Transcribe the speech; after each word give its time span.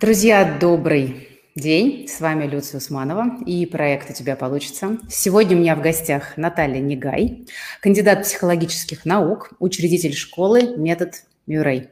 Друзья, 0.00 0.56
добрый 0.60 1.28
день. 1.56 2.06
С 2.06 2.20
вами 2.20 2.46
Люция 2.46 2.78
Усманова 2.78 3.42
и 3.44 3.66
проект 3.66 4.08
«У 4.08 4.12
тебя 4.12 4.36
получится». 4.36 4.96
Сегодня 5.08 5.56
у 5.56 5.60
меня 5.60 5.74
в 5.74 5.82
гостях 5.82 6.36
Наталья 6.36 6.78
Негай, 6.78 7.48
кандидат 7.80 8.22
психологических 8.22 9.04
наук, 9.04 9.50
учредитель 9.58 10.14
школы 10.14 10.76
«Метод 10.76 11.24
Мюррей». 11.48 11.88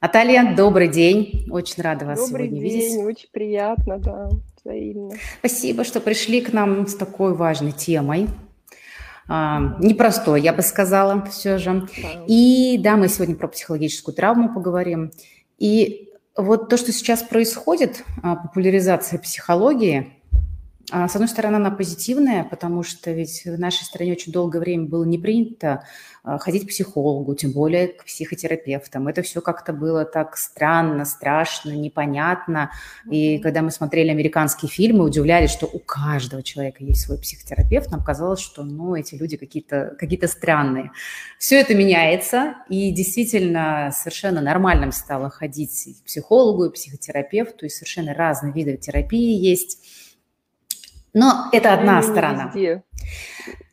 Наталья, 0.00 0.54
добрый 0.54 0.86
день. 0.86 1.48
Очень 1.50 1.82
рада 1.82 2.04
вас 2.04 2.20
добрый 2.20 2.46
сегодня 2.46 2.60
день. 2.60 2.82
видеть. 2.82 3.04
Очень 3.04 3.28
приятно, 3.32 3.98
да, 3.98 4.28
взаимно. 4.62 5.16
Спасибо, 5.40 5.82
что 5.82 6.00
пришли 6.00 6.42
к 6.42 6.52
нам 6.52 6.86
с 6.86 6.94
такой 6.94 7.34
важной 7.34 7.72
темой. 7.72 8.28
А, 9.26 9.76
непростой, 9.80 10.40
я 10.40 10.52
бы 10.52 10.62
сказала, 10.62 11.26
все 11.26 11.58
же. 11.58 11.88
Да. 12.00 12.24
И 12.28 12.78
да, 12.78 12.94
мы 12.94 13.08
сегодня 13.08 13.34
про 13.34 13.48
психологическую 13.48 14.14
травму 14.14 14.54
поговорим. 14.54 15.10
И 15.58 16.09
вот 16.42 16.68
то, 16.68 16.76
что 16.76 16.92
сейчас 16.92 17.22
происходит, 17.22 18.04
а, 18.22 18.36
популяризация 18.36 19.18
психологии, 19.18 20.19
с 20.90 21.14
одной 21.14 21.28
стороны, 21.28 21.56
она 21.56 21.70
позитивная, 21.70 22.44
потому 22.44 22.82
что 22.82 23.10
ведь 23.12 23.44
в 23.44 23.58
нашей 23.58 23.84
стране 23.84 24.12
очень 24.12 24.32
долгое 24.32 24.58
время 24.58 24.86
было 24.86 25.04
не 25.04 25.18
принято 25.18 25.84
а, 26.22 26.38
ходить 26.38 26.64
к 26.64 26.68
психологу, 26.68 27.34
тем 27.34 27.52
более 27.52 27.88
к 27.88 28.04
психотерапевтам. 28.04 29.08
Это 29.08 29.22
все 29.22 29.40
как-то 29.40 29.72
было 29.72 30.04
так 30.04 30.36
странно, 30.36 31.04
страшно, 31.04 31.70
непонятно. 31.70 32.70
И 33.10 33.38
когда 33.38 33.62
мы 33.62 33.70
смотрели 33.70 34.10
американские 34.10 34.70
фильмы, 34.70 35.04
удивлялись, 35.04 35.50
что 35.50 35.66
у 35.66 35.78
каждого 35.78 36.42
человека 36.42 36.84
есть 36.84 37.02
свой 37.02 37.18
психотерапевт, 37.18 37.90
нам 37.90 38.04
казалось, 38.04 38.40
что 38.40 38.64
ну, 38.64 38.94
эти 38.94 39.14
люди 39.14 39.36
какие-то 39.36 39.96
какие 39.98 40.20
странные. 40.26 40.90
Все 41.38 41.60
это 41.60 41.74
меняется, 41.74 42.56
и 42.68 42.90
действительно 42.92 43.90
совершенно 43.94 44.40
нормальным 44.40 44.92
стало 44.92 45.30
ходить 45.30 45.86
и 45.86 45.94
к 45.94 46.04
психологу, 46.04 46.66
и 46.66 46.70
к 46.70 46.74
психотерапевту, 46.74 47.66
и 47.66 47.68
совершенно 47.68 48.12
разные 48.12 48.52
виды 48.52 48.76
терапии 48.76 49.38
есть. 49.38 49.78
Но 51.12 51.48
это 51.52 51.74
одна 51.74 51.96
не 51.96 52.02
сторона. 52.02 52.52
Везде. 52.54 52.82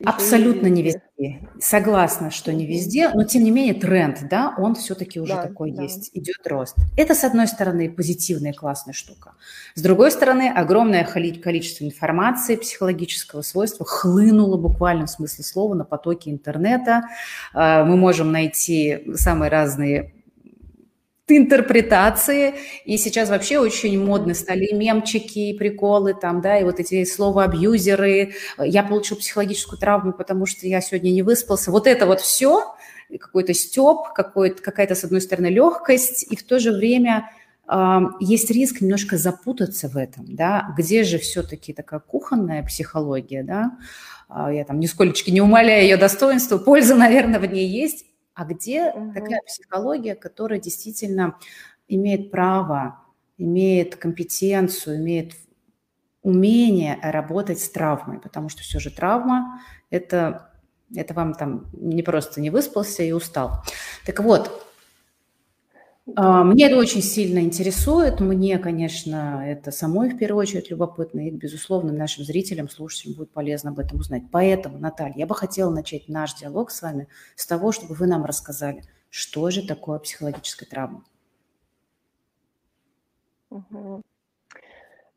Абсолютно 0.05 0.67
не 0.67 0.83
везде. 0.83 1.01
не 1.17 1.27
везде. 1.29 1.49
Согласна, 1.59 2.29
что 2.29 2.53
не 2.53 2.65
везде, 2.67 3.09
но 3.09 3.23
тем 3.23 3.43
не 3.43 3.51
менее 3.51 3.73
тренд, 3.73 4.27
да, 4.29 4.53
он 4.57 4.75
все-таки 4.75 5.19
уже 5.19 5.33
да, 5.33 5.43
такой 5.43 5.71
да. 5.71 5.83
есть, 5.83 6.11
идет 6.13 6.45
рост. 6.45 6.75
Это, 6.95 7.15
с 7.15 7.23
одной 7.23 7.47
стороны, 7.47 7.89
позитивная 7.89 8.53
классная 8.53 8.93
штука. 8.93 9.33
С 9.73 9.81
другой 9.81 10.11
стороны, 10.11 10.51
огромное 10.55 11.03
количество 11.03 11.83
информации 11.83 12.55
психологического 12.55 13.41
свойства 13.41 13.85
хлынуло 13.85 14.57
буквально 14.57 15.07
в 15.07 15.09
смысле 15.09 15.43
слова 15.43 15.73
на 15.73 15.83
потоке 15.83 16.29
интернета. 16.29 17.03
А, 17.53 17.83
мы 17.83 17.97
можем 17.97 18.31
найти 18.31 19.03
самые 19.15 19.49
разные 19.49 20.13
интерпретации, 21.31 22.55
и 22.85 22.97
сейчас 22.97 23.29
вообще 23.29 23.59
очень 23.59 24.01
модны 24.03 24.33
стали 24.33 24.73
мемчики, 24.73 25.39
и 25.39 25.57
приколы 25.57 26.13
там, 26.13 26.41
да, 26.41 26.57
и 26.57 26.63
вот 26.63 26.79
эти 26.79 27.03
слова 27.03 27.43
абьюзеры, 27.43 28.33
я 28.57 28.83
получил 28.83 29.17
психологическую 29.17 29.77
травму, 29.77 30.13
потому 30.13 30.45
что 30.45 30.67
я 30.67 30.79
сегодня 30.79 31.09
не 31.11 31.23
выспался, 31.23 31.71
вот 31.71 31.85
это 31.85 32.05
вот 32.05 32.21
все, 32.21 32.73
какой-то 33.19 33.53
степ, 33.53 34.13
какая-то, 34.13 34.95
с 34.95 35.03
одной 35.03 35.21
стороны, 35.21 35.47
легкость, 35.47 36.31
и 36.31 36.35
в 36.35 36.43
то 36.43 36.59
же 36.59 36.71
время 36.71 37.29
э, 37.69 37.99
есть 38.19 38.49
риск 38.49 38.81
немножко 38.81 39.17
запутаться 39.17 39.89
в 39.89 39.97
этом, 39.97 40.35
да, 40.35 40.73
где 40.77 41.03
же 41.03 41.17
все-таки 41.17 41.73
такая 41.73 41.99
кухонная 41.99 42.63
психология, 42.63 43.43
да, 43.43 43.77
э, 44.29 44.55
я 44.55 44.65
там 44.65 44.79
нисколько 44.79 45.29
не 45.29 45.41
умаляю 45.41 45.83
ее 45.83 45.97
достоинства, 45.97 46.57
польза, 46.57 46.95
наверное, 46.95 47.39
в 47.39 47.45
ней 47.45 47.67
есть, 47.67 48.05
а 48.37 48.45
где 48.45 48.91
угу. 48.91 49.13
такая 49.13 49.41
психология, 49.41 50.13
которая 50.13 50.59
действительно 50.59 51.39
имеет 51.87 52.29
право, 52.29 53.01
имеет 53.39 53.95
компетенцию, 53.95 54.97
имеет 54.97 55.33
умение 56.21 56.99
работать 57.01 57.59
с 57.59 57.67
травмой, 57.67 58.19
потому 58.19 58.49
что 58.49 58.61
все 58.61 58.77
же 58.77 58.91
травма– 58.91 59.63
это, 59.89 60.51
это 60.95 61.15
вам 61.15 61.33
там 61.33 61.65
не 61.73 62.03
просто 62.03 62.39
не 62.39 62.51
выспался 62.51 63.01
и 63.01 63.11
устал. 63.11 63.63
Так 64.05 64.19
вот, 64.19 64.66
мне 66.15 66.67
это 66.67 66.77
очень 66.77 67.01
сильно 67.01 67.39
интересует. 67.39 68.21
Мне, 68.21 68.57
конечно, 68.59 69.43
это 69.45 69.71
самой 69.71 70.09
в 70.09 70.17
первую 70.17 70.41
очередь 70.41 70.71
любопытно. 70.71 71.27
И, 71.27 71.31
безусловно, 71.31 71.91
нашим 71.91 72.23
зрителям, 72.23 72.69
слушателям 72.69 73.17
будет 73.17 73.31
полезно 73.31 73.71
об 73.71 73.79
этом 73.79 73.99
узнать. 73.99 74.23
Поэтому, 74.31 74.77
Наталья, 74.79 75.15
я 75.17 75.27
бы 75.27 75.35
хотела 75.35 75.69
начать 75.69 76.07
наш 76.07 76.35
диалог 76.35 76.71
с 76.71 76.81
вами 76.81 77.09
с 77.35 77.45
того, 77.45 77.73
чтобы 77.73 77.93
вы 77.93 78.07
нам 78.07 78.23
рассказали, 78.23 78.83
что 79.09 79.49
же 79.49 79.67
такое 79.67 79.99
психологическая 79.99 80.69
травма. 80.69 81.03
Угу. 83.49 84.01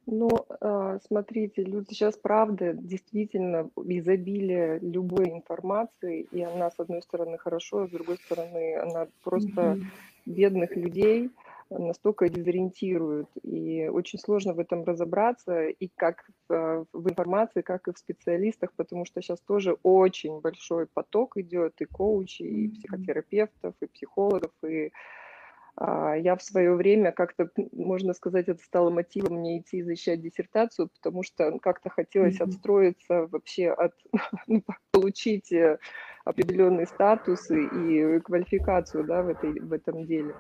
Ну, 0.06 0.28
а, 0.60 0.98
смотрите, 1.06 1.62
люди 1.62 1.90
сейчас, 1.90 2.16
правда, 2.16 2.72
действительно 2.72 3.70
изобилие 3.76 4.80
любой 4.80 5.30
информации, 5.30 6.22
и 6.32 6.42
она, 6.42 6.72
с 6.72 6.80
одной 6.80 7.02
стороны, 7.02 7.38
хорошо, 7.38 7.82
а 7.82 7.86
с 7.86 7.90
другой 7.90 8.16
стороны, 8.16 8.76
она 8.76 9.06
просто 9.22 9.60
mm-hmm 9.60 9.84
бедных 10.30 10.76
людей 10.76 11.30
настолько 11.70 12.28
дезориентируют. 12.28 13.28
И 13.42 13.88
очень 13.88 14.18
сложно 14.18 14.54
в 14.54 14.58
этом 14.58 14.84
разобраться, 14.84 15.68
и 15.68 15.88
как 15.94 16.28
в 16.48 17.08
информации, 17.08 17.62
как 17.62 17.86
и 17.88 17.92
в 17.92 17.98
специалистах, 17.98 18.72
потому 18.74 19.04
что 19.04 19.22
сейчас 19.22 19.40
тоже 19.40 19.76
очень 19.82 20.40
большой 20.40 20.86
поток 20.86 21.36
идет 21.36 21.80
и 21.80 21.84
коучей, 21.84 22.46
и 22.46 22.68
психотерапевтов, 22.68 23.74
и 23.80 23.86
психологов, 23.86 24.52
и 24.66 24.92
я 25.78 26.36
в 26.36 26.42
свое 26.42 26.74
время 26.74 27.12
как-то, 27.12 27.50
можно 27.72 28.12
сказать, 28.14 28.48
это 28.48 28.62
стало 28.62 28.90
мотивом 28.90 29.38
мне 29.38 29.58
идти 29.58 29.82
защищать 29.82 30.20
диссертацию, 30.20 30.88
потому 30.88 31.22
что 31.22 31.58
как-то 31.58 31.90
хотелось 31.90 32.40
отстроиться 32.40 33.26
вообще 33.26 33.70
от, 33.70 33.92
ну, 34.46 34.62
получить 34.90 35.52
э, 35.52 35.78
определенный 36.24 36.86
статус 36.86 37.50
и 37.50 38.20
квалификацию 38.20 39.04
да, 39.04 39.22
в, 39.22 39.28
этой, 39.28 39.58
в 39.60 39.72
этом 39.72 40.06
деле. 40.06 40.34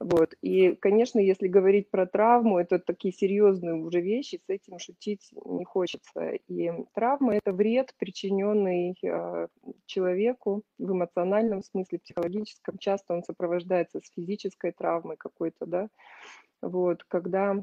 Вот. 0.00 0.32
И, 0.40 0.74
конечно, 0.76 1.20
если 1.20 1.46
говорить 1.46 1.90
про 1.90 2.06
травму, 2.06 2.58
это 2.58 2.78
такие 2.78 3.12
серьезные 3.12 3.74
уже 3.74 4.00
вещи, 4.00 4.40
с 4.42 4.48
этим 4.48 4.78
шутить 4.78 5.30
не 5.44 5.66
хочется. 5.66 6.30
И 6.48 6.72
травма– 6.94 7.34
это 7.36 7.52
вред, 7.52 7.94
причиненный 7.98 8.96
э, 9.02 9.48
человеку 9.84 10.62
в 10.78 10.90
эмоциональном 10.90 11.62
смысле, 11.62 11.98
психологическом. 11.98 12.78
Часто 12.78 13.12
он 13.12 13.22
сопровождается 13.22 14.00
с 14.00 14.10
физической 14.10 14.72
травмой 14.72 15.18
какой-то, 15.18 15.66
да. 15.66 15.88
Вот, 16.62 17.04
когда 17.04 17.62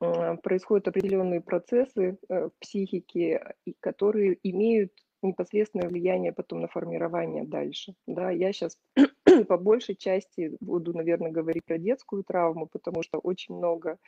э, 0.00 0.36
происходят 0.42 0.88
определенные 0.88 1.42
процессы 1.42 2.18
э, 2.28 2.48
в 2.48 2.52
психике, 2.58 3.54
которые 3.78 4.36
имеют 4.42 4.92
непосредственное 5.22 5.88
влияние 5.88 6.32
потом 6.32 6.60
на 6.60 6.68
формирование 6.68 7.44
дальше. 7.44 7.94
Да, 8.06 8.30
я 8.30 8.52
сейчас 8.52 8.78
по 9.48 9.56
большей 9.56 9.96
части 9.96 10.56
буду, 10.60 10.94
наверное, 10.94 11.30
говорить 11.30 11.64
про 11.64 11.78
детскую 11.78 12.24
травму, 12.24 12.66
потому 12.66 13.02
что 13.02 13.18
очень 13.18 13.54
много 13.54 13.98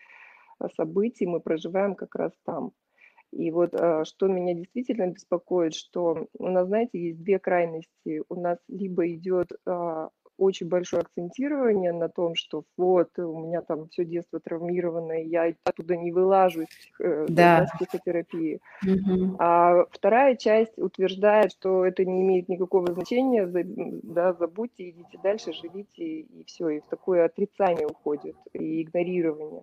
а, 0.59 0.69
событий 0.71 1.27
мы 1.27 1.41
проживаем 1.41 1.95
как 1.95 2.15
раз 2.15 2.33
там. 2.45 2.73
И 3.33 3.51
вот 3.51 3.75
а, 3.75 4.05
что 4.05 4.29
меня 4.29 4.55
действительно 4.55 5.09
беспокоит, 5.09 5.75
что 5.75 6.29
у 6.39 6.49
нас, 6.49 6.67
знаете, 6.67 6.99
есть 6.99 7.23
две 7.23 7.39
крайности. 7.39 8.23
У 8.29 8.41
нас 8.41 8.59
либо 8.69 9.09
идет 9.13 9.49
а, 9.67 10.11
очень 10.39 10.69
большое 10.69 11.03
акцентирование 11.03 11.93
на 11.93 12.09
том, 12.09 12.34
что 12.34 12.65
вот 12.77 13.19
у 13.19 13.47
меня 13.47 13.62
там 13.62 13.89
все 13.89 14.05
детство 14.05 14.41
травмированное, 14.41 15.22
я 15.22 15.55
оттуда 15.65 15.97
не 15.97 16.12
вылажу 16.12 16.62
из 16.62 16.69
э, 17.00 17.27
да. 17.28 17.67
психотерапии. 17.75 18.61
Угу. 18.83 19.37
А 19.39 19.87
вторая 19.91 20.37
часть 20.37 20.78
утверждает, 20.78 21.53
что 21.53 21.84
это 21.84 22.05
не 22.05 22.22
имеет 22.22 22.49
никакого 22.49 22.93
значения, 22.93 23.47
да, 23.47 24.33
забудьте, 24.33 24.91
идите 24.91 25.19
дальше, 25.22 25.53
живите, 25.53 26.05
и 26.05 26.45
все, 26.47 26.69
и 26.69 26.81
в 26.81 26.87
такое 26.87 27.25
отрицание 27.25 27.87
уходит, 27.87 28.37
и 28.53 28.83
игнорирование. 28.83 29.62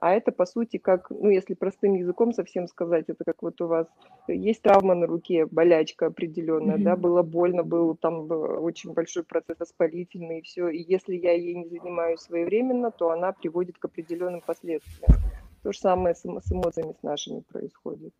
А 0.00 0.14
это, 0.14 0.32
по 0.32 0.46
сути, 0.46 0.78
как, 0.78 1.10
ну, 1.10 1.28
если 1.28 1.52
простым 1.52 1.94
языком 1.94 2.32
совсем 2.32 2.66
сказать, 2.68 3.04
это 3.08 3.22
как 3.22 3.42
вот 3.42 3.60
у 3.60 3.66
вас 3.66 3.86
есть 4.28 4.62
травма 4.62 4.94
на 4.94 5.06
руке, 5.06 5.44
болячка 5.44 6.06
определенная, 6.06 6.78
mm-hmm. 6.78 6.82
да, 6.82 6.96
было 6.96 7.22
больно, 7.22 7.62
был 7.62 7.94
там 7.96 8.30
очень 8.30 8.94
большой 8.94 9.24
процесс 9.24 9.58
воспалительный 9.58 10.38
и 10.38 10.42
все. 10.42 10.68
И 10.68 10.82
если 10.82 11.16
я 11.16 11.32
ей 11.32 11.54
не 11.54 11.68
занимаюсь 11.68 12.20
своевременно, 12.20 12.90
то 12.90 13.10
она 13.10 13.32
приводит 13.32 13.76
к 13.76 13.84
определенным 13.84 14.40
последствиям. 14.40 15.12
То 15.62 15.72
же 15.72 15.78
самое 15.78 16.14
с, 16.14 16.20
с 16.20 16.52
эмоциями 16.52 16.94
с 16.98 17.02
нашими 17.02 17.40
происходит. 17.40 18.14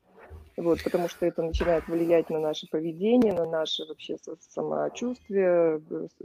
Вот, 0.59 0.83
потому 0.85 1.09
что 1.09 1.25
это 1.25 1.43
начинает 1.43 1.89
влиять 1.89 2.29
на 2.29 2.39
наше 2.39 2.69
поведение, 2.69 3.33
на 3.33 3.47
наше 3.47 3.87
вообще 3.87 4.19
самочувствие, 4.51 5.81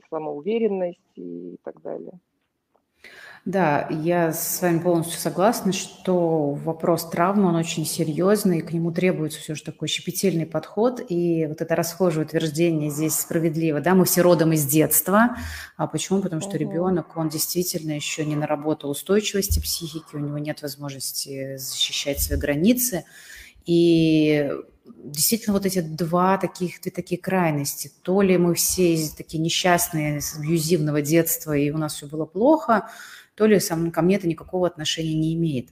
самоуверенность 0.09 0.99
и 1.15 1.55
так 1.63 1.81
далее. 1.81 2.19
Да, 3.45 3.87
я 3.91 4.33
с 4.33 4.59
вами 4.59 4.79
полностью 4.79 5.19
согласна, 5.19 5.71
что 5.71 6.49
вопрос 6.49 7.07
травмы, 7.11 7.49
он 7.49 7.55
очень 7.55 7.85
серьезный, 7.85 8.57
и 8.57 8.61
к 8.63 8.73
нему 8.73 8.91
требуется 8.91 9.39
все 9.39 9.53
же 9.53 9.63
такой 9.63 9.87
щепетильный 9.87 10.47
подход, 10.47 10.99
и 11.09 11.45
вот 11.45 11.61
это 11.61 11.75
расхожее 11.75 12.25
утверждение 12.25 12.89
здесь 12.89 13.13
справедливо, 13.13 13.81
да, 13.81 13.93
мы 13.93 14.05
все 14.05 14.21
родом 14.21 14.53
из 14.53 14.65
детства, 14.65 15.37
а 15.77 15.85
почему? 15.85 16.23
Потому 16.23 16.41
что 16.41 16.57
ребенок, 16.57 17.17
он 17.17 17.29
действительно 17.29 17.91
еще 17.91 18.25
не 18.25 18.35
наработал 18.35 18.89
устойчивости 18.89 19.59
психики, 19.59 20.15
у 20.15 20.19
него 20.19 20.39
нет 20.39 20.63
возможности 20.63 21.57
защищать 21.57 22.19
свои 22.19 22.39
границы, 22.39 23.05
и 23.67 24.51
действительно 24.85 25.53
вот 25.53 25.65
эти 25.65 25.81
два 25.81 26.37
таких, 26.37 26.81
две 26.81 26.91
такие 26.91 27.19
крайности. 27.19 27.91
То 28.01 28.21
ли 28.21 28.37
мы 28.37 28.53
все 28.55 28.97
такие 29.15 29.41
несчастные 29.41 30.21
с 30.21 30.37
абьюзивного 30.37 31.01
детства, 31.01 31.53
и 31.53 31.71
у 31.71 31.77
нас 31.77 31.95
все 31.95 32.07
было 32.07 32.25
плохо, 32.25 32.89
то 33.35 33.45
ли 33.45 33.59
сам, 33.59 33.91
ко 33.91 34.01
мне 34.01 34.15
это 34.15 34.27
никакого 34.27 34.65
отношения 34.65 35.13
не 35.13 35.33
имеет. 35.33 35.67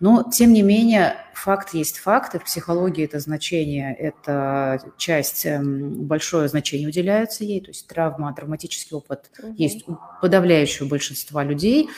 Но, 0.00 0.22
тем 0.30 0.52
не 0.52 0.62
менее, 0.62 1.16
факт 1.34 1.72
есть 1.72 1.98
факт, 1.98 2.34
и 2.34 2.38
в 2.38 2.44
психологии 2.44 3.04
это 3.04 3.20
значение, 3.20 3.94
это 3.94 4.80
часть, 4.98 5.46
эм, 5.46 6.04
большое 6.04 6.48
значение 6.48 6.88
уделяется 6.88 7.44
ей, 7.44 7.60
то 7.62 7.68
есть 7.68 7.86
травма, 7.86 8.34
травматический 8.34 8.96
опыт 8.96 9.30
угу. 9.42 9.54
есть 9.56 9.88
у 9.88 9.96
подавляющего 10.20 10.88
большинства 10.88 11.42
людей. 11.42 11.88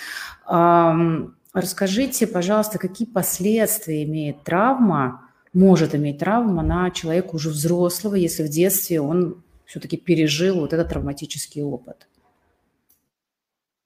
Расскажите, 1.54 2.26
пожалуйста, 2.26 2.78
какие 2.78 3.08
последствия 3.08 4.04
имеет 4.04 4.44
травма, 4.44 5.27
может 5.52 5.94
иметь 5.94 6.18
травма 6.18 6.62
на 6.62 6.90
человека 6.90 7.34
уже 7.34 7.50
взрослого, 7.50 8.14
если 8.14 8.42
в 8.42 8.48
детстве 8.48 9.00
он 9.00 9.42
все-таки 9.64 9.96
пережил 9.96 10.60
вот 10.60 10.72
этот 10.72 10.88
травматический 10.88 11.62
опыт? 11.62 12.08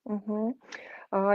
Угу. 0.05 0.57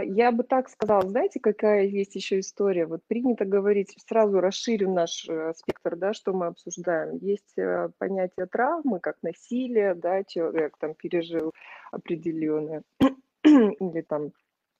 Я 0.05 0.33
бы 0.33 0.43
так 0.43 0.69
сказала, 0.69 1.09
знаете, 1.09 1.39
какая 1.39 1.85
есть 1.85 2.17
еще 2.17 2.41
история? 2.41 2.87
Вот 2.87 3.03
принято 3.07 3.45
говорить, 3.45 3.95
сразу 4.09 4.41
расширю 4.41 4.93
наш 4.93 5.25
э, 5.29 5.53
спектр, 5.57 5.95
да, 5.95 6.13
что 6.13 6.33
мы 6.33 6.47
обсуждаем. 6.47 7.19
Есть 7.19 7.57
э, 7.57 7.89
понятие 7.97 8.47
травмы, 8.47 8.99
как 8.99 9.19
насилие, 9.23 9.95
да, 9.95 10.25
человек 10.25 10.77
там 10.81 10.95
пережил 10.95 11.53
определенное, 11.93 12.83
или 13.45 14.01
там 14.01 14.33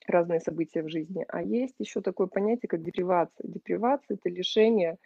разные 0.09 0.41
события 0.41 0.83
в 0.83 0.89
жизни. 0.89 1.25
А 1.29 1.43
есть 1.43 1.77
еще 1.79 2.01
такое 2.01 2.27
понятие, 2.27 2.69
как 2.69 2.83
депривация. 2.83 3.47
Депривация– 3.47 4.17
это 4.21 4.29
лишение 4.35 4.97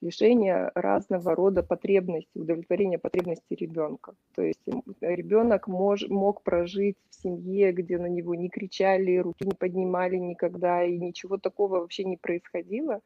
лишение 0.00 0.70
разного 0.74 1.34
рода 1.34 1.62
потребностей, 1.62 2.40
удовлетворения 2.40 2.98
потребностей 2.98 3.56
ребенка. 3.56 4.14
То 4.34 4.42
есть 4.42 4.60
ребенок 5.00 5.68
мож, 5.68 6.06
мог 6.08 6.42
прожить 6.42 6.96
в 7.10 7.14
семье, 7.14 7.72
где 7.72 7.98
на 7.98 8.06
него 8.06 8.34
не 8.34 8.48
кричали, 8.48 9.16
руки 9.16 9.44
не 9.44 9.54
поднимали 9.54 10.16
никогда, 10.16 10.84
и 10.84 10.98
ничего 10.98 11.38
такого 11.38 11.80
вообще 11.80 12.04
не 12.04 12.16
происходило, 12.16 13.00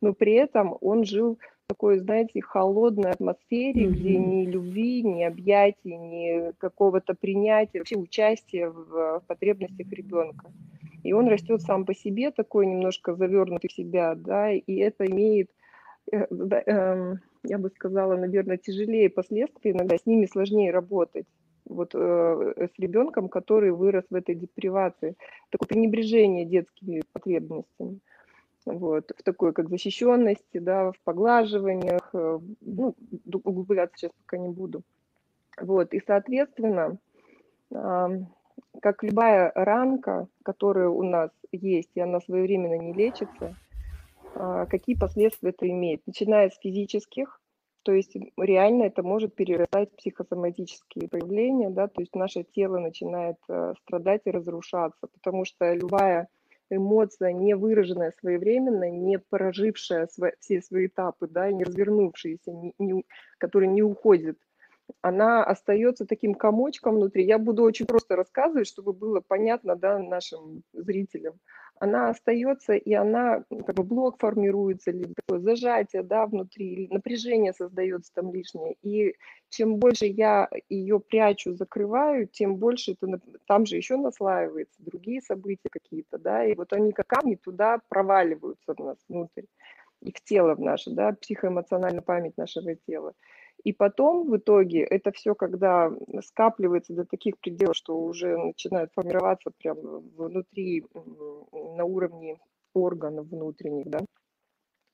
но 0.00 0.12
при 0.12 0.34
этом 0.34 0.76
он 0.80 1.04
жил 1.04 1.38
в 1.64 1.68
такой, 1.68 1.98
знаете, 1.98 2.40
холодной 2.40 3.10
атмосфере, 3.10 3.86
mm-hmm. 3.86 3.90
где 3.90 4.16
ни 4.18 4.46
любви, 4.46 5.02
ни 5.02 5.22
объятий, 5.24 5.96
ни 5.96 6.52
какого-то 6.58 7.14
принятия, 7.14 7.78
вообще 7.78 7.96
участия 7.96 8.68
в, 8.68 9.20
в 9.20 9.22
потребностях 9.26 9.90
ребенка. 9.90 10.52
И 11.02 11.12
он 11.12 11.28
растет 11.28 11.62
сам 11.62 11.84
по 11.84 11.94
себе, 11.94 12.30
такой 12.30 12.66
немножко 12.66 13.14
завернутый 13.14 13.68
в 13.68 13.72
себя, 13.72 14.14
да, 14.14 14.52
и 14.52 14.76
это 14.76 15.06
имеет 15.06 15.50
я 16.12 17.58
бы 17.58 17.70
сказала, 17.70 18.16
наверное, 18.16 18.56
тяжелее 18.56 19.10
последствия, 19.10 19.72
иногда 19.72 19.96
с 19.96 20.06
ними 20.06 20.26
сложнее 20.26 20.70
работать. 20.70 21.26
Вот 21.64 21.94
э, 21.94 22.68
с 22.74 22.78
ребенком, 22.78 23.28
который 23.28 23.72
вырос 23.72 24.04
в 24.08 24.14
этой 24.14 24.36
депривации, 24.36 25.16
такое 25.50 25.66
пренебрежение 25.66 26.44
детскими 26.44 27.02
потребностями, 27.12 27.98
вот, 28.66 29.12
в 29.16 29.22
такой 29.24 29.52
как 29.52 29.68
защищенности, 29.68 30.58
да, 30.58 30.92
в 30.92 31.00
поглаживаниях, 31.02 32.10
э, 32.12 32.38
ну, 32.60 32.94
углубляться 33.42 33.96
сейчас 33.96 34.12
пока 34.24 34.38
не 34.38 34.48
буду. 34.48 34.82
Вот, 35.60 35.92
и, 35.92 36.00
соответственно, 36.06 36.98
э, 37.72 38.08
как 38.80 39.02
любая 39.02 39.50
ранка, 39.54 40.28
которая 40.44 40.88
у 40.88 41.02
нас 41.02 41.30
есть, 41.50 41.90
и 41.96 42.00
она 42.00 42.20
своевременно 42.20 42.78
не 42.78 42.92
лечится, 42.92 43.56
какие 44.68 44.96
последствия 44.96 45.50
это 45.50 45.68
имеет, 45.68 46.02
начиная 46.06 46.50
с 46.50 46.58
физических, 46.58 47.40
то 47.82 47.92
есть 47.92 48.16
реально 48.36 48.84
это 48.84 49.04
может 49.04 49.34
перерастать 49.34 49.92
в 49.92 49.96
психосоматические 49.96 51.08
проявления, 51.08 51.70
да, 51.70 51.86
то 51.86 52.00
есть 52.00 52.14
наше 52.16 52.42
тело 52.42 52.78
начинает 52.78 53.36
э, 53.48 53.74
страдать 53.82 54.22
и 54.24 54.32
разрушаться, 54.32 55.06
потому 55.06 55.44
что 55.44 55.72
любая 55.72 56.28
эмоция, 56.68 57.32
не 57.32 57.54
выраженная 57.54 58.12
своевременно, 58.18 58.90
не 58.90 59.20
прожившая 59.20 60.08
все 60.40 60.62
свои 60.62 60.86
этапы, 60.86 61.28
да, 61.28 61.52
не 61.52 61.62
развернувшаяся, 61.62 62.50
не, 62.50 62.74
не, 62.78 63.04
которая 63.38 63.70
не 63.70 63.82
уходит, 63.82 64.36
она 65.00 65.44
остается 65.44 66.06
таким 66.06 66.34
комочком 66.34 66.96
внутри. 66.96 67.24
Я 67.24 67.38
буду 67.38 67.62
очень 67.62 67.86
просто 67.86 68.16
рассказывать, 68.16 68.68
чтобы 68.68 68.92
было 68.92 69.20
понятно 69.20 69.76
да, 69.76 69.98
нашим 69.98 70.62
зрителям 70.72 71.34
она 71.78 72.10
остается, 72.10 72.74
и 72.74 72.92
она, 72.94 73.44
как 73.66 73.76
бы 73.76 73.82
блок 73.84 74.18
формируется, 74.18 74.90
или 74.90 75.12
такое 75.14 75.40
зажатие, 75.40 76.02
да, 76.02 76.26
внутри, 76.26 76.66
или 76.72 76.92
напряжение 76.92 77.52
создается 77.52 78.12
там 78.14 78.32
лишнее. 78.32 78.76
И 78.82 79.14
чем 79.50 79.76
больше 79.76 80.06
я 80.06 80.48
ее 80.68 81.00
прячу, 81.00 81.54
закрываю, 81.54 82.26
тем 82.28 82.56
больше 82.56 82.92
это, 82.92 83.20
там 83.46 83.66
же 83.66 83.76
еще 83.76 83.96
наслаивается 83.96 84.82
другие 84.82 85.20
события 85.20 85.68
какие-то, 85.70 86.18
да, 86.18 86.44
и 86.44 86.54
вот 86.54 86.72
они 86.72 86.92
как 86.92 87.06
камни 87.06 87.36
туда 87.36 87.80
проваливаются 87.88 88.74
в 88.74 88.78
нас 88.78 88.98
внутрь, 89.08 89.44
и 90.02 90.12
в 90.12 90.22
тело 90.24 90.54
в 90.54 90.60
наше, 90.60 90.90
да, 90.90 91.12
психоэмоциональная 91.12 92.02
память 92.02 92.36
нашего 92.36 92.74
тела. 92.74 93.14
И 93.66 93.72
потом 93.72 94.30
в 94.30 94.36
итоге 94.36 94.84
это 94.84 95.10
все, 95.10 95.34
когда 95.34 95.90
скапливается 96.24 96.94
до 96.94 97.04
таких 97.04 97.36
пределов, 97.40 97.74
что 97.74 97.98
уже 97.98 98.36
начинает 98.36 98.92
формироваться 98.94 99.50
прямо 99.58 100.04
внутри, 100.16 100.84
на 101.52 101.84
уровне 101.84 102.38
органов 102.74 103.26
внутренних, 103.26 103.88
да, 103.88 103.98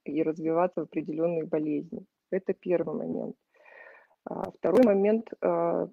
и 0.07 0.23
развиваться 0.23 0.81
определенные 0.81 1.45
болезни. 1.45 2.07
Это 2.31 2.55
первый 2.55 2.97
момент. 2.97 3.37
А 4.25 4.51
второй 4.53 4.83
момент 4.87 5.29
а, 5.43 5.91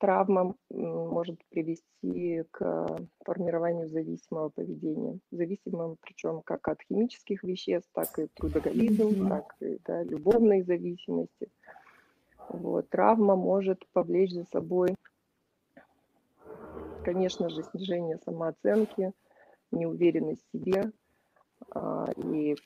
травма 0.00 0.54
может 0.70 1.38
привести 1.50 2.42
к 2.50 2.98
формированию 3.24 3.88
зависимого 3.88 4.48
поведения. 4.48 5.20
Зависимым 5.30 5.96
причем 6.00 6.42
как 6.42 6.66
от 6.68 6.82
химических 6.82 7.44
веществ, 7.44 7.88
так 7.92 8.18
и 8.18 8.26
трудоголизм, 8.34 9.28
так 9.28 9.54
и 9.60 9.78
да, 9.84 10.02
любовной 10.02 10.62
зависимости. 10.62 11.48
Вот. 12.48 12.88
Травма 12.88 13.36
может 13.36 13.86
повлечь 13.92 14.32
за 14.32 14.44
собой, 14.44 14.96
конечно 17.04 17.48
же, 17.50 17.62
снижение 17.62 18.18
самооценки, 18.24 19.12
неуверенность 19.70 20.44
в 20.48 20.58
себе 20.58 20.90
а, 21.70 22.06
и 22.16 22.56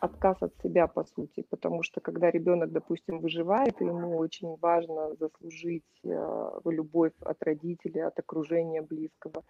отказ 0.00 0.42
от 0.42 0.52
себя, 0.62 0.86
по 0.86 1.04
сути, 1.04 1.44
потому 1.50 1.82
что 1.82 2.00
когда 2.00 2.30
ребенок, 2.30 2.72
допустим, 2.72 3.20
выживает, 3.20 3.80
ему 3.80 4.16
очень 4.16 4.56
важно 4.56 5.14
заслужить 5.16 5.84
э, 6.04 6.50
любовь 6.64 7.12
от 7.20 7.42
родителей, 7.42 8.00
от 8.00 8.18
окружения 8.18 8.82
близкого. 8.82 9.44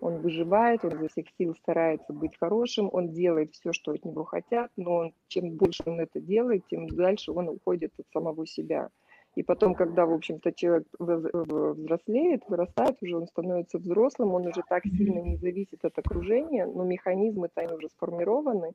Он 0.00 0.18
выживает, 0.18 0.84
он 0.84 0.96
изо 0.96 1.08
всех 1.08 1.26
сил 1.38 1.54
старается 1.54 2.12
быть 2.12 2.36
хорошим, 2.36 2.90
он 2.92 3.10
делает 3.10 3.52
все, 3.52 3.72
что 3.72 3.92
от 3.92 4.04
него 4.04 4.24
хотят, 4.24 4.70
но 4.76 4.94
он, 4.96 5.14
чем 5.28 5.56
больше 5.56 5.84
он 5.86 6.00
это 6.00 6.20
делает, 6.20 6.66
тем 6.66 6.88
дальше 6.88 7.30
он 7.30 7.48
уходит 7.48 7.92
от 7.98 8.06
самого 8.12 8.46
себя. 8.46 8.90
И 9.34 9.42
потом, 9.42 9.74
когда, 9.74 10.04
в 10.04 10.12
общем-то, 10.12 10.52
человек 10.52 10.86
взрослеет, 10.98 12.42
вырастает, 12.48 12.96
уже 13.00 13.16
он 13.16 13.26
становится 13.28 13.78
взрослым, 13.78 14.34
он 14.34 14.46
уже 14.46 14.62
так 14.68 14.84
сильно 14.84 15.20
не 15.20 15.36
зависит 15.36 15.84
от 15.84 15.98
окружения, 15.98 16.66
но 16.66 16.84
механизмы-то 16.84 17.62
они 17.62 17.72
уже 17.72 17.88
сформированы, 17.88 18.72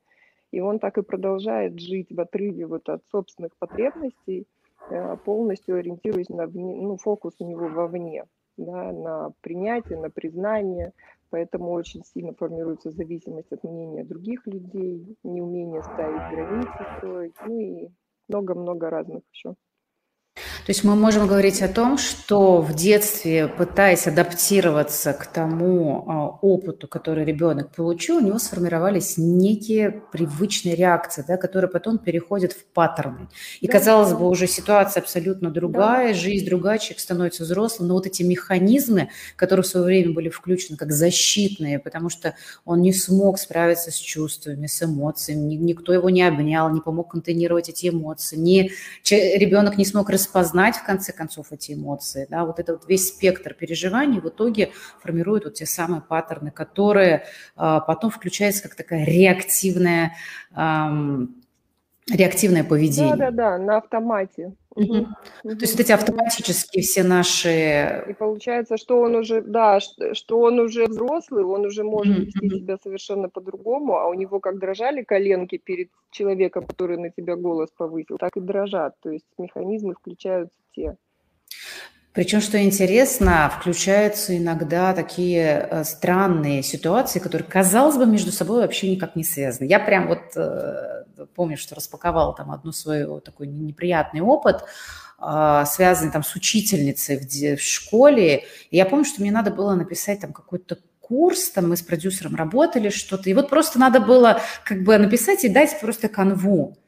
и 0.51 0.59
он 0.61 0.79
так 0.79 0.97
и 0.97 1.03
продолжает 1.03 1.79
жить 1.79 2.11
в 2.11 2.19
отрыве 2.19 2.65
вот 2.67 2.89
от 2.89 3.05
собственных 3.07 3.51
потребностей, 3.57 4.47
э, 4.89 5.17
полностью 5.23 5.75
ориентируясь 5.77 6.29
на 6.29 6.47
вне, 6.47 6.75
ну, 6.81 6.97
фокус 6.97 7.35
у 7.39 7.47
него 7.47 7.69
вовне, 7.69 8.25
да, 8.57 8.91
на 8.91 9.31
принятие, 9.41 9.99
на 9.99 10.09
признание, 10.09 10.93
поэтому 11.29 11.71
очень 11.71 12.03
сильно 12.03 12.33
формируется 12.33 12.91
зависимость 12.91 13.51
от 13.51 13.63
мнения 13.63 14.03
других 14.03 14.47
людей, 14.47 15.17
неумение 15.23 15.83
ставить 15.83 16.25
границы 16.27 16.85
строить, 16.97 17.35
ну 17.43 17.59
и 17.59 17.89
много-много 18.29 18.89
разных 18.89 19.23
еще. 19.31 19.55
То 20.67 20.71
есть 20.71 20.83
мы 20.83 20.97
можем 20.97 21.27
говорить 21.27 21.61
о 21.61 21.69
том, 21.69 21.97
что 21.97 22.59
в 22.59 22.75
детстве, 22.75 23.47
пытаясь 23.47 24.05
адаптироваться 24.05 25.13
к 25.13 25.25
тому 25.25 26.03
а, 26.05 26.27
опыту, 26.41 26.89
который 26.89 27.23
ребенок 27.23 27.73
получил, 27.73 28.17
у 28.17 28.19
него 28.19 28.37
сформировались 28.37 29.13
некие 29.15 30.03
привычные 30.11 30.75
реакции, 30.75 31.23
да, 31.25 31.37
которые 31.37 31.71
потом 31.71 31.97
переходят 31.97 32.51
в 32.51 32.65
паттерны. 32.65 33.29
И, 33.61 33.67
казалось 33.67 34.11
бы, 34.11 34.27
уже 34.27 34.45
ситуация 34.45 34.99
абсолютно 34.99 35.51
другая, 35.51 36.13
жизнь 36.13 36.45
другая, 36.45 36.79
человек 36.79 36.99
становится 36.99 37.43
взрослым, 37.43 37.87
но 37.87 37.93
вот 37.93 38.05
эти 38.05 38.23
механизмы, 38.23 39.09
которые 39.37 39.63
в 39.63 39.67
свое 39.67 39.85
время 39.85 40.13
были 40.13 40.27
включены 40.27 40.75
как 40.75 40.91
защитные, 40.91 41.79
потому 41.79 42.09
что 42.09 42.35
он 42.65 42.81
не 42.81 42.91
смог 42.91 43.39
справиться 43.39 43.89
с 43.89 43.95
чувствами, 43.95 44.67
с 44.67 44.83
эмоциями, 44.83 45.53
никто 45.53 45.93
его 45.93 46.09
не 46.09 46.23
обнял, 46.23 46.69
не 46.69 46.81
помог 46.81 47.11
контейнировать 47.11 47.69
эти 47.69 47.87
эмоции, 47.87 48.35
не, 48.35 48.71
ребенок 49.09 49.77
не 49.77 49.85
смог 49.85 50.09
распознать 50.09 50.56
в 50.77 50.83
конце 50.83 51.13
концов 51.13 51.51
эти 51.51 51.73
эмоции. 51.73 52.27
Да, 52.29 52.45
вот 52.45 52.59
этот 52.59 52.81
вот 52.81 52.89
весь 52.89 53.07
спектр 53.09 53.53
переживаний 53.53 54.19
в 54.19 54.27
итоге 54.27 54.71
формирует 55.01 55.45
вот 55.45 55.53
те 55.55 55.65
самые 55.65 56.01
паттерны, 56.01 56.51
которые 56.51 57.25
а, 57.55 57.79
потом 57.79 58.11
включаются 58.11 58.63
как 58.63 58.75
такая 58.75 59.05
реактивная 59.05 60.15
реактивное 62.11 62.63
поведение. 62.63 63.15
Да, 63.15 63.31
да, 63.31 63.57
да, 63.57 63.57
на 63.57 63.77
автомате. 63.77 64.53
Угу. 64.75 64.93
Угу. 64.93 65.05
То 65.43 65.61
есть 65.61 65.73
вот 65.73 65.81
эти 65.81 65.91
автоматические 65.91 66.83
все 66.83 67.03
наши... 67.03 68.05
И 68.07 68.13
получается, 68.13 68.77
что 68.77 69.01
он 69.01 69.15
уже, 69.15 69.41
да, 69.41 69.79
что 69.79 70.39
он 70.39 70.59
уже 70.59 70.85
взрослый, 70.85 71.43
он 71.43 71.65
уже 71.65 71.83
может 71.83 72.17
вести 72.19 72.49
себя 72.49 72.77
совершенно 72.81 73.27
по-другому, 73.27 73.97
а 73.97 74.07
у 74.07 74.13
него 74.13 74.39
как 74.39 74.59
дрожали 74.59 75.03
коленки 75.03 75.57
перед 75.57 75.89
человеком, 76.11 76.65
который 76.65 76.97
на 76.97 77.09
тебя 77.09 77.35
голос 77.35 77.69
повысил, 77.75 78.17
так 78.17 78.37
и 78.37 78.39
дрожат. 78.39 78.93
То 79.01 79.09
есть 79.09 79.25
механизмы 79.37 79.95
включаются 79.95 80.57
те. 80.75 80.95
Причем, 82.17 82.41
что 82.41 82.59
интересно, 82.59 83.53
включаются 83.59 84.35
иногда 84.35 84.95
такие 84.95 85.67
э, 85.69 85.83
странные 85.83 86.63
ситуации, 86.63 87.19
которые, 87.19 87.47
казалось 87.47 87.95
бы, 87.95 88.07
между 88.07 88.31
собой 88.31 88.61
вообще 88.61 88.89
никак 88.89 89.15
не 89.15 89.23
связаны. 89.23 89.67
Я 89.67 89.79
прям 89.79 90.07
вот 90.07 90.35
э, 90.35 91.03
помню, 91.35 91.57
что 91.57 91.75
распаковала 91.75 92.35
там 92.35 92.49
одну 92.49 92.71
свою 92.71 93.19
такой 93.19 93.45
неприятный 93.45 94.21
опыт, 94.21 94.63
э, 95.21 95.63
связанный 95.67 96.11
там 96.11 96.23
с 96.23 96.33
учительницей 96.33 97.19
в, 97.19 97.59
в 97.59 97.61
школе. 97.61 98.45
И 98.71 98.77
я 98.77 98.87
помню, 98.87 99.05
что 99.05 99.21
мне 99.21 99.31
надо 99.31 99.51
было 99.51 99.75
написать 99.75 100.19
там 100.19 100.33
какой-то 100.33 100.79
курс, 100.99 101.51
там 101.51 101.69
мы 101.69 101.77
с 101.77 101.83
продюсером 101.83 102.33
работали 102.33 102.89
что-то, 102.89 103.29
и 103.29 103.35
вот 103.35 103.51
просто 103.51 103.77
надо 103.77 103.99
было 103.99 104.41
как 104.63 104.81
бы 104.81 104.97
написать 104.97 105.43
и 105.45 105.49
дать 105.49 105.79
просто 105.79 106.09
канву. 106.09 106.79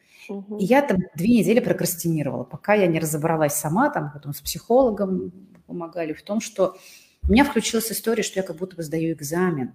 И 0.59 0.63
я 0.65 0.81
там 0.81 0.99
две 1.15 1.39
недели 1.39 1.59
прокрастинировала, 1.59 2.43
пока 2.43 2.73
я 2.73 2.87
не 2.87 2.99
разобралась 2.99 3.55
сама, 3.55 3.89
там 3.89 4.11
потом 4.13 4.33
с 4.33 4.41
психологом 4.41 5.31
помогали 5.67 6.13
в 6.13 6.21
том, 6.23 6.41
что 6.41 6.77
у 7.23 7.31
меня 7.31 7.43
включилась 7.43 7.91
история, 7.91 8.23
что 8.23 8.39
я 8.39 8.43
как 8.43 8.57
будто 8.57 8.75
бы 8.75 8.83
сдаю 8.83 9.13
экзамен. 9.13 9.73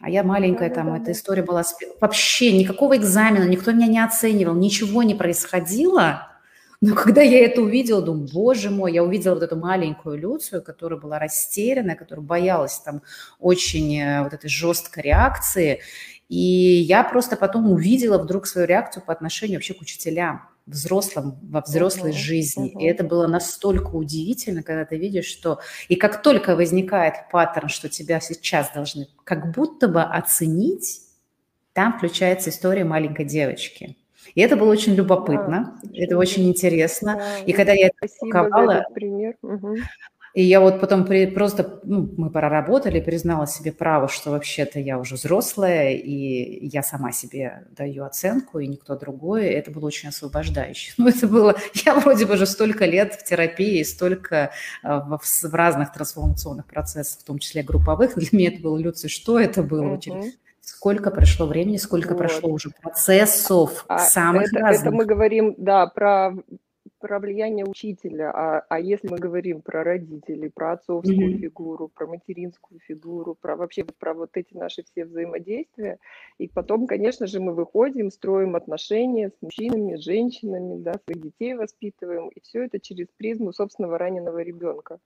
А 0.00 0.10
я 0.10 0.24
маленькая, 0.24 0.70
там, 0.70 0.92
эта 0.94 1.12
история 1.12 1.42
была... 1.42 1.62
Вообще 2.00 2.52
никакого 2.56 2.96
экзамена, 2.96 3.44
никто 3.44 3.72
меня 3.72 3.86
не 3.86 4.04
оценивал, 4.04 4.54
ничего 4.54 5.02
не 5.02 5.14
происходило. 5.14 6.28
Но 6.80 6.94
когда 6.94 7.22
я 7.22 7.44
это 7.44 7.62
увидела, 7.62 8.02
думаю, 8.02 8.28
боже 8.30 8.70
мой, 8.70 8.92
я 8.92 9.02
увидела 9.02 9.34
вот 9.34 9.42
эту 9.42 9.56
маленькую 9.56 10.18
Люцию, 10.18 10.62
которая 10.62 10.98
была 10.98 11.18
растерянная, 11.18 11.94
которая 11.94 12.26
боялась 12.26 12.78
там 12.80 13.02
очень 13.38 13.98
э, 13.98 14.22
вот 14.22 14.34
этой 14.34 14.50
жесткой 14.50 15.04
реакции. 15.04 15.80
И 16.28 16.36
я 16.36 17.04
просто 17.04 17.36
потом 17.36 17.70
увидела 17.70 18.18
вдруг 18.18 18.46
свою 18.46 18.66
реакцию 18.66 19.02
по 19.04 19.12
отношению 19.12 19.58
вообще 19.58 19.74
к 19.74 19.82
учителям 19.82 20.48
взрослым, 20.66 21.38
во 21.42 21.60
взрослой 21.60 22.10
uh-huh, 22.10 22.14
жизни. 22.14 22.74
Uh-huh. 22.74 22.80
И 22.80 22.86
это 22.86 23.04
было 23.04 23.26
настолько 23.26 23.90
удивительно, 23.90 24.62
когда 24.62 24.84
ты 24.84 24.96
видишь, 24.96 25.26
что... 25.26 25.60
И 25.88 25.96
как 25.96 26.22
только 26.22 26.56
возникает 26.56 27.28
паттерн, 27.30 27.68
что 27.68 27.88
тебя 27.88 28.20
сейчас 28.20 28.72
должны 28.72 29.08
как 29.24 29.54
будто 29.54 29.88
бы 29.88 30.02
оценить, 30.02 31.02
там 31.74 31.98
включается 31.98 32.50
история 32.50 32.84
маленькой 32.84 33.26
девочки. 33.26 33.96
И 34.34 34.40
это 34.40 34.56
было 34.56 34.70
очень 34.70 34.94
любопытно, 34.94 35.78
да, 35.82 35.90
это 35.94 36.16
очень 36.16 36.48
интересно. 36.48 37.16
Да, 37.16 37.38
и 37.44 37.52
когда 37.52 37.72
я 37.72 37.88
это 37.88 38.86
пример. 38.94 39.36
Угу. 39.42 39.76
И 40.34 40.42
я 40.42 40.60
вот 40.60 40.80
потом 40.80 41.04
при, 41.04 41.26
просто, 41.26 41.78
ну, 41.84 42.12
мы 42.16 42.28
проработали, 42.28 43.00
признала 43.00 43.46
себе 43.46 43.70
право, 43.70 44.08
что 44.08 44.32
вообще-то 44.32 44.80
я 44.80 44.98
уже 44.98 45.14
взрослая, 45.14 45.92
и 45.92 46.66
я 46.66 46.82
сама 46.82 47.12
себе 47.12 47.68
даю 47.70 48.04
оценку, 48.04 48.58
и 48.58 48.66
никто 48.66 48.96
другой. 48.96 49.46
И 49.46 49.52
это 49.52 49.70
было 49.70 49.86
очень 49.86 50.08
освобождающе. 50.08 50.94
Ну, 51.04 51.08
это 51.08 51.28
было... 51.28 51.54
Я 51.84 51.94
вроде 51.94 52.26
бы 52.26 52.34
уже 52.34 52.46
столько 52.46 52.84
лет 52.86 53.14
в 53.14 53.24
терапии, 53.24 53.82
столько 53.84 54.50
а, 54.82 55.00
в, 55.00 55.20
в 55.22 55.54
разных 55.54 55.92
трансформационных 55.92 56.66
процессах, 56.66 57.20
в 57.20 57.24
том 57.24 57.38
числе 57.38 57.62
групповых. 57.62 58.16
Для 58.16 58.28
меня 58.32 58.48
это 58.48 58.60
было, 58.60 58.76
Люци, 58.78 59.08
что 59.08 59.38
это 59.38 59.62
было? 59.62 59.96
Mm-hmm. 59.96 60.32
Сколько 60.62 61.10
прошло 61.10 61.46
времени, 61.46 61.76
сколько 61.76 62.08
вот. 62.08 62.18
прошло 62.18 62.48
уже 62.50 62.70
процессов 62.70 63.84
а 63.86 63.98
самых 63.98 64.48
это, 64.48 64.58
разных. 64.58 64.86
Это 64.86 64.90
мы 64.90 65.04
говорим, 65.04 65.54
да, 65.58 65.86
про 65.86 66.32
про 67.04 67.18
влияние 67.18 67.66
учителя, 67.66 68.30
а, 68.30 68.64
а 68.66 68.80
если 68.80 69.08
мы 69.08 69.18
говорим 69.18 69.60
про 69.60 69.84
родителей, 69.84 70.48
про 70.48 70.72
отцовскую 70.72 71.34
mm-hmm. 71.34 71.38
фигуру, 71.38 71.88
про 71.88 72.06
материнскую 72.06 72.80
фигуру, 72.80 73.36
про 73.38 73.56
вообще 73.56 73.84
про 73.84 74.14
вот 74.14 74.30
эти 74.38 74.56
наши 74.56 74.84
все 74.84 75.04
взаимодействия, 75.04 75.98
и 76.38 76.48
потом, 76.48 76.86
конечно 76.86 77.26
же, 77.26 77.40
мы 77.40 77.52
выходим, 77.52 78.10
строим 78.10 78.56
отношения 78.56 79.28
с 79.28 79.42
мужчинами, 79.42 79.96
с 79.96 80.00
женщинами, 80.00 80.82
да, 80.82 80.94
своих 81.04 81.20
детей 81.20 81.52
воспитываем, 81.52 82.28
и 82.28 82.40
все 82.40 82.64
это 82.64 82.80
через 82.80 83.08
призму 83.18 83.52
собственного 83.52 83.98
раненого 83.98 84.38
ребенка. 84.38 84.98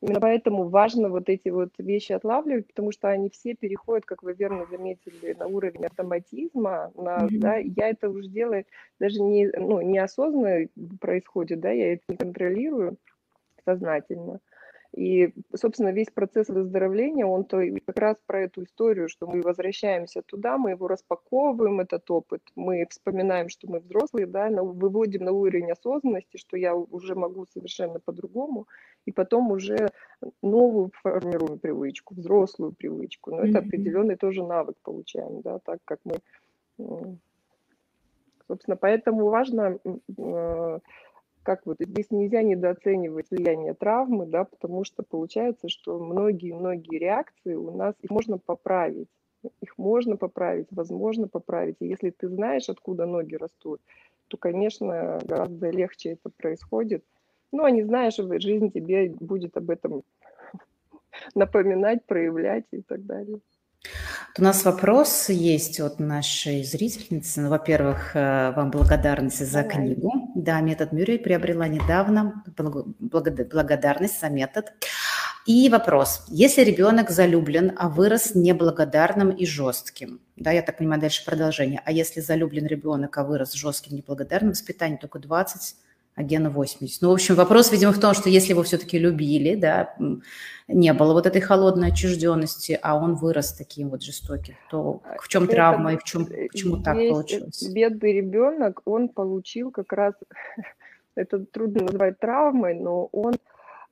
Именно 0.00 0.20
поэтому 0.20 0.68
важно 0.68 1.08
вот 1.08 1.28
эти 1.28 1.48
вот 1.48 1.70
вещи 1.78 2.12
отлавливать, 2.12 2.68
потому 2.68 2.92
что 2.92 3.08
они 3.08 3.30
все 3.30 3.54
переходят, 3.54 4.04
как 4.04 4.22
вы 4.22 4.32
верно 4.32 4.64
заметили, 4.70 5.34
на 5.34 5.46
уровень 5.46 5.86
автоматизма. 5.86 6.92
На, 6.94 7.24
mm-hmm. 7.24 7.38
да, 7.38 7.56
я 7.56 7.88
это 7.88 8.08
уже 8.08 8.28
делаю, 8.28 8.64
даже 9.00 9.20
не, 9.20 9.48
ну, 9.48 9.80
неосознанно 9.80 10.68
происходит, 11.00 11.60
да, 11.60 11.70
я 11.70 11.94
это 11.94 12.02
не 12.08 12.16
контролирую 12.16 12.96
сознательно. 13.64 14.40
И, 14.96 15.34
собственно, 15.54 15.90
весь 15.90 16.10
процесс 16.10 16.48
выздоровления, 16.48 17.26
он 17.26 17.44
то 17.44 17.60
как 17.86 17.98
раз 17.98 18.16
про 18.26 18.42
эту 18.42 18.64
историю, 18.64 19.08
что 19.08 19.26
мы 19.26 19.42
возвращаемся 19.42 20.22
туда, 20.22 20.56
мы 20.56 20.70
его 20.70 20.88
распаковываем, 20.88 21.80
этот 21.80 22.10
опыт, 22.10 22.42
мы 22.56 22.86
вспоминаем, 22.88 23.50
что 23.50 23.70
мы 23.70 23.80
взрослые, 23.80 24.26
да, 24.26 24.48
выводим 24.50 25.24
на 25.24 25.32
уровень 25.32 25.70
осознанности, 25.70 26.38
что 26.38 26.56
я 26.56 26.74
уже 26.74 27.14
могу 27.14 27.46
совершенно 27.46 28.00
по-другому, 28.00 28.66
и 29.04 29.12
потом 29.12 29.52
уже 29.52 29.90
новую 30.42 30.90
формируем 31.02 31.58
привычку, 31.58 32.14
взрослую 32.14 32.72
привычку. 32.72 33.30
Но 33.30 33.42
mm-hmm. 33.42 33.50
это 33.50 33.58
определенный 33.58 34.16
тоже 34.16 34.42
навык 34.42 34.76
получаем, 34.82 35.42
да, 35.42 35.58
так 35.58 35.80
как 35.84 36.00
мы... 36.04 37.18
Собственно, 38.46 38.76
поэтому 38.76 39.28
важно 39.28 39.78
э, 40.16 40.78
как 41.48 41.64
вот 41.64 41.78
здесь 41.80 42.10
нельзя 42.10 42.42
недооценивать 42.42 43.30
влияние 43.30 43.72
травмы, 43.72 44.26
да, 44.26 44.44
потому 44.44 44.84
что 44.84 45.02
получается, 45.02 45.70
что 45.70 45.98
многие-многие 45.98 46.98
реакции 46.98 47.54
у 47.54 47.70
нас, 47.74 47.94
их 48.02 48.10
можно 48.10 48.36
поправить, 48.36 49.08
их 49.62 49.78
можно 49.78 50.18
поправить, 50.18 50.66
возможно 50.70 51.26
поправить. 51.26 51.76
И 51.80 51.86
если 51.86 52.10
ты 52.10 52.28
знаешь, 52.28 52.68
откуда 52.68 53.06
ноги 53.06 53.34
растут, 53.36 53.80
то, 54.28 54.36
конечно, 54.36 55.20
гораздо 55.24 55.70
легче 55.70 56.10
это 56.10 56.28
происходит. 56.28 57.02
Ну, 57.50 57.64
а 57.64 57.70
не 57.70 57.82
знаешь, 57.82 58.16
жизнь 58.16 58.70
тебе 58.70 59.08
будет 59.08 59.56
об 59.56 59.70
этом 59.70 60.02
напоминать, 61.34 62.04
проявлять 62.04 62.66
и 62.72 62.82
так 62.82 63.06
далее. 63.06 63.40
У 64.36 64.42
нас 64.42 64.64
вопрос 64.64 65.28
есть 65.30 65.80
от 65.80 65.98
нашей 65.98 66.62
зрительницы. 66.62 67.40
Ну, 67.40 67.48
во-первых, 67.48 68.14
э, 68.14 68.52
вам 68.52 68.70
благодарность 68.70 69.44
за 69.44 69.62
Давай. 69.62 69.76
книгу. 69.76 70.32
Да, 70.34 70.60
метод 70.60 70.92
Мюррей 70.92 71.18
приобрела 71.18 71.66
недавно. 71.66 72.44
Благодарность 72.98 74.20
за 74.20 74.28
метод. 74.28 74.72
И 75.46 75.68
вопрос. 75.70 76.26
Если 76.28 76.62
ребенок 76.62 77.10
залюблен, 77.10 77.72
а 77.76 77.88
вырос 77.88 78.34
неблагодарным 78.34 79.30
и 79.30 79.46
жестким, 79.46 80.20
да, 80.36 80.52
я 80.52 80.62
так 80.62 80.76
понимаю, 80.76 81.00
дальше 81.00 81.24
продолжение. 81.24 81.80
А 81.84 81.90
если 81.90 82.20
залюблен 82.20 82.66
ребенок, 82.66 83.16
а 83.16 83.24
вырос 83.24 83.54
жестким, 83.54 83.96
неблагодарным, 83.96 84.50
воспитание 84.50 84.98
только 84.98 85.18
20 85.18 85.74
а 86.18 86.24
гена 86.24 86.50
80. 86.50 87.02
Ну, 87.02 87.10
в 87.10 87.12
общем, 87.12 87.36
вопрос, 87.36 87.70
видимо, 87.70 87.92
в 87.92 88.00
том, 88.00 88.12
что 88.12 88.28
если 88.28 88.50
его 88.50 88.64
все-таки 88.64 88.98
любили, 88.98 89.54
да, 89.54 89.94
не 90.66 90.92
было 90.92 91.12
вот 91.12 91.26
этой 91.26 91.40
холодной 91.40 91.92
отчужденности, 91.92 92.76
а 92.82 92.96
он 92.96 93.14
вырос 93.14 93.52
таким 93.52 93.90
вот 93.90 94.02
жестоким, 94.02 94.56
то 94.68 95.00
в 95.20 95.28
чем 95.28 95.46
травма 95.46 95.92
и 95.92 95.96
в 95.96 96.02
чем, 96.02 96.26
почему 96.26 96.82
так 96.82 96.96
получилось? 96.96 97.62
Бедный 97.72 98.12
ребенок, 98.14 98.82
он 98.84 99.08
получил 99.08 99.70
как 99.70 99.92
раз, 99.92 100.14
это 101.14 101.38
трудно 101.46 101.84
назвать 101.84 102.18
травмой, 102.18 102.74
но 102.74 103.08
он 103.12 103.34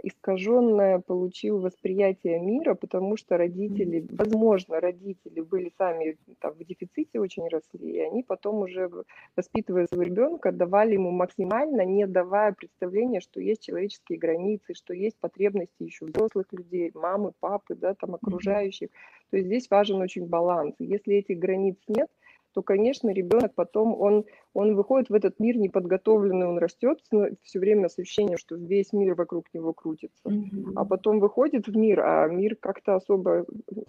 искаженное 0.02 0.98
получил 0.98 1.60
восприятие 1.60 2.38
мира, 2.38 2.74
потому 2.74 3.16
что 3.16 3.36
родители, 3.36 4.06
возможно, 4.10 4.80
родители 4.80 5.40
были 5.40 5.72
сами 5.78 6.16
там, 6.40 6.52
в 6.54 6.64
дефиците 6.64 7.18
очень 7.20 7.48
росли, 7.48 7.92
и 7.92 8.00
они 8.00 8.22
потом 8.22 8.56
уже, 8.56 8.90
воспитывая 9.36 9.86
своего 9.86 10.02
ребенка, 10.02 10.52
давали 10.52 10.94
ему 10.94 11.10
максимально, 11.10 11.84
не 11.84 12.06
давая 12.06 12.52
представления, 12.52 13.20
что 13.20 13.40
есть 13.40 13.62
человеческие 13.62 14.18
границы, 14.18 14.74
что 14.74 14.92
есть 14.94 15.16
потребности 15.18 15.82
еще 15.82 16.06
взрослых 16.06 16.46
людей, 16.52 16.90
мамы, 16.94 17.32
папы, 17.40 17.74
да, 17.74 17.94
там 17.94 18.14
окружающих. 18.14 18.90
То 19.30 19.36
есть 19.38 19.46
здесь 19.48 19.70
важен 19.70 19.96
очень 19.96 20.26
баланс. 20.26 20.74
Если 20.78 21.16
этих 21.16 21.38
границ 21.38 21.76
нет, 21.88 22.08
то, 22.56 22.62
конечно, 22.62 23.10
ребенок 23.10 23.52
потом, 23.54 24.00
он, 24.00 24.24
он 24.54 24.76
выходит 24.76 25.10
в 25.10 25.14
этот 25.14 25.38
мир 25.38 25.58
неподготовленный, 25.58 26.46
он 26.46 26.56
растет 26.56 27.00
все 27.42 27.58
время 27.58 27.90
с 27.90 27.98
ощущением, 27.98 28.38
что 28.38 28.56
весь 28.56 28.94
мир 28.94 29.14
вокруг 29.14 29.44
него 29.52 29.74
крутится. 29.74 30.22
Mm-hmm. 30.24 30.72
А 30.74 30.86
потом 30.86 31.20
выходит 31.20 31.68
в 31.68 31.76
мир, 31.76 32.00
а 32.00 32.26
мир 32.28 32.56
как-то 32.56 32.94
особо 32.94 33.44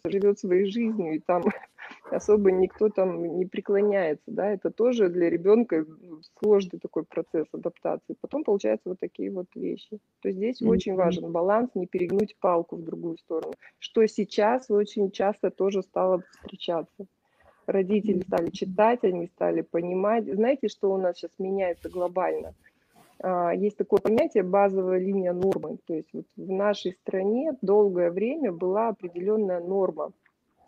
живет 0.05 0.39
своей 0.39 0.65
жизнью, 0.65 1.15
и 1.15 1.19
там 1.19 1.43
особо 2.11 2.51
никто 2.51 2.89
там 2.89 3.37
не 3.37 3.45
преклоняется, 3.45 4.25
да, 4.27 4.51
это 4.51 4.69
тоже 4.69 5.07
для 5.07 5.29
ребенка 5.29 5.85
сложный 6.37 6.81
такой 6.81 7.05
процесс 7.05 7.47
адаптации. 7.53 8.17
Потом 8.19 8.43
получаются 8.43 8.89
вот 8.89 8.99
такие 8.99 9.31
вот 9.31 9.47
вещи. 9.55 9.97
То 10.21 10.27
есть 10.27 10.39
здесь 10.39 10.61
mm-hmm. 10.61 10.67
очень 10.67 10.95
важен 10.95 11.31
баланс, 11.31 11.69
не 11.73 11.87
перегнуть 11.87 12.35
палку 12.41 12.75
в 12.75 12.83
другую 12.83 13.17
сторону, 13.17 13.53
что 13.79 14.05
сейчас 14.07 14.69
очень 14.69 15.09
часто 15.09 15.51
тоже 15.51 15.83
стало 15.83 16.21
встречаться 16.33 17.07
родители 17.67 18.21
стали 18.21 18.49
читать, 18.49 19.03
они 19.03 19.27
стали 19.27 19.61
понимать. 19.61 20.25
Знаете, 20.25 20.69
что 20.69 20.91
у 20.91 20.97
нас 20.97 21.17
сейчас 21.17 21.31
меняется 21.37 21.89
глобально? 21.89 22.53
А, 23.19 23.53
есть 23.53 23.77
такое 23.77 23.99
понятие 23.99 24.43
базовая 24.43 24.99
линия 24.99 25.33
нормы. 25.33 25.77
То 25.85 25.93
есть 25.93 26.09
вот 26.13 26.25
в 26.35 26.51
нашей 26.51 26.93
стране 26.93 27.53
долгое 27.61 28.09
время 28.09 28.51
была 28.51 28.89
определенная 28.89 29.59
норма 29.59 30.11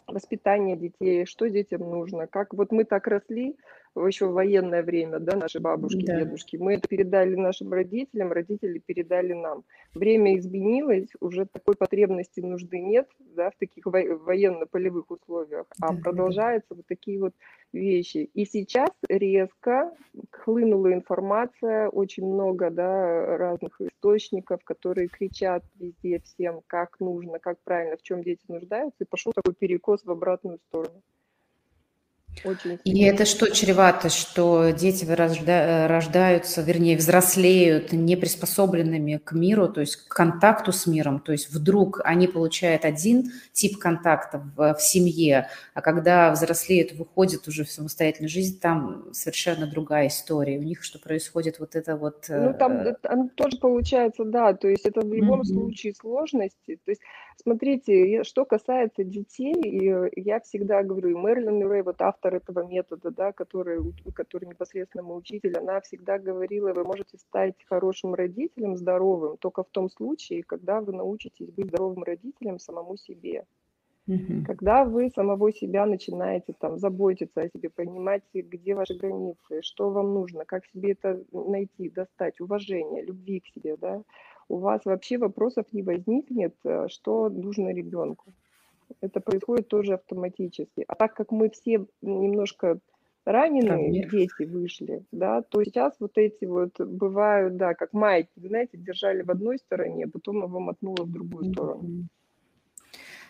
воспитания 0.08 0.76
детей, 0.76 1.26
что 1.26 1.50
детям 1.50 1.82
нужно. 1.82 2.28
Как 2.28 2.54
вот 2.54 2.72
мы 2.72 2.84
так 2.84 3.08
росли, 3.08 3.56
еще 3.96 4.28
в 4.28 4.34
военное 4.34 4.84
время, 4.84 5.20
да, 5.20 5.38
наши 5.38 5.60
бабушки, 5.60 6.06
да. 6.06 6.20
дедушки. 6.20 6.58
Мы 6.58 6.76
это 6.76 6.88
передали 6.88 7.36
нашим 7.36 7.72
родителям, 7.74 8.32
родители 8.32 8.80
передали 8.80 9.34
нам. 9.34 9.64
Время 9.94 10.38
изменилось, 10.38 11.10
уже 11.20 11.46
такой 11.46 11.76
потребности 11.76 12.40
нужды 12.40 12.80
нет, 12.80 13.08
да, 13.20 13.52
в 13.52 13.58
таких 13.58 13.86
военно-полевых 13.86 15.10
условиях, 15.12 15.66
а 15.82 15.94
да, 15.94 16.02
продолжаются 16.02 16.70
да. 16.72 16.76
вот 16.78 16.86
такие 16.88 17.20
вот 17.20 17.34
вещи. 17.74 18.30
И 18.34 18.46
сейчас 18.46 18.92
резко 19.08 19.94
хлынула 20.32 20.94
информация, 20.94 21.90
очень 21.90 22.26
много, 22.26 22.70
да, 22.70 23.38
разных 23.38 23.80
источников, 23.82 24.64
которые 24.64 25.08
кричат 25.08 25.64
везде 25.76 26.20
всем, 26.20 26.62
как 26.68 27.00
нужно, 27.00 27.40
как 27.40 27.60
правильно, 27.64 27.98
в 27.98 28.02
чем 28.02 28.24
дети 28.24 28.44
нуждаются, 28.48 29.04
и 29.04 29.08
пошел 29.08 29.34
такой 29.34 29.54
перекос 29.54 30.04
в 30.06 30.12
обратную 30.12 30.60
сторону. 30.68 31.02
Очень 32.44 32.80
И 32.84 33.04
это 33.04 33.26
что 33.26 33.50
чревато, 33.50 34.10
что 34.10 34.72
дети 34.72 35.06
рождаются, 35.06 36.62
вернее, 36.62 36.98
взрослеют 36.98 37.92
не 37.92 38.16
приспособленными 38.16 39.18
к 39.18 39.34
миру, 39.34 39.68
то 39.68 39.82
есть 39.82 39.98
к 39.98 40.08
контакту 40.08 40.72
с 40.72 40.88
миром, 40.88 41.20
то 41.20 41.32
есть 41.32 41.50
вдруг 41.50 42.02
они 42.04 42.28
получают 42.28 42.86
один 42.86 43.32
тип 43.52 43.78
контакта 43.78 44.42
в, 44.56 44.74
в 44.76 44.82
семье, 44.82 45.50
а 45.74 45.82
когда 45.82 46.32
взрослеют, 46.32 46.94
выходят 46.94 47.48
уже 47.48 47.66
в 47.66 47.72
самостоятельную 47.72 48.30
жизнь, 48.30 48.60
там 48.60 49.06
совершенно 49.12 49.68
другая 49.68 50.08
история. 50.08 50.58
У 50.60 50.64
них 50.64 50.84
что 50.84 51.00
происходит 51.00 51.60
вот 51.60 51.76
это 51.76 51.96
вот... 51.96 52.26
Ну, 52.30 52.54
там, 52.54 52.78
э, 52.78 52.96
там 53.02 53.30
тоже 53.30 53.58
получается, 53.58 54.24
да, 54.24 54.54
то 54.54 54.68
есть 54.68 54.86
это 54.86 55.02
в 55.02 55.14
любом 55.14 55.42
mm-hmm. 55.42 55.46
случае 55.46 55.94
сложности. 55.94 56.80
То 56.86 56.92
есть, 56.92 57.02
смотрите, 57.42 58.24
что 58.24 58.46
касается 58.46 59.04
детей, 59.04 59.56
я 60.16 60.40
всегда 60.40 60.84
говорю, 60.84 61.18
Мерлин 61.18 61.68
Рэй, 61.68 61.82
вот 61.82 62.02
автор 62.02 62.19
автор 62.20 62.36
этого 62.36 62.68
метода, 62.68 63.12
да, 63.12 63.32
который, 63.32 63.80
который 64.14 64.46
непосредственно 64.46 65.04
мой 65.04 65.20
учитель, 65.20 65.58
она 65.58 65.80
всегда 65.82 66.18
говорила, 66.18 66.74
вы 66.74 66.84
можете 66.84 67.18
стать 67.18 67.56
хорошим 67.66 68.14
родителем, 68.14 68.76
здоровым, 68.76 69.38
только 69.38 69.64
в 69.64 69.70
том 69.70 69.90
случае, 69.90 70.44
когда 70.44 70.82
вы 70.82 70.94
научитесь 70.94 71.50
быть 71.50 71.68
здоровым 71.68 72.04
родителем 72.04 72.60
самому 72.60 72.98
себе. 72.98 73.46
Угу. 74.08 74.46
Когда 74.46 74.86
вы 74.86 75.10
самого 75.10 75.52
себя 75.52 75.86
начинаете 75.86 76.54
там 76.60 76.80
заботиться 76.80 77.42
о 77.42 77.50
себе, 77.50 77.70
понимать, 77.70 78.24
где 78.34 78.74
ваши 78.74 78.96
границы, 78.96 79.62
что 79.62 79.92
вам 79.92 80.14
нужно, 80.14 80.46
как 80.46 80.66
себе 80.66 80.92
это 80.92 81.24
найти, 81.32 81.90
достать, 81.90 82.42
уважение, 82.42 83.04
любви 83.04 83.40
к 83.40 83.48
себе, 83.48 83.78
да, 83.78 84.02
у 84.48 84.58
вас 84.58 84.84
вообще 84.86 85.18
вопросов 85.18 85.66
не 85.74 85.84
возникнет, 85.84 86.56
э, 86.64 86.88
что 86.88 87.30
нужно 87.30 87.70
ребенку 87.70 88.34
это 89.02 89.20
происходит 89.20 89.68
тоже 89.68 89.94
автоматически. 89.96 90.86
А 90.88 90.96
так 90.96 91.14
как 91.14 91.32
мы 91.32 91.50
все 91.50 91.86
немножко 92.02 92.80
раненые 93.26 93.70
Ранее. 93.70 94.10
дети 94.10 94.44
вышли, 94.44 95.06
да, 95.12 95.42
то 95.42 95.64
сейчас 95.64 95.96
вот 96.00 96.18
эти 96.18 96.46
вот 96.46 96.80
бывают, 96.80 97.58
да, 97.58 97.74
как 97.74 97.94
майки, 97.94 98.32
знаете, 98.36 98.78
держали 98.78 99.22
в 99.22 99.30
одной 99.30 99.60
стороне, 99.60 100.06
а 100.06 100.10
потом 100.10 100.44
его 100.44 100.60
мотнуло 100.60 101.04
в 101.04 101.12
другую 101.12 101.46
сторону. 101.54 102.08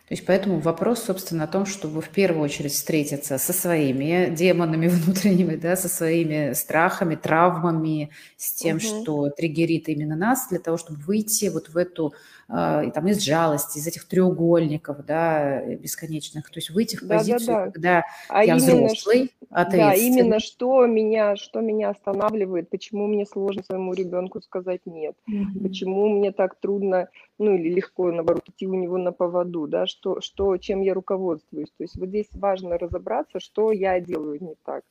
То 0.09 0.15
есть 0.15 0.25
поэтому 0.25 0.59
вопрос, 0.59 1.03
собственно, 1.03 1.43
о 1.43 1.47
том, 1.47 1.67
чтобы 1.67 2.01
в 2.01 2.09
первую 2.09 2.43
очередь 2.43 2.71
встретиться 2.71 3.37
со 3.37 3.53
своими 3.53 4.33
демонами 4.33 4.87
внутренними, 4.87 5.55
да, 5.55 5.75
со 5.75 5.87
своими 5.87 6.53
страхами, 6.53 7.13
травмами, 7.13 8.09
с 8.35 8.51
тем, 8.53 8.77
угу. 8.77 8.83
что 8.83 9.29
триггерит 9.29 9.87
именно 9.87 10.15
нас, 10.15 10.48
для 10.50 10.57
того, 10.57 10.77
чтобы 10.77 11.00
выйти 11.01 11.50
вот 11.50 11.69
в 11.69 11.77
эту, 11.77 12.15
э, 12.50 12.89
там, 12.91 13.07
из 13.07 13.19
жалости, 13.22 13.77
из 13.77 13.85
этих 13.85 14.07
треугольников, 14.07 15.05
да, 15.05 15.63
бесконечных, 15.75 16.50
то 16.50 16.57
есть 16.57 16.72
выйти 16.72 16.95
в 16.95 17.07
позицию, 17.07 17.45
да, 17.45 17.53
да, 17.53 17.65
да. 17.65 17.72
когда 17.72 18.03
а 18.29 18.43
я 18.43 18.55
взрослый, 18.55 19.31
Да, 19.77 19.93
именно 19.93 20.39
что 20.39 20.87
меня, 20.87 21.35
что 21.35 21.61
меня 21.61 21.89
останавливает, 21.91 22.72
почему 22.72 23.05
мне 23.05 23.27
сложно 23.27 23.61
своему 23.61 23.93
ребенку 23.93 24.41
сказать 24.41 24.81
нет, 24.85 25.15
угу. 25.27 25.59
почему 25.61 26.09
мне 26.09 26.31
так 26.31 26.59
трудно, 26.59 27.09
ну 27.37 27.55
или 27.55 27.69
легко, 27.69 28.11
наоборот, 28.11 28.50
идти 28.50 28.65
у 28.65 28.74
него 28.74 28.98
на 28.98 29.11
поводу, 29.11 29.67
да, 29.67 29.85
что, 30.00 30.22
что, 30.22 30.57
чем 30.57 30.81
я 30.81 30.94
руководствуюсь. 30.94 31.70
То 31.77 31.83
есть 31.83 31.98
вот 31.98 32.09
здесь 32.09 32.29
важно 32.33 32.77
разобраться, 32.77 33.40
что 33.40 33.72
я 33.72 34.00
делаю 34.00 34.42
не 34.42 34.55
так. 34.64 34.83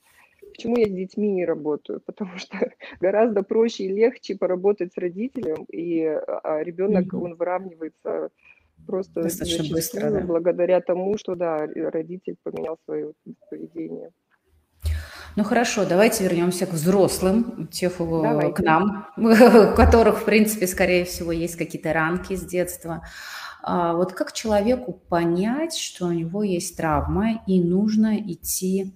Почему 0.51 0.77
я 0.77 0.87
с 0.87 0.91
детьми 0.91 1.31
не 1.33 1.47
работаю? 1.47 2.01
Потому 2.07 2.37
что 2.37 2.73
гораздо 3.01 3.43
проще 3.43 3.85
и 3.85 3.93
легче 3.93 4.37
поработать 4.37 4.93
с 4.93 4.99
родителем, 4.99 5.65
и 5.73 6.05
а 6.05 6.63
ребенок, 6.63 7.13
mm-hmm. 7.13 7.25
он 7.25 7.35
выравнивается 7.37 8.31
просто 8.87 9.23
Достаточно 9.23 9.75
быстро, 9.75 10.11
да. 10.11 10.21
благодаря 10.21 10.81
тому, 10.81 11.17
что 11.19 11.35
да, 11.35 11.67
родитель 11.67 12.37
поменял 12.43 12.79
свое 12.85 13.13
поведение. 13.51 14.11
Ну 15.37 15.45
хорошо, 15.45 15.85
давайте 15.85 16.25
вернемся 16.25 16.67
к 16.67 16.73
взрослым, 16.73 17.69
тех, 17.71 17.99
давайте. 17.99 18.53
к 18.53 18.61
нам, 18.61 19.07
у 19.17 19.77
которых, 19.77 20.21
в 20.21 20.25
принципе, 20.25 20.67
скорее 20.67 21.05
всего, 21.05 21.33
есть 21.33 21.57
какие-то 21.57 21.93
ранки 21.93 22.35
с 22.35 22.45
детства. 22.45 23.03
А 23.71 23.93
вот 23.93 24.15
как 24.15 24.33
человеку 24.33 24.95
понять, 24.95 25.77
что 25.77 26.07
у 26.07 26.13
него 26.13 26.43
есть 26.43 26.75
травма 26.79 27.43
и 27.47 27.63
нужно 27.63 28.19
идти 28.19 28.95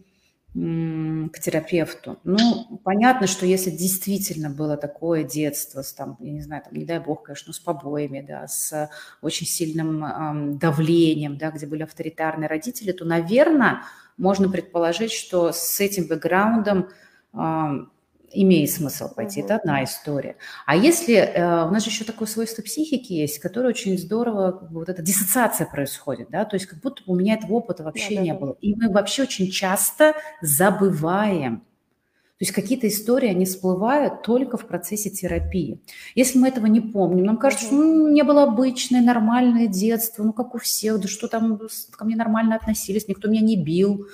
к 0.55 1.39
терапевту. 1.41 2.19
Ну, 2.25 2.81
понятно, 2.83 3.27
что 3.27 3.45
если 3.45 3.71
действительно 3.71 4.49
было 4.49 4.79
такое 4.79 5.25
детство, 5.25 5.83
с, 5.83 5.93
там, 5.93 6.17
я 6.21 6.33
не 6.33 6.41
знаю, 6.41 6.63
там, 6.65 6.75
не 6.75 6.87
дай 6.87 7.01
бог, 7.01 7.25
конечно, 7.25 7.53
с 7.53 7.59
побоями, 7.59 8.25
да, 8.27 8.47
с 8.47 8.91
очень 9.21 9.47
сильным 9.47 10.05
эм, 10.05 10.59
давлением, 10.59 11.37
да, 11.37 11.51
где 11.51 11.67
были 11.67 11.83
авторитарные 11.83 12.49
родители, 12.49 12.93
то, 12.93 13.05
наверное, 13.05 13.83
можно 14.17 14.49
предположить, 14.49 15.13
что 15.13 15.53
с 15.53 15.81
этим 15.81 16.07
бэкграундом 16.07 16.89
эм, 17.35 17.93
имеет 18.35 18.71
смысл 18.71 19.13
пойти. 19.15 19.41
Угу. 19.41 19.47
Это 19.47 19.57
одна 19.57 19.85
история. 19.85 20.37
А 20.67 20.77
если 20.77 21.15
э, 21.15 21.67
у 21.67 21.71
нас 21.71 21.85
же 21.85 21.91
еще 21.91 22.05
такое 22.05 22.29
свойство 22.29 22.63
психики 22.63 23.13
есть, 23.13 23.39
которое 23.39 23.69
очень 23.69 23.99
здорово, 23.99 24.53
как 24.53 24.71
бы, 24.71 24.81
вот 24.81 24.89
эта 24.89 25.03
диссоциация 25.03 25.67
происходит, 25.67 26.29
да, 26.31 26.45
то 26.45 26.57
есть 26.57 26.67
как 26.67 26.81
будто 26.81 27.03
у 27.07 27.15
меня 27.15 27.35
этого 27.35 27.55
опыта 27.55 27.83
вообще 27.83 28.17
да, 28.17 28.23
не 28.23 28.33
да, 28.33 28.39
было. 28.39 28.57
И 28.61 28.75
мы 28.75 28.91
вообще 28.91 29.23
очень 29.23 29.51
часто 29.51 30.15
забываем. 30.41 31.59
То 31.59 32.45
есть 32.45 32.53
какие-то 32.53 32.89
истории, 32.89 33.29
они 33.29 33.45
всплывают 33.45 34.23
только 34.23 34.57
в 34.57 34.67
процессе 34.67 35.11
терапии. 35.11 35.81
Если 36.17 36.39
мы 36.39 36.49
этого 36.49 36.67
не 36.67 36.81
помним, 36.81 37.25
нам 37.25 37.37
кажется, 37.37 37.67
что 37.67 37.77
ну, 37.77 38.09
не 38.09 38.25
было 38.25 38.43
обычное, 38.43 39.01
нормальное 39.01 39.69
детство, 39.69 40.25
ну 40.25 40.33
как 40.33 40.57
у 40.57 40.59
всех, 40.59 41.01
да 41.01 41.07
что 41.07 41.29
там 41.29 41.61
ко 41.93 42.05
мне 42.05 42.17
нормально 42.17 42.57
относились, 42.57 43.07
никто 43.07 43.29
меня 43.29 43.43
не 43.43 43.57
бил 43.57 44.07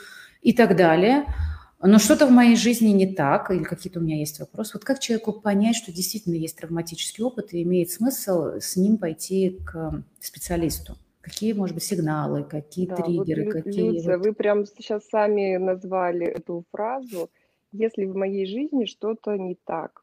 и 0.43 0.53
так 0.53 0.77
далее– 0.77 1.25
но 1.81 1.99
что-то 1.99 2.27
в 2.27 2.31
моей 2.31 2.57
жизни 2.57 2.89
не 2.89 3.15
так, 3.15 3.51
или 3.51 3.63
какие-то 3.63 4.01
у 4.01 4.03
меня 4.03 4.17
есть 4.17 4.41
вопросы. 4.41 4.73
Вот 4.75 4.85
как 4.85 4.99
человеку 4.99 5.33
понять, 5.33 5.77
что 5.77 5.93
действительно 5.93 6.35
есть 6.35 6.57
травматический 6.57 7.23
опыт 7.23 7.55
и 7.55 7.63
имеет 7.63 7.91
смысл 7.91 8.59
с 8.61 8.77
ним 8.77 8.99
пойти 8.99 9.61
к 9.65 10.03
специалисту? 10.21 10.97
Какие, 11.21 11.53
может 11.53 11.75
быть, 11.75 11.85
сигналы, 11.85 12.43
какие 12.43 12.87
да, 12.87 12.97
триггеры, 12.97 13.45
вот, 13.45 13.53
какие... 13.53 13.93
Люция, 13.93 14.17
вот... 14.17 14.27
вы 14.27 14.33
прям 14.33 14.65
сейчас 14.67 15.07
сами 15.09 15.57
назвали 15.57 16.27
эту 16.27 16.65
фразу. 16.73 17.31
Если 17.71 18.07
в 18.07 18.17
моей 18.17 18.47
жизни 18.47 18.87
что-то 18.87 19.37
не 19.37 19.55
так, 19.55 20.03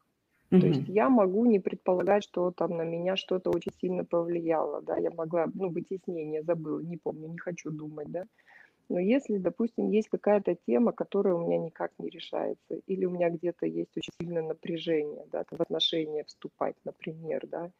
То 0.49 0.67
есть 0.67 0.87
я 0.87 1.09
могу 1.09 1.45
не 1.45 1.59
предполагать, 1.59 2.23
что 2.23 2.51
там 2.51 2.77
на 2.77 2.83
меня 2.83 3.15
что-то 3.15 3.49
очень 3.49 3.73
сильно 3.81 4.05
повлияло, 4.05 4.81
да, 4.81 4.97
я 4.97 5.11
могла, 5.11 5.47
ну, 5.53 5.69
вытеснение 5.69 6.43
забыла, 6.43 6.79
не 6.79 6.97
помню, 6.97 7.27
не 7.27 7.37
хочу 7.37 7.71
думать, 7.71 8.11
да. 8.11 8.25
Но 8.87 8.99
если, 8.99 9.37
допустим, 9.37 9.89
есть 9.89 10.09
какая-то 10.09 10.55
тема, 10.67 10.91
которая 10.91 11.33
у 11.33 11.45
меня 11.45 11.57
никак 11.57 11.91
не 11.97 12.09
решается, 12.09 12.75
или 12.85 13.05
у 13.05 13.09
меня 13.09 13.29
где-то 13.29 13.65
есть 13.65 13.95
очень 13.97 14.13
сильное 14.21 14.43
напряжение, 14.43 15.25
да, 15.31 15.43
в 15.49 15.59
отношения 15.59 16.23
вступать, 16.23 16.75
например, 16.83 17.47
да, 17.47 17.71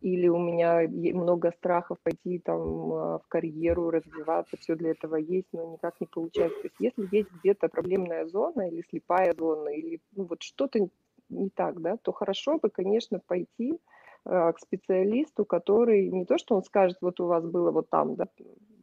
или 0.00 0.28
у 0.28 0.38
меня 0.38 0.86
много 0.88 1.52
страхов 1.52 1.98
пойти 2.02 2.38
там 2.38 2.92
а, 2.92 3.18
в 3.18 3.26
карьеру, 3.28 3.90
развиваться, 3.90 4.56
все 4.58 4.74
для 4.76 4.90
этого 4.90 5.16
есть, 5.16 5.48
но 5.52 5.64
никак 5.72 6.00
не 6.00 6.06
получается. 6.06 6.60
То 6.60 6.68
есть 6.68 6.76
если 6.78 7.16
есть 7.16 7.30
где-то 7.40 7.68
проблемная 7.68 8.26
зона 8.26 8.68
или 8.68 8.84
слепая 8.90 9.34
зона, 9.34 9.68
или 9.70 10.00
ну, 10.14 10.24
вот 10.24 10.42
что-то 10.42 10.88
не 11.28 11.50
так, 11.50 11.80
да, 11.80 11.96
то 11.96 12.12
хорошо 12.12 12.58
бы, 12.58 12.68
конечно, 12.70 13.20
пойти 13.26 13.78
э, 14.24 14.52
к 14.52 14.58
специалисту, 14.58 15.44
который 15.44 16.08
не 16.10 16.24
то, 16.24 16.38
что 16.38 16.56
он 16.56 16.62
скажет, 16.62 16.98
вот 17.00 17.18
у 17.20 17.26
вас 17.26 17.44
было 17.44 17.70
вот 17.70 17.88
там, 17.88 18.16
да, 18.16 18.26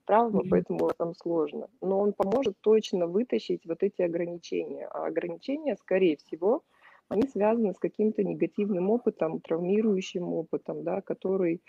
mm-hmm. 0.07 0.47
поэтому 0.49 0.89
там 0.97 1.15
сложно, 1.15 1.69
но 1.81 1.99
он 1.99 2.13
поможет 2.13 2.55
точно 2.61 3.07
вытащить 3.07 3.65
вот 3.65 3.83
эти 3.83 4.01
ограничения. 4.01 4.87
А 4.87 5.05
ограничения, 5.05 5.75
скорее 5.77 6.17
всего, 6.17 6.63
они 7.09 7.27
связаны 7.27 7.73
с 7.73 7.79
каким-то 7.79 8.23
негативным 8.23 8.89
опытом, 8.89 9.39
травмирующим 9.39 10.33
опытом, 10.33 10.83
да, 10.83 11.01
который, 11.01 11.61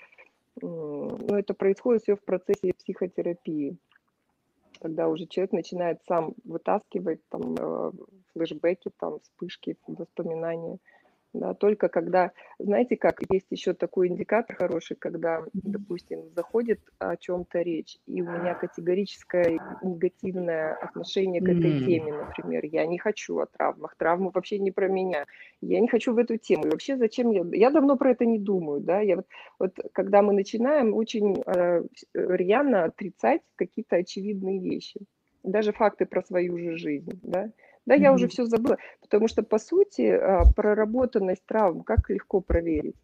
ну, 0.60 1.36
это 1.36 1.54
происходит 1.54 2.02
все 2.02 2.16
в 2.16 2.24
процессе 2.24 2.72
психотерапии 2.74 3.76
когда 4.80 5.08
уже 5.08 5.26
человек 5.26 5.52
начинает 5.52 6.02
сам 6.06 6.34
вытаскивать 6.44 7.20
там 7.30 7.54
э, 7.58 7.92
флешбеки, 8.32 8.90
там 8.98 9.20
вспышки, 9.20 9.76
воспоминания. 9.86 10.78
Да, 11.34 11.52
только 11.52 11.88
когда, 11.88 12.30
знаете 12.60 12.96
как, 12.96 13.20
есть 13.28 13.48
еще 13.50 13.74
такой 13.74 14.06
индикатор 14.06 14.54
хороший, 14.54 14.96
когда, 14.96 15.42
допустим, 15.52 16.30
заходит 16.32 16.78
о 17.00 17.16
чем-то 17.16 17.60
речь, 17.60 17.98
и 18.06 18.22
у 18.22 18.26
меня 18.30 18.54
категорическое 18.54 19.58
негативное 19.82 20.74
отношение 20.74 21.40
к 21.40 21.48
этой 21.48 21.72
mm. 21.72 21.86
теме, 21.86 22.12
например. 22.12 22.64
Я 22.66 22.86
не 22.86 22.98
хочу 22.98 23.40
о 23.40 23.46
травмах, 23.46 23.96
травмы 23.96 24.30
вообще 24.32 24.60
не 24.60 24.70
про 24.70 24.86
меня. 24.86 25.26
Я 25.60 25.80
не 25.80 25.88
хочу 25.88 26.14
в 26.14 26.18
эту 26.18 26.36
тему. 26.36 26.66
И 26.66 26.70
вообще 26.70 26.96
зачем 26.96 27.32
я... 27.32 27.44
Я 27.52 27.70
давно 27.70 27.96
про 27.96 28.12
это 28.12 28.24
не 28.24 28.38
думаю, 28.38 28.80
да. 28.80 29.00
Я 29.00 29.16
вот, 29.16 29.26
вот 29.58 29.76
когда 29.92 30.22
мы 30.22 30.34
начинаем 30.34 30.94
очень 30.94 31.42
э, 31.46 31.82
рьяно 32.14 32.84
отрицать 32.84 33.42
какие-то 33.56 33.96
очевидные 33.96 34.60
вещи, 34.60 35.00
даже 35.42 35.72
факты 35.72 36.06
про 36.06 36.22
свою 36.22 36.56
же 36.58 36.76
жизнь, 36.76 37.18
да, 37.24 37.50
да, 37.86 37.94
я 37.94 38.12
уже 38.12 38.28
все 38.28 38.46
забыла, 38.46 38.78
потому 39.00 39.28
что, 39.28 39.42
по 39.42 39.58
сути, 39.58 40.08
а, 40.08 40.44
проработанность 40.56 41.44
травм 41.46 41.82
как 41.82 42.10
легко 42.10 42.40
проверить. 42.40 42.96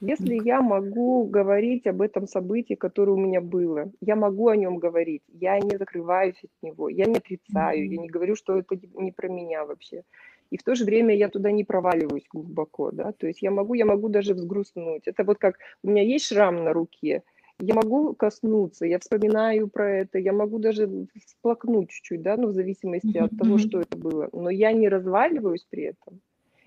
Если 0.00 0.34
я 0.44 0.60
могу 0.62 1.24
говорить 1.26 1.86
об 1.86 2.02
этом 2.02 2.26
событии, 2.26 2.74
которое 2.74 3.12
у 3.12 3.20
меня 3.20 3.40
было, 3.40 3.92
я 4.00 4.16
могу 4.16 4.48
о 4.48 4.56
нем 4.56 4.78
говорить, 4.78 5.22
я 5.28 5.60
не 5.60 5.76
закрываюсь 5.76 6.42
от 6.42 6.50
него, 6.60 6.88
я 6.88 7.04
не 7.04 7.18
отрицаю, 7.18 7.88
я 7.88 7.98
не 7.98 8.08
говорю, 8.08 8.34
что 8.34 8.58
это 8.58 8.76
не 8.94 9.12
про 9.12 9.28
меня 9.28 9.64
вообще. 9.64 10.02
И 10.50 10.58
в 10.58 10.64
то 10.64 10.74
же 10.74 10.84
время 10.84 11.14
я 11.14 11.28
туда 11.28 11.52
не 11.52 11.62
проваливаюсь 11.62 12.26
глубоко, 12.28 12.90
да, 12.90 13.12
то 13.12 13.28
есть 13.28 13.42
я 13.42 13.52
могу, 13.52 13.74
я 13.74 13.86
могу 13.86 14.08
даже 14.08 14.34
взгрустнуть. 14.34 15.06
Это 15.06 15.22
вот 15.22 15.38
как 15.38 15.58
у 15.84 15.90
меня 15.90 16.02
есть 16.02 16.26
шрам 16.26 16.64
на 16.64 16.72
руке, 16.72 17.22
я 17.64 17.74
могу 17.74 18.14
коснуться, 18.14 18.86
я 18.86 18.98
вспоминаю 18.98 19.68
про 19.68 19.88
это, 19.88 20.18
я 20.18 20.32
могу 20.32 20.58
даже 20.58 20.88
всплакнуть 21.24 21.90
чуть-чуть, 21.90 22.20
да, 22.20 22.36
ну, 22.36 22.48
в 22.48 22.52
зависимости 22.52 23.16
от 23.16 23.30
того, 23.38 23.58
что 23.58 23.80
это 23.80 23.96
было. 23.96 24.28
Но 24.32 24.50
я 24.50 24.72
не 24.72 24.88
разваливаюсь 24.88 25.64
при 25.70 25.84
этом. 25.84 26.20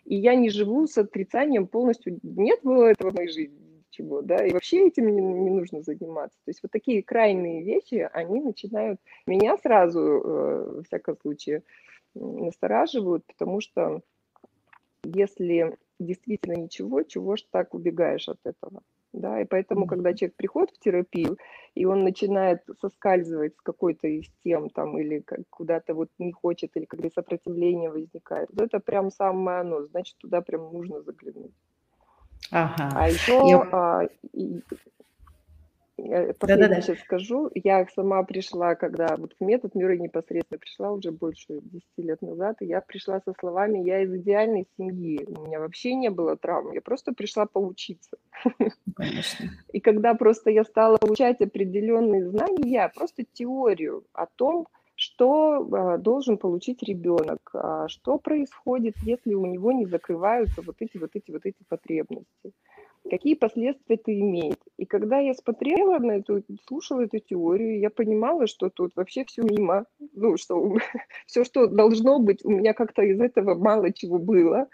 И 0.06 0.16
я 0.16 0.36
не 0.36 0.50
живу 0.50 0.88
с 0.88 0.98
отрицанием 0.98 1.68
полностью. 1.68 2.20
Нет 2.24 2.60
было 2.64 2.86
этого 2.86 3.12
в 3.12 3.16
моей 3.16 3.30
жизни 3.30 3.66
чего, 3.90 4.22
да, 4.22 4.46
и 4.46 4.52
вообще 4.52 4.88
этим 4.88 5.08
не, 5.08 5.22
не 5.22 5.50
нужно 5.50 5.82
заниматься. 5.82 6.38
То 6.44 6.50
есть 6.50 6.62
вот 6.64 6.72
такие 6.72 7.02
крайние 7.02 7.64
вещи, 7.64 8.10
они 8.12 8.42
начинают 8.42 9.00
меня 9.26 9.58
сразу, 9.58 10.00
э, 10.00 10.72
во 10.78 10.84
всяком 10.84 11.18
случае, 11.18 11.64
настораживают, 12.14 13.26
потому 13.26 13.62
что 13.62 14.02
если 15.04 15.78
действительно 16.00 16.56
ничего, 16.56 17.04
чего 17.04 17.36
ж 17.36 17.44
так 17.52 17.74
убегаешь 17.74 18.28
от 18.28 18.40
этого? 18.44 18.82
Да, 19.16 19.40
и 19.40 19.46
поэтому, 19.46 19.88
когда 19.88 20.14
человек 20.14 20.36
приходит 20.36 20.72
в 20.72 20.80
терапию, 20.80 21.38
и 21.74 21.86
он 21.86 22.04
начинает 22.04 22.64
соскальзывать 22.82 23.56
с 23.56 23.62
какой-то 23.62 24.08
из 24.08 24.26
тем 24.44 24.70
там, 24.70 25.00
или 25.00 25.24
куда-то 25.50 25.94
вот 25.94 26.10
не 26.20 26.34
хочет, 26.34 26.72
или 26.76 26.84
когда 26.84 27.10
сопротивление 27.10 27.90
возникает, 27.90 28.50
вот 28.52 28.66
это 28.66 28.80
прям 28.80 29.12
самое 29.12 29.60
оно, 29.60 29.86
значит, 29.86 30.18
туда 30.18 30.42
прям 30.42 30.74
нужно 30.74 31.02
заглянуть. 31.02 31.54
Ага. 32.52 32.92
А 32.94 33.08
еще 33.08 33.42
Я... 33.48 33.70
а, 33.72 34.08
Последнее 35.98 36.40
Да-да-да. 36.40 36.82
сейчас 36.82 37.00
скажу. 37.00 37.50
Я 37.56 37.88
сама 37.96 38.24
пришла, 38.24 38.76
когда 38.76 39.16
вот 39.18 39.34
в 39.40 39.44
метод 39.44 39.76
мира 39.76 39.96
непосредственно 39.96 40.60
пришла 40.60 40.92
уже 40.92 41.12
больше 41.12 41.62
10 41.62 41.84
лет 41.98 42.22
назад, 42.22 42.58
и 42.60 42.66
я 42.66 42.82
пришла 42.82 43.22
со 43.22 43.34
словами 43.40 43.80
«я 43.80 44.02
из 44.02 44.14
идеальной 44.14 44.68
семьи, 44.78 45.26
у 45.26 45.46
меня 45.46 45.60
вообще 45.60 45.96
не 45.96 46.10
было 46.10 46.36
травм, 46.36 46.74
я 46.74 46.82
просто 46.82 47.14
пришла 47.14 47.46
поучиться». 47.46 48.18
Конечно. 48.96 49.46
И 49.72 49.80
когда 49.80 50.14
просто 50.16 50.50
я 50.50 50.64
стала 50.66 50.98
получать 50.98 51.42
определенные 51.42 52.30
знания, 52.30 52.92
просто 52.94 53.24
теорию 53.24 54.06
о 54.14 54.26
том, 54.26 54.68
что 54.96 55.68
а, 55.72 55.98
должен 55.98 56.38
получить 56.38 56.82
ребенок, 56.84 57.52
а, 57.54 57.88
что 57.88 58.18
происходит, 58.18 58.96
если 59.04 59.34
у 59.34 59.46
него 59.46 59.72
не 59.72 59.86
закрываются 59.86 60.62
вот 60.62 60.76
эти 60.80 60.98
вот 60.98 61.12
эти 61.14 61.32
вот 61.32 61.46
эти 61.46 61.64
потребности 61.68 62.54
какие 63.10 63.36
последствия 63.36 63.96
это 63.96 64.18
имеет. 64.18 64.60
И 64.78 64.86
когда 64.86 65.20
я 65.20 65.34
смотрела 65.34 66.00
на 66.00 66.14
эту, 66.14 66.44
слушала 66.68 67.02
эту 67.02 67.20
теорию, 67.20 67.80
я 67.80 67.90
понимала, 67.90 68.48
что 68.48 68.70
тут 68.70 68.96
вообще 68.96 69.26
все 69.26 69.44
мимо, 69.44 69.86
ну, 70.14 70.38
что 70.38 70.78
все, 71.26 71.44
что 71.44 71.68
должно 71.68 72.20
быть, 72.20 72.44
у 72.44 72.50
меня 72.50 72.74
как-то 72.74 73.04
из 73.04 73.20
этого 73.20 73.56
мало 73.56 73.92
чего 73.94 74.18
было. 74.18 74.68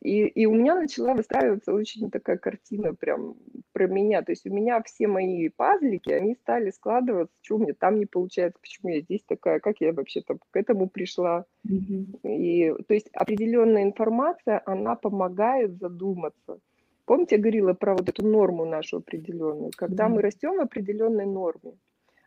И, 0.00 0.26
и 0.26 0.46
у 0.46 0.54
меня 0.54 0.74
начала 0.76 1.14
выстраиваться 1.14 1.72
очень 1.72 2.10
такая 2.10 2.36
картина 2.36 2.94
прям 2.94 3.36
про 3.72 3.88
меня. 3.88 4.22
То 4.22 4.32
есть 4.32 4.46
у 4.46 4.52
меня 4.52 4.82
все 4.82 5.08
мои 5.08 5.48
пазлики, 5.48 6.10
они 6.10 6.34
стали 6.34 6.70
складываться, 6.70 7.34
что 7.40 7.56
у 7.56 7.58
меня 7.58 7.72
там 7.72 7.98
не 7.98 8.06
получается, 8.06 8.60
почему 8.60 8.90
я 8.90 9.00
здесь 9.00 9.22
такая, 9.26 9.60
как 9.60 9.80
я 9.80 9.92
вообще 9.92 10.20
там 10.20 10.38
к 10.50 10.56
этому 10.56 10.88
пришла. 10.88 11.46
Mm-hmm. 11.66 12.20
И, 12.22 12.74
то 12.86 12.94
есть 12.94 13.08
определенная 13.12 13.84
информация, 13.84 14.62
она 14.66 14.94
помогает 14.94 15.78
задуматься. 15.78 16.60
Помните, 17.08 17.36
я 17.36 17.40
говорила 17.40 17.72
про 17.72 17.94
вот 17.94 18.06
эту 18.06 18.26
норму 18.26 18.66
нашу 18.66 18.98
определенную? 18.98 19.70
Когда 19.74 20.10
мы 20.10 20.20
растем 20.20 20.58
в 20.58 20.60
определенной 20.60 21.24
норме, 21.24 21.78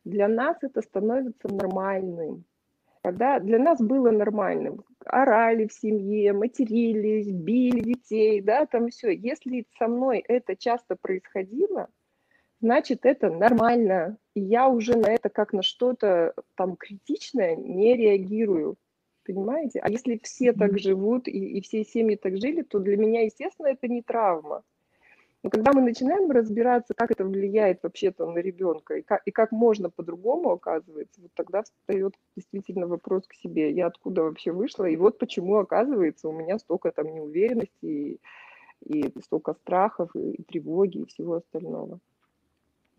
для 0.05 0.27
нас 0.27 0.57
это 0.63 0.81
становится 0.81 1.53
нормальным. 1.53 2.45
Когда 3.03 3.39
для 3.39 3.59
нас 3.59 3.79
было 3.79 4.09
нормальным, 4.09 4.83
орали 5.05 5.67
в 5.67 5.71
семье, 5.71 6.33
матерились, 6.33 7.31
били 7.31 7.81
детей, 7.81 8.41
да, 8.41 8.65
там 8.65 8.89
все. 8.89 9.11
Если 9.11 9.67
со 9.77 9.87
мной 9.87 10.25
это 10.27 10.55
часто 10.55 10.95
происходило, 10.95 11.87
значит, 12.59 13.05
это 13.05 13.29
нормально. 13.29 14.17
И 14.33 14.41
я 14.41 14.67
уже 14.67 14.97
на 14.97 15.11
это 15.13 15.29
как 15.29 15.53
на 15.53 15.61
что-то 15.61 16.33
там 16.55 16.75
критичное 16.75 17.55
не 17.55 17.95
реагирую. 17.95 18.77
Понимаете? 19.25 19.79
А 19.81 19.91
если 19.91 20.19
все 20.23 20.53
так 20.53 20.79
живут 20.79 21.27
и, 21.27 21.57
и 21.57 21.61
все 21.61 21.83
семьи 21.83 22.15
так 22.15 22.37
жили, 22.37 22.63
то 22.63 22.79
для 22.79 22.97
меня, 22.97 23.21
естественно, 23.21 23.67
это 23.67 23.87
не 23.87 24.01
травма. 24.01 24.63
Но 25.43 25.49
когда 25.49 25.73
мы 25.73 25.81
начинаем 25.81 26.29
разбираться, 26.29 26.93
как 26.93 27.11
это 27.11 27.25
влияет 27.25 27.81
вообще-то 27.81 28.29
на 28.29 28.39
ребенка 28.39 28.97
и 28.97 29.01
как, 29.01 29.21
и 29.25 29.31
как 29.31 29.51
можно 29.51 29.89
по-другому, 29.89 30.51
оказывается, 30.51 31.21
вот 31.21 31.31
тогда 31.33 31.63
встает 31.63 32.13
действительно 32.35 32.87
вопрос 32.87 33.25
к 33.27 33.33
себе, 33.33 33.71
я 33.71 33.87
откуда 33.87 34.23
вообще 34.23 34.51
вышла, 34.51 34.85
и 34.85 34.95
вот 34.95 35.17
почему, 35.17 35.55
оказывается, 35.55 36.29
у 36.29 36.31
меня 36.31 36.59
столько 36.59 36.91
там 36.91 37.11
неуверенности 37.11 37.71
и, 37.81 38.19
и 38.85 39.21
столько 39.21 39.53
страхов, 39.55 40.15
и, 40.15 40.31
и 40.33 40.43
тревоги, 40.43 40.99
и 40.99 41.05
всего 41.05 41.35
остального. 41.35 41.99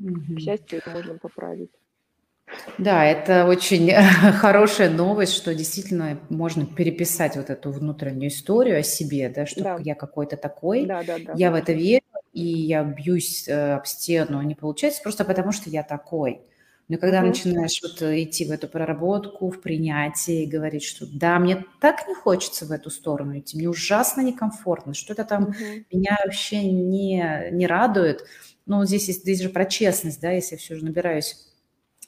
Mm-hmm. 0.00 0.34
К 0.36 0.40
счастью, 0.40 0.78
это 0.78 0.90
можно 0.90 1.18
поправить. 1.18 1.70
Да, 2.78 3.04
это 3.04 3.46
очень 3.46 3.92
хорошая 4.38 4.90
новость, 4.90 5.34
что 5.34 5.54
действительно 5.54 6.18
можно 6.28 6.66
переписать 6.66 7.36
вот 7.36 7.50
эту 7.50 7.70
внутреннюю 7.70 8.28
историю 8.28 8.80
о 8.80 8.82
себе, 8.82 9.28
да, 9.28 9.46
что 9.46 9.62
да. 9.62 9.78
я 9.80 9.94
какой-то 9.94 10.36
такой, 10.36 10.86
да, 10.86 11.02
да, 11.02 11.16
да, 11.18 11.32
я 11.36 11.50
да. 11.50 11.56
в 11.56 11.58
это 11.58 11.72
верю, 11.72 12.02
и 12.32 12.44
я 12.44 12.82
бьюсь 12.82 13.46
э, 13.48 13.74
об 13.74 13.86
стену, 13.86 14.40
не 14.42 14.54
получается 14.54 15.02
просто 15.02 15.24
потому, 15.24 15.52
что 15.52 15.70
я 15.70 15.82
такой. 15.82 16.42
Но 16.88 16.98
когда 16.98 17.20
mm-hmm. 17.20 17.26
начинаешь 17.26 17.80
вот 17.82 18.02
э, 18.02 18.24
идти 18.24 18.44
в 18.44 18.50
эту 18.50 18.68
проработку, 18.68 19.50
в 19.50 19.60
принятие 19.60 20.44
и 20.44 20.46
говорить, 20.46 20.82
что 20.82 21.06
да, 21.06 21.38
мне 21.38 21.64
так 21.80 22.06
не 22.08 22.14
хочется 22.14 22.66
в 22.66 22.72
эту 22.72 22.90
сторону 22.90 23.38
идти, 23.38 23.56
мне 23.56 23.68
ужасно 23.68 24.20
некомфортно, 24.22 24.94
что 24.94 25.12
это 25.12 25.24
там 25.24 25.44
mm-hmm. 25.44 25.84
меня 25.92 26.18
вообще 26.24 26.64
не, 26.64 27.48
не 27.52 27.66
радует. 27.66 28.24
Ну, 28.66 28.84
здесь, 28.84 29.06
здесь 29.06 29.40
же 29.40 29.48
про 29.48 29.64
честность, 29.64 30.20
да, 30.20 30.30
если 30.30 30.54
я 30.54 30.58
все 30.58 30.76
же 30.76 30.84
набираюсь 30.84 31.51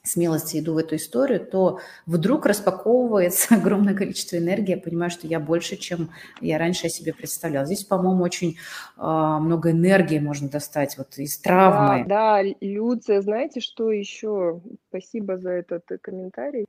смелости 0.05 0.59
иду 0.59 0.75
в 0.75 0.79
эту 0.79 0.97
историю, 0.97 1.45
то 1.45 1.81
вдруг 2.07 2.47
распаковывается 2.47 3.55
огромное 3.57 3.95
количество 3.95 4.37
энергии, 4.37 4.73
я 4.73 4.77
понимаю, 4.77 5.11
что 5.11 5.27
я 5.27 5.40
больше, 5.40 5.77
чем 5.77 6.11
я 6.40 6.59
раньше 6.59 6.87
о 6.87 6.90
себе 6.90 7.12
представляла. 7.12 7.67
Здесь, 7.67 7.85
по-моему, 7.85 8.23
очень 8.23 8.57
э, 8.97 9.01
много 9.01 9.71
энергии 9.71 10.19
можно 10.19 10.49
достать 10.49 10.97
вот 10.99 11.19
из 11.19 11.38
травмы. 11.38 12.05
Да, 12.07 12.43
да, 12.43 12.55
Люция, 12.61 13.23
знаете, 13.23 13.61
что 13.61 13.90
еще? 13.90 14.61
Спасибо 14.90 15.38
за 15.38 15.51
этот 15.51 15.90
э, 15.90 15.99
комментарий. 15.99 16.67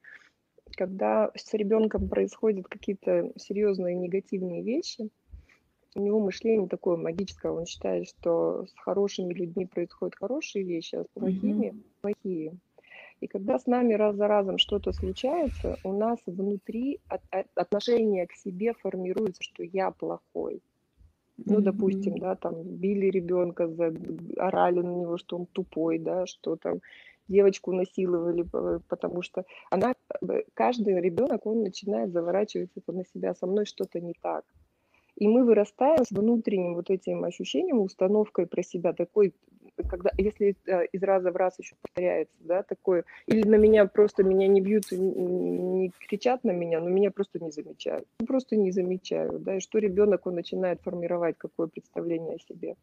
Когда 0.77 1.31
с 1.35 1.53
ребенком 1.53 2.07
происходят 2.07 2.67
какие-то 2.67 3.31
серьезные 3.37 3.95
негативные 3.95 4.63
вещи, 4.63 5.09
у 5.95 6.01
него 6.01 6.19
мышление 6.19 6.67
такое 6.67 6.97
магическое, 6.97 7.51
он 7.51 7.65
считает, 7.65 8.07
что 8.07 8.65
с 8.65 8.79
хорошими 8.79 9.33
людьми 9.33 9.65
происходят 9.65 10.15
хорошие 10.15 10.65
вещи, 10.65 10.95
а 10.95 11.03
с 11.03 11.07
плохими 11.13 11.67
mm-hmm. 11.67 11.83
плохие. 12.01 12.53
И 13.21 13.27
когда 13.27 13.57
с 13.57 13.65
нами 13.65 13.93
раз 13.93 14.15
за 14.15 14.27
разом 14.27 14.57
что-то 14.57 14.91
случается, 14.91 15.77
у 15.83 15.93
нас 15.93 16.19
внутри 16.25 16.99
от, 17.07 17.21
от, 17.31 17.47
отношение 17.55 18.27
к 18.27 18.33
себе 18.33 18.73
формируется, 18.73 19.41
что 19.41 19.63
я 19.63 19.91
плохой. 19.91 20.61
Ну, 21.37 21.59
допустим, 21.59 22.17
да, 22.17 22.35
там 22.35 22.63
били 22.63 23.07
ребенка, 23.07 23.69
орали 24.37 24.79
на 24.79 24.95
него, 24.95 25.17
что 25.17 25.37
он 25.37 25.45
тупой, 25.47 25.99
да, 25.99 26.25
что 26.25 26.55
там 26.55 26.79
девочку 27.27 27.73
насиловали, 27.73 28.45
потому 28.87 29.21
что 29.21 29.43
она, 29.69 29.95
э, 30.21 30.43
каждый 30.53 31.01
ребенок, 31.01 31.45
он 31.45 31.63
начинает 31.63 32.11
заворачивать 32.11 32.69
это 32.75 32.91
на 32.93 33.03
себя, 33.05 33.33
со 33.33 33.47
мной 33.47 33.65
что-то 33.65 33.99
не 33.99 34.13
так. 34.21 34.45
И 35.15 35.27
мы 35.27 35.45
вырастаем 35.45 36.05
с 36.05 36.11
внутренним 36.11 36.75
вот 36.75 36.89
этим 36.89 37.23
ощущением, 37.23 37.79
установкой 37.79 38.47
про 38.47 38.63
себя, 38.63 38.93
такой, 38.93 39.33
когда, 39.83 40.11
если 40.17 40.55
э, 40.65 40.85
из 40.91 41.03
раза 41.03 41.31
в 41.31 41.35
раз 41.35 41.59
еще 41.59 41.75
повторяется, 41.81 42.35
да, 42.39 42.63
такое, 42.63 43.03
или 43.27 43.47
на 43.47 43.55
меня 43.55 43.85
просто, 43.85 44.23
меня 44.23 44.47
не 44.47 44.61
бьют, 44.61 44.91
не 44.91 45.91
кричат 46.07 46.43
на 46.43 46.51
меня, 46.51 46.79
но 46.79 46.89
меня 46.89 47.11
просто 47.11 47.39
не 47.39 47.51
замечают. 47.51 48.07
Просто 48.25 48.55
не 48.55 48.71
замечаю, 48.71 49.39
да, 49.39 49.57
и 49.57 49.59
что 49.59 49.79
ребенок, 49.79 50.25
он 50.27 50.35
начинает 50.35 50.81
формировать 50.81 51.35
какое 51.37 51.67
представление 51.67 52.35
о 52.35 52.39
себе. 52.39 52.75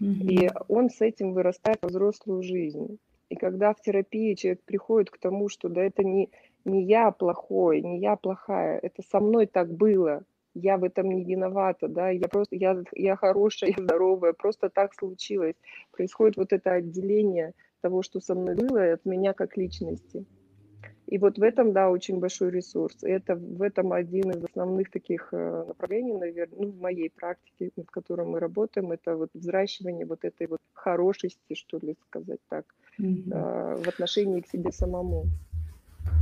Mm-hmm. 0.00 0.26
И 0.28 0.50
он 0.68 0.90
с 0.90 1.00
этим 1.00 1.32
вырастает 1.34 1.78
в 1.82 1.88
взрослую 1.88 2.42
жизнь. 2.42 2.98
И 3.28 3.36
когда 3.36 3.72
в 3.72 3.80
терапии 3.80 4.34
человек 4.34 4.62
приходит 4.64 5.10
к 5.10 5.18
тому, 5.18 5.48
что 5.48 5.68
да, 5.68 5.82
это 5.82 6.04
не, 6.04 6.30
не 6.64 6.84
я 6.84 7.10
плохой, 7.10 7.80
не 7.80 7.98
я 7.98 8.16
плохая, 8.16 8.78
это 8.78 9.02
со 9.02 9.20
мной 9.20 9.46
так 9.46 9.72
было, 9.72 10.24
я 10.54 10.76
в 10.78 10.84
этом 10.84 11.10
не 11.10 11.24
виновата, 11.24 11.88
да, 11.88 12.10
я 12.10 12.28
просто, 12.28 12.56
я, 12.56 12.82
я 12.92 13.16
хорошая, 13.16 13.70
я 13.76 13.82
здоровая, 13.82 14.32
просто 14.32 14.70
так 14.70 14.94
случилось. 14.94 15.56
Происходит 15.92 16.36
вот 16.36 16.52
это 16.52 16.72
отделение 16.72 17.52
того, 17.80 18.02
что 18.02 18.20
со 18.20 18.34
мной 18.34 18.54
было, 18.54 18.92
от 18.92 19.04
меня 19.04 19.32
как 19.34 19.56
личности. 19.56 20.24
И 21.06 21.18
вот 21.18 21.38
в 21.38 21.42
этом, 21.42 21.72
да, 21.72 21.90
очень 21.90 22.18
большой 22.18 22.50
ресурс. 22.50 22.96
И 23.02 23.08
это 23.08 23.36
в 23.36 23.60
этом 23.60 23.92
один 23.92 24.30
из 24.30 24.42
основных 24.42 24.90
таких 24.90 25.28
э, 25.32 25.64
направлений, 25.68 26.14
наверное, 26.14 26.58
ну, 26.58 26.70
в 26.70 26.80
моей 26.80 27.10
практике, 27.10 27.70
над 27.76 27.90
которым 27.90 28.30
мы 28.30 28.40
работаем, 28.40 28.90
это 28.90 29.14
вот 29.14 29.28
взращивание 29.34 30.06
вот 30.06 30.24
этой 30.24 30.46
вот 30.46 30.60
хорошести, 30.72 31.54
что 31.54 31.78
ли, 31.78 31.94
сказать 32.08 32.40
так, 32.48 32.64
mm-hmm. 32.98 33.84
в 33.84 33.88
отношении 33.88 34.40
к 34.40 34.48
себе 34.48 34.72
самому. 34.72 35.26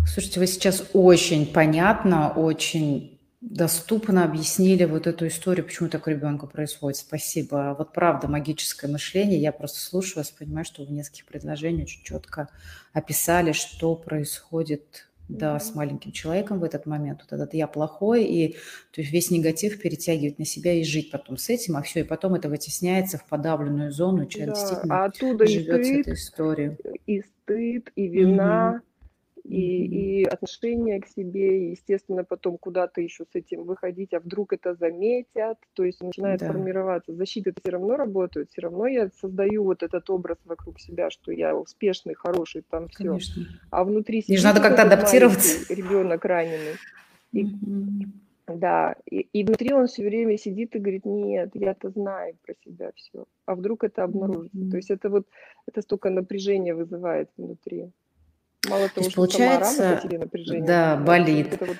Слушайте, 0.04 0.40
вы 0.40 0.46
сейчас 0.48 0.90
очень 0.94 1.52
понятно, 1.52 2.32
очень 2.34 3.20
доступно 3.42 4.24
объяснили 4.24 4.84
вот 4.84 5.06
эту 5.06 5.26
историю, 5.26 5.66
почему 5.66 5.88
так 5.88 6.06
у 6.06 6.10
ребенка 6.10 6.46
происходит. 6.46 6.98
Спасибо. 6.98 7.74
Вот 7.76 7.92
правда, 7.92 8.28
магическое 8.28 8.86
мышление. 8.86 9.40
Я 9.40 9.52
просто 9.52 9.80
слушаю 9.80 10.18
вас, 10.18 10.30
понимаю, 10.30 10.64
что 10.64 10.82
вы 10.82 10.88
в 10.88 10.92
нескольких 10.92 11.26
предложениях 11.26 11.86
очень 11.86 12.04
четко 12.04 12.48
описали, 12.92 13.52
что 13.52 13.96
происходит 13.96 15.08
да, 15.28 15.58
с 15.58 15.74
маленьким 15.74 16.12
человеком 16.12 16.60
в 16.60 16.64
этот 16.64 16.86
момент. 16.86 17.22
Вот 17.22 17.32
этот 17.32 17.54
я 17.54 17.66
плохой, 17.66 18.24
и 18.24 18.52
то 18.92 19.00
есть 19.00 19.12
весь 19.12 19.30
негатив 19.30 19.80
перетягивать 19.80 20.38
на 20.38 20.44
себя 20.44 20.74
и 20.74 20.84
жить 20.84 21.10
потом 21.10 21.36
с 21.36 21.48
этим, 21.48 21.76
а 21.76 21.82
все, 21.82 22.00
и 22.00 22.04
потом 22.04 22.34
это 22.34 22.48
вытесняется 22.48 23.18
в 23.18 23.24
подавленную 23.24 23.92
зону, 23.92 24.26
человек 24.26 24.54
да, 24.54 24.60
действительно 24.60 25.02
а 25.02 25.04
оттуда 25.06 25.46
живет 25.46 25.80
и 25.80 25.84
стыд, 25.84 25.96
с 25.96 26.00
этой 26.00 26.14
историей. 26.14 26.76
И 27.06 27.22
стыд, 27.22 27.90
и 27.96 28.08
вина, 28.08 28.82
и, 29.44 30.20
и 30.20 30.24
отношение 30.24 31.00
к 31.00 31.06
себе, 31.08 31.66
и, 31.66 31.70
естественно, 31.70 32.24
потом 32.24 32.58
куда-то 32.58 33.00
еще 33.00 33.24
с 33.24 33.34
этим 33.34 33.64
выходить, 33.64 34.14
а 34.14 34.20
вдруг 34.20 34.52
это 34.52 34.74
заметят, 34.74 35.58
то 35.72 35.84
есть 35.84 36.00
начинает 36.00 36.40
да. 36.40 36.46
формироваться. 36.46 37.14
Защита 37.14 37.52
все 37.60 37.72
равно 37.72 37.96
работает, 37.96 38.50
все 38.50 38.62
равно 38.62 38.86
я 38.86 39.10
создаю 39.20 39.64
вот 39.64 39.82
этот 39.82 40.08
образ 40.10 40.38
вокруг 40.44 40.78
себя, 40.78 41.10
что 41.10 41.32
я 41.32 41.56
успешный, 41.56 42.14
хороший, 42.14 42.62
там 42.68 42.88
все. 42.88 43.04
Конечно. 43.04 43.46
А 43.70 43.84
внутри 43.84 44.22
себя... 44.22 44.42
надо 44.44 44.60
как-то 44.60 44.82
адаптироваться. 44.82 45.74
Ребенок 45.74 46.24
раненый. 46.24 46.76
И, 47.32 47.44
mm-hmm. 47.44 48.08
Да, 48.48 48.96
и, 49.10 49.20
и 49.20 49.44
внутри 49.44 49.72
он 49.72 49.86
все 49.86 50.04
время 50.04 50.36
сидит 50.36 50.74
и 50.76 50.78
говорит, 50.78 51.04
нет, 51.04 51.50
я-то 51.54 51.90
знаю 51.90 52.36
про 52.44 52.54
себя 52.64 52.90
все. 52.94 53.24
А 53.46 53.54
вдруг 53.54 53.84
это 53.84 54.04
обнаружится? 54.04 54.56
Mm-hmm. 54.56 54.70
То 54.70 54.76
есть 54.76 54.90
это 54.90 55.08
вот, 55.08 55.26
это 55.66 55.82
столько 55.82 56.10
напряжения 56.10 56.74
вызывает 56.74 57.30
внутри. 57.36 57.90
Мало 58.68 58.88
того, 58.88 59.06
что 59.08 59.16
получается, 59.16 60.02
да, 60.60 60.96
болит. 60.96 61.56
Вот... 61.58 61.76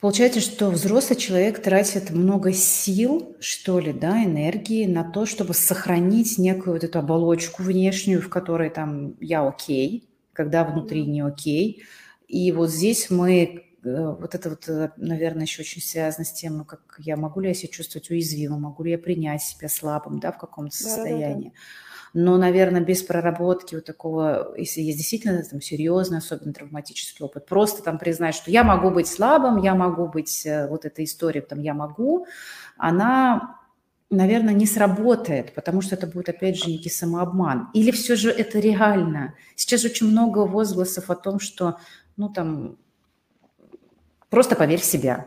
Получается, 0.00 0.40
что 0.40 0.70
взрослый 0.70 1.18
человек 1.18 1.62
тратит 1.62 2.10
много 2.10 2.52
сил, 2.52 3.36
что 3.40 3.78
ли, 3.78 3.92
да, 3.92 4.24
энергии 4.24 4.86
на 4.86 5.10
то, 5.10 5.24
чтобы 5.24 5.54
сохранить 5.54 6.36
некую 6.36 6.74
вот 6.74 6.84
эту 6.84 6.98
оболочку 6.98 7.62
внешнюю, 7.62 8.20
в 8.20 8.28
которой 8.28 8.70
там 8.70 9.16
я 9.20 9.46
окей, 9.46 10.08
когда 10.32 10.64
внутри 10.64 11.06
не 11.06 11.22
окей. 11.22 11.84
И 12.28 12.52
вот 12.52 12.70
здесь 12.70 13.08
мы 13.08 13.64
э, 13.84 14.16
вот 14.20 14.34
это 14.34 14.50
вот, 14.50 14.68
э, 14.68 14.90
наверное, 14.96 15.44
еще 15.44 15.62
очень 15.62 15.80
связано 15.80 16.24
с 16.24 16.32
тем, 16.32 16.58
ну, 16.58 16.64
как 16.64 16.82
я 16.98 17.16
могу 17.16 17.40
ли 17.40 17.48
я 17.48 17.54
себя 17.54 17.72
чувствовать 17.72 18.10
уязвимым, 18.10 18.62
могу 18.62 18.82
ли 18.82 18.90
я 18.90 18.98
принять 18.98 19.42
себя 19.42 19.68
слабым, 19.68 20.18
да, 20.18 20.32
в 20.32 20.38
каком-то 20.38 20.76
состоянии. 20.76 21.48
Да, 21.48 21.54
да, 21.54 21.54
да 21.54 21.85
но, 22.18 22.38
наверное, 22.38 22.80
без 22.80 23.02
проработки 23.02 23.74
вот 23.74 23.84
такого, 23.84 24.54
если 24.56 24.80
есть 24.80 24.96
действительно 24.96 25.42
там 25.42 25.60
серьезный, 25.60 26.16
особенно 26.16 26.54
травматический 26.54 27.22
опыт, 27.22 27.44
просто 27.44 27.82
там 27.82 27.98
признать, 27.98 28.34
что 28.34 28.50
я 28.50 28.64
могу 28.64 28.90
быть 28.90 29.06
слабым, 29.06 29.62
я 29.62 29.74
могу 29.74 30.08
быть, 30.08 30.46
э, 30.46 30.66
вот 30.66 30.86
эта 30.86 31.04
история, 31.04 31.42
там, 31.42 31.60
я 31.60 31.74
могу, 31.74 32.26
она, 32.78 33.58
наверное, 34.08 34.54
не 34.54 34.64
сработает, 34.64 35.54
потому 35.54 35.82
что 35.82 35.94
это 35.94 36.06
будет, 36.06 36.30
опять 36.30 36.56
же, 36.56 36.70
некий 36.70 36.88
самообман. 36.88 37.68
Или 37.74 37.90
все 37.90 38.16
же 38.16 38.30
это 38.30 38.60
реально? 38.60 39.34
Сейчас 39.54 39.84
очень 39.84 40.08
много 40.08 40.38
возгласов 40.46 41.10
о 41.10 41.16
том, 41.16 41.38
что, 41.38 41.76
ну, 42.16 42.30
там, 42.30 42.78
просто 44.30 44.56
поверь 44.56 44.80
в 44.80 44.86
себя. 44.86 45.26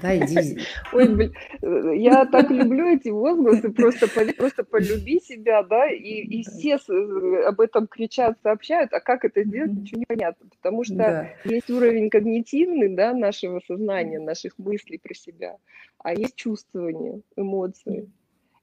Да, 0.00 0.16
иди. 0.16 0.58
Ой, 0.92 1.08
блин, 1.08 1.32
э, 1.62 1.96
я 1.96 2.26
так 2.26 2.50
люблю 2.50 2.86
эти 2.86 3.08
возгласы, 3.08 3.70
просто, 3.70 4.08
просто 4.36 4.64
полюби 4.64 5.20
себя, 5.20 5.62
да, 5.62 5.90
и, 5.90 5.98
и 5.98 6.42
все 6.42 6.78
э, 6.88 7.42
об 7.46 7.60
этом 7.60 7.86
кричат, 7.86 8.38
сообщают, 8.42 8.92
а 8.92 9.00
как 9.00 9.24
это 9.24 9.44
сделать, 9.44 9.72
ничего 9.72 10.00
не 10.00 10.06
понятно, 10.06 10.48
потому 10.48 10.84
что 10.84 10.94
да. 10.94 11.28
есть 11.44 11.70
уровень 11.70 12.10
когнитивный, 12.10 12.88
да, 12.88 13.14
нашего 13.14 13.60
сознания, 13.66 14.18
наших 14.18 14.58
мыслей 14.58 14.98
про 14.98 15.14
себя, 15.14 15.56
а 15.98 16.14
есть 16.14 16.36
чувствование, 16.36 17.20
эмоции. 17.36 18.08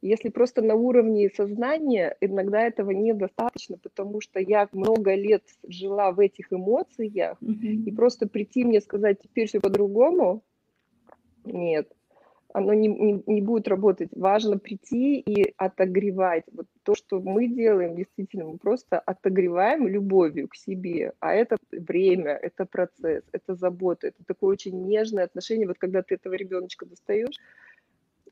Если 0.06 0.30
просто 0.30 0.62
на 0.62 0.76
уровне 0.76 1.32
сознания, 1.36 2.16
иногда 2.22 2.62
этого 2.62 2.92
недостаточно, 2.92 3.80
потому 3.82 4.22
что 4.22 4.40
я 4.40 4.70
много 4.72 5.16
лет 5.16 5.42
жила 5.68 6.12
в 6.12 6.20
этих 6.20 6.54
эмоциях, 6.54 7.38
mm-hmm. 7.42 7.86
и 7.86 7.92
просто 7.92 8.28
прийти 8.28 8.64
мне 8.64 8.82
сказать, 8.82 9.18
теперь 9.24 9.48
все 9.48 9.60
по-другому, 9.60 10.44
нет, 11.46 11.92
оно 12.56 12.74
не, 12.74 12.88
не, 12.88 13.22
не 13.28 13.42
будет 13.42 13.68
работать. 13.68 14.10
Важно 14.16 14.58
прийти 14.58 15.20
и 15.20 15.54
отогревать. 15.58 16.46
Вот 16.54 16.68
то, 16.84 16.96
что 16.96 17.20
мы 17.20 17.48
делаем, 17.48 17.98
действительно, 17.98 18.46
мы 18.46 18.58
просто 18.58 18.98
отогреваем 18.98 19.90
любовью 19.90 20.48
к 20.48 20.56
себе. 20.56 21.12
А 21.20 21.34
это 21.34 21.58
время, 21.72 22.32
это 22.32 22.66
процесс, 22.66 23.24
это 23.34 23.56
забота, 23.56 24.08
это 24.08 24.24
такое 24.26 24.52
очень 24.52 24.86
нежное 24.86 25.26
отношение. 25.26 25.68
Вот 25.68 25.78
когда 25.78 26.02
ты 26.02 26.16
этого 26.16 26.34
ребеночка 26.36 26.86
достаешь, 26.86 27.36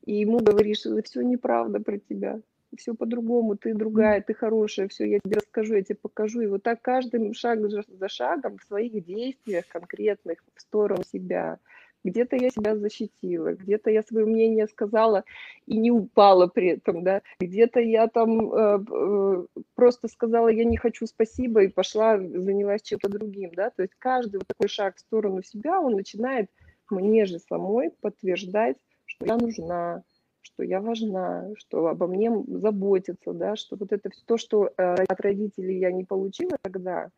и 0.05 0.13
ему 0.13 0.39
говоришь, 0.39 0.85
все 1.03 1.21
неправда 1.21 1.81
про 1.81 1.97
тебя, 1.97 2.39
все 2.77 2.93
по-другому, 2.93 3.57
ты 3.57 3.73
другая, 3.73 4.21
ты 4.21 4.33
хорошая, 4.33 4.87
все, 4.87 5.03
я 5.03 5.19
тебе 5.19 5.35
расскажу, 5.35 5.75
я 5.75 5.83
тебе 5.83 5.97
покажу. 6.01 6.39
И 6.39 6.47
вот 6.47 6.63
так 6.63 6.81
каждым 6.81 7.33
шаг 7.33 7.59
за 7.59 8.07
шагом 8.07 8.57
в 8.57 8.63
своих 8.63 9.03
действиях 9.03 9.67
конкретных 9.67 10.45
в 10.55 10.61
сторону 10.61 11.03
себя– 11.03 11.59
где-то 12.03 12.35
я 12.35 12.49
себя 12.49 12.75
защитила, 12.75 13.53
где-то 13.53 13.89
я 13.89 14.03
свое 14.03 14.25
мнение 14.25 14.67
сказала 14.67 15.23
и 15.65 15.77
не 15.77 15.91
упала 15.91 16.47
при 16.47 16.69
этом, 16.69 17.03
да, 17.03 17.21
где-то 17.39 17.79
я 17.79 18.07
там 18.07 18.53
э, 18.53 18.83
э, 18.91 19.45
просто 19.75 20.07
сказала, 20.07 20.49
я 20.49 20.65
не 20.65 20.77
хочу 20.77 21.05
спасибо, 21.07 21.63
и 21.63 21.69
пошла, 21.69 22.17
занялась 22.17 22.81
чем-то 22.81 23.09
другим, 23.09 23.51
да, 23.53 23.69
то 23.69 23.83
есть 23.83 23.93
каждый 23.97 24.37
вот 24.37 24.47
такой 24.47 24.67
шаг 24.67 24.97
в 24.97 24.99
сторону 24.99 25.43
себя, 25.43 25.79
он 25.79 25.93
начинает 25.93 26.49
мне 26.89 27.25
же 27.25 27.39
самой 27.39 27.91
подтверждать, 28.01 28.77
что 29.05 29.25
я 29.25 29.37
нужна, 29.37 30.03
что 30.41 30.63
я 30.63 30.81
важна, 30.81 31.49
что 31.57 31.87
обо 31.87 32.07
мне 32.07 32.31
заботятся, 32.47 33.33
да, 33.33 33.55
что 33.55 33.75
вот 33.75 33.91
это 33.91 34.09
все 34.09 34.21
то, 34.25 34.37
что 34.37 34.71
э, 34.77 34.95
от 35.07 35.19
родителей 35.21 35.79
я 35.79 35.91
не 35.91 36.03
получила 36.03 36.57
тогда, 36.61 37.09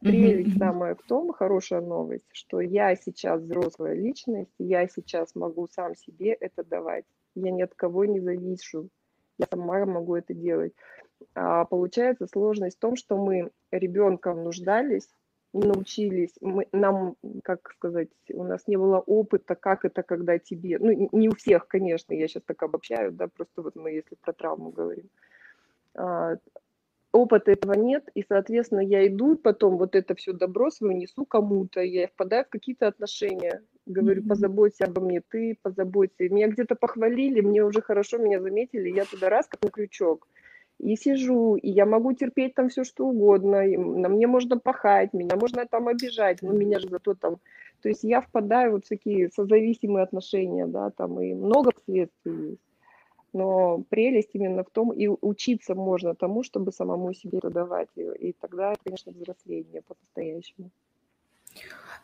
прелесть 0.00 0.58
самая 0.58 0.94
в 0.94 1.02
том, 1.02 1.32
хорошая 1.32 1.80
новость, 1.80 2.26
что 2.32 2.60
я 2.60 2.94
сейчас 2.96 3.40
взрослая 3.40 3.94
личность, 3.94 4.52
я 4.58 4.86
сейчас 4.88 5.34
могу 5.34 5.66
сам 5.68 5.94
себе 5.96 6.32
это 6.32 6.64
давать. 6.64 7.04
Я 7.34 7.50
ни 7.50 7.62
от 7.62 7.74
кого 7.74 8.04
не 8.04 8.20
завишу. 8.20 8.88
Я 9.38 9.46
сама 9.50 9.84
могу 9.84 10.16
это 10.16 10.34
делать. 10.34 10.72
А 11.34 11.64
получается 11.64 12.26
сложность 12.26 12.76
в 12.76 12.80
том, 12.80 12.96
что 12.96 13.16
мы 13.16 13.50
ребенком 13.70 14.44
нуждались, 14.44 15.08
не 15.52 15.66
научились, 15.66 16.34
мы, 16.40 16.66
нам, 16.72 17.16
как 17.42 17.72
сказать, 17.76 18.08
у 18.32 18.44
нас 18.44 18.66
не 18.66 18.76
было 18.76 18.98
опыта, 18.98 19.54
как 19.54 19.84
это, 19.84 20.02
когда 20.02 20.38
тебе, 20.38 20.78
ну, 20.78 21.08
не 21.12 21.28
у 21.28 21.34
всех, 21.34 21.66
конечно, 21.66 22.12
я 22.12 22.28
сейчас 22.28 22.42
так 22.44 22.62
обобщаю, 22.62 23.12
да, 23.12 23.28
просто 23.28 23.62
вот 23.62 23.74
мы, 23.74 23.92
если 23.92 24.16
про 24.16 24.32
травму 24.32 24.70
говорим, 24.70 25.08
а, 25.94 26.36
опыта 27.16 27.52
этого 27.52 27.74
нет, 27.74 28.08
и, 28.14 28.22
соответственно, 28.22 28.80
я 28.80 29.06
иду 29.06 29.36
потом 29.36 29.78
вот 29.78 29.94
это 29.94 30.14
все 30.14 30.32
добро 30.32 30.70
свое 30.70 30.94
несу 30.94 31.24
кому-то, 31.24 31.80
я 31.80 32.08
впадаю 32.08 32.44
в 32.44 32.48
какие-то 32.48 32.86
отношения, 32.86 33.62
говорю, 33.86 34.22
позаботься 34.22 34.84
обо 34.84 35.00
мне, 35.00 35.22
ты 35.28 35.56
позаботься. 35.62 36.28
Меня 36.28 36.48
где-то 36.48 36.74
похвалили, 36.74 37.40
мне 37.40 37.64
уже 37.64 37.82
хорошо, 37.82 38.18
меня 38.18 38.40
заметили, 38.40 38.88
я 38.88 39.04
туда 39.04 39.28
раз, 39.28 39.46
как 39.46 39.62
на 39.62 39.70
крючок, 39.70 40.28
и 40.78 40.94
сижу, 40.96 41.56
и 41.56 41.70
я 41.70 41.86
могу 41.86 42.12
терпеть 42.12 42.54
там 42.54 42.68
все, 42.68 42.84
что 42.84 43.06
угодно, 43.06 43.66
и 43.66 43.76
на 43.76 44.08
мне 44.08 44.26
можно 44.26 44.58
пахать, 44.58 45.12
меня 45.12 45.36
можно 45.36 45.66
там 45.66 45.88
обижать, 45.88 46.42
но 46.42 46.52
меня 46.52 46.78
же 46.78 46.88
зато 46.88 47.14
там... 47.14 47.38
То 47.82 47.88
есть 47.88 48.04
я 48.04 48.20
впадаю 48.20 48.72
вот 48.72 48.86
в 48.86 48.88
такие 48.88 49.30
созависимые 49.30 50.02
отношения, 50.02 50.66
да, 50.66 50.90
там 50.90 51.20
и 51.20 51.34
много 51.34 51.72
последствий 51.72 52.50
есть. 52.50 52.65
Но 53.32 53.82
прелесть 53.90 54.30
именно 54.34 54.64
в 54.64 54.70
том, 54.70 54.92
и 54.92 55.08
учиться 55.08 55.74
можно 55.74 56.14
тому, 56.14 56.42
чтобы 56.42 56.72
самому 56.72 57.12
себе 57.14 57.38
продавать 57.40 57.88
ее. 57.96 58.16
И 58.16 58.32
тогда, 58.32 58.74
конечно, 58.82 59.12
взросление 59.12 59.82
по-настоящему. 59.82 60.70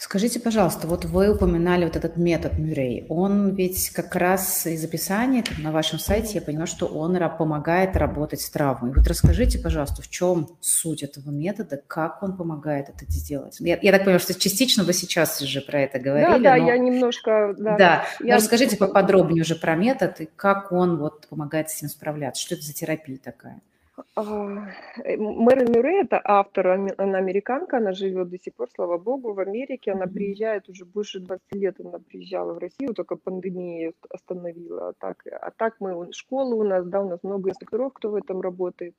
Скажите, 0.03 0.41
пожалуйста, 0.41 0.89
вот 0.89 1.05
вы 1.05 1.33
упоминали 1.33 1.85
вот 1.85 1.95
этот 1.95 2.17
метод 2.17 2.59
Мюррей. 2.59 3.07
Он 3.09 3.55
ведь 3.55 3.91
как 3.91 4.17
раз 4.17 4.67
из 4.67 4.85
описания 4.85 5.45
на 5.59 5.71
вашем 5.71 6.01
сайте, 6.01 6.35
я 6.35 6.43
поняла, 6.43 6.67
что 6.67 6.87
он 6.87 7.17
помогает 7.39 7.97
работать 7.97 8.41
с 8.41 8.51
травмой. 8.51 8.93
Вот 8.93 9.07
расскажите, 9.07 9.61
пожалуйста, 9.61 10.03
в 10.03 10.09
чем 10.09 10.49
суть 10.61 11.05
этого 11.05 11.31
метода, 11.31 11.81
как 11.87 12.21
он 12.25 12.37
помогает 12.37 12.89
это 12.89 13.05
сделать? 13.13 13.59
Я, 13.61 13.79
я 13.81 13.93
так 13.93 14.01
понимаю, 14.01 14.19
что 14.19 14.35
частично 14.35 14.83
вы 14.83 14.93
сейчас 14.93 15.41
уже 15.41 15.61
про 15.61 15.83
это 15.83 16.01
говорили. 16.01 16.43
Да, 16.43 16.57
да, 16.57 16.57
но... 16.57 16.67
я 16.67 16.79
немножко... 16.79 17.55
Да, 17.57 17.77
да. 17.77 18.05
Я... 18.19 18.39
расскажите 18.39 18.77
поподробнее 18.77 19.43
уже 19.43 19.55
про 19.55 19.77
метод 19.77 20.21
и 20.21 20.29
как 20.35 20.73
он 20.73 20.99
вот 20.99 21.29
помогает 21.29 21.71
с 21.71 21.77
этим 21.77 21.89
справляться. 21.89 22.43
Что 22.43 22.57
это 22.57 22.65
за 22.65 22.75
терапия 22.75 23.19
такая? 23.23 23.61
А, 24.15 24.23
э, 25.05 25.17
Мэрил 25.17 25.69
Мюррей– 25.69 26.03
это 26.03 26.21
автор, 26.25 26.69
она 26.69 27.19
американка, 27.19 27.79
она 27.79 27.93
живет 27.93 28.29
до 28.29 28.39
сих 28.39 28.55
пор, 28.55 28.69
слава 28.75 28.99
богу, 28.99 29.33
в 29.33 29.41
Америке. 29.41 29.93
Она 29.93 30.07
приезжает 30.07 30.69
уже 30.69 30.85
больше 30.85 31.21
20 31.21 31.55
лет, 31.55 31.81
она 31.81 31.99
приезжала 31.99 32.53
в 32.53 32.59
Россию, 32.59 32.95
только 32.95 33.17
пандемия 33.17 33.93
остановила. 34.11 34.89
А 34.89 34.93
так, 34.93 35.25
а 35.27 35.51
так 35.51 35.77
мы, 35.81 36.13
школа 36.13 36.55
у 36.55 36.63
нас, 36.63 36.87
да, 36.87 37.01
у 37.01 37.09
нас 37.09 37.23
много 37.23 37.51
инструкторов, 37.51 37.93
кто 37.95 38.11
в 38.11 38.15
этом 38.17 38.41
работает. 38.41 38.95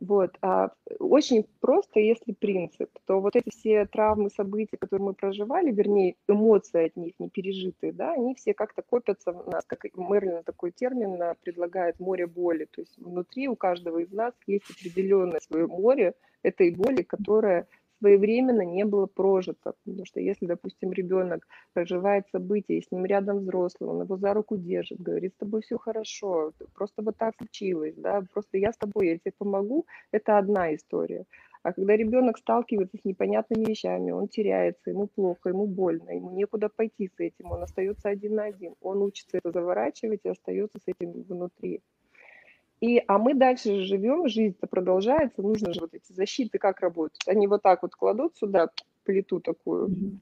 Вот. 0.00 0.36
А 0.42 0.70
очень 0.98 1.46
просто, 1.60 2.00
если 2.00 2.32
принцип, 2.32 2.90
то 3.06 3.20
вот 3.20 3.36
эти 3.36 3.50
все 3.50 3.86
травмы, 3.86 4.30
события, 4.30 4.76
которые 4.76 5.06
мы 5.06 5.14
проживали, 5.14 5.70
вернее, 5.70 6.16
эмоции 6.28 6.86
от 6.86 6.96
них 6.96 7.14
не 7.18 7.28
пережитые, 7.28 7.92
да, 7.92 8.12
они 8.12 8.34
все 8.34 8.54
как-то 8.54 8.82
копятся 8.82 9.32
в 9.32 9.48
нас, 9.48 9.64
как 9.66 9.84
Мерлин 9.96 10.42
такой 10.42 10.72
термин 10.72 11.18
предлагает 11.42 12.00
море 12.00 12.26
боли. 12.26 12.66
То 12.70 12.80
есть 12.80 12.98
внутри 12.98 13.48
у 13.48 13.56
каждого 13.56 13.98
из 13.98 14.10
нас 14.10 14.34
есть 14.46 14.70
определенное 14.70 15.40
свое 15.40 15.66
море 15.66 16.14
этой 16.42 16.70
боли, 16.74 17.02
которая 17.02 17.66
своевременно 18.04 18.62
не 18.62 18.84
было 18.84 19.06
прожито. 19.06 19.72
Потому 19.84 20.04
что 20.04 20.20
если, 20.20 20.46
допустим, 20.46 20.92
ребенок 20.92 21.46
проживает 21.72 22.24
события, 22.30 22.76
и 22.76 22.82
с 22.82 22.90
ним 22.92 23.06
рядом 23.06 23.38
взрослый, 23.38 23.88
он 23.88 24.02
его 24.02 24.16
за 24.18 24.34
руку 24.34 24.58
держит, 24.58 25.00
говорит, 25.00 25.32
с 25.32 25.38
тобой 25.38 25.62
все 25.62 25.78
хорошо, 25.78 26.52
просто 26.74 27.02
вот 27.02 27.16
так 27.16 27.34
случилось, 27.36 27.94
да, 27.96 28.22
просто 28.32 28.58
я 28.58 28.72
с 28.72 28.76
тобой, 28.76 29.08
я 29.08 29.18
тебе 29.18 29.32
помогу, 29.38 29.86
это 30.12 30.36
одна 30.36 30.74
история. 30.74 31.24
А 31.62 31.72
когда 31.72 31.96
ребенок 31.96 32.36
сталкивается 32.36 32.98
с 32.98 33.04
непонятными 33.06 33.64
вещами, 33.64 34.10
он 34.10 34.28
теряется, 34.28 34.90
ему 34.90 35.06
плохо, 35.06 35.48
ему 35.48 35.66
больно, 35.66 36.10
ему 36.10 36.30
некуда 36.30 36.68
пойти 36.68 37.08
с 37.08 37.18
этим, 37.18 37.52
он 37.52 37.62
остается 37.62 38.10
один 38.10 38.34
на 38.34 38.44
один, 38.44 38.74
он 38.82 39.00
учится 39.00 39.38
это 39.38 39.50
заворачивать 39.50 40.20
и 40.24 40.28
остается 40.28 40.78
с 40.78 40.82
этим 40.86 41.12
внутри. 41.22 41.80
И, 42.84 43.02
а 43.06 43.16
мы 43.16 43.32
дальше 43.32 43.80
живем, 43.84 44.28
жизнь-то 44.28 44.66
продолжается, 44.66 45.40
нужно 45.40 45.72
же 45.72 45.80
вот 45.80 45.94
эти 45.94 46.12
защиты 46.12 46.58
как 46.58 46.80
работают. 46.80 47.26
Они 47.26 47.46
вот 47.46 47.62
так 47.62 47.80
вот 47.82 47.94
кладут 47.94 48.36
сюда 48.36 48.68
плиту 49.04 49.40
такую, 49.40 49.88
mm-hmm. 49.88 50.18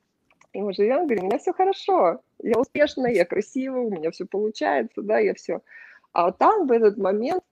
и 0.53 0.63
мы 0.63 0.73
живем, 0.73 1.07
говорим, 1.07 1.25
у 1.25 1.27
меня 1.27 1.39
все 1.39 1.53
хорошо, 1.53 2.21
я 2.41 2.57
успешная, 2.57 3.13
я 3.13 3.25
красивая, 3.25 3.81
у 3.81 3.91
меня 3.91 4.13
все 4.13 4.27
получается, 4.27 5.03
да, 5.03 5.19
я 5.19 5.35
все. 5.35 5.63
А 6.13 6.27
вот 6.27 6.39
там 6.39 6.69
в 6.69 6.71
этот 6.71 6.99
момент 6.99 7.43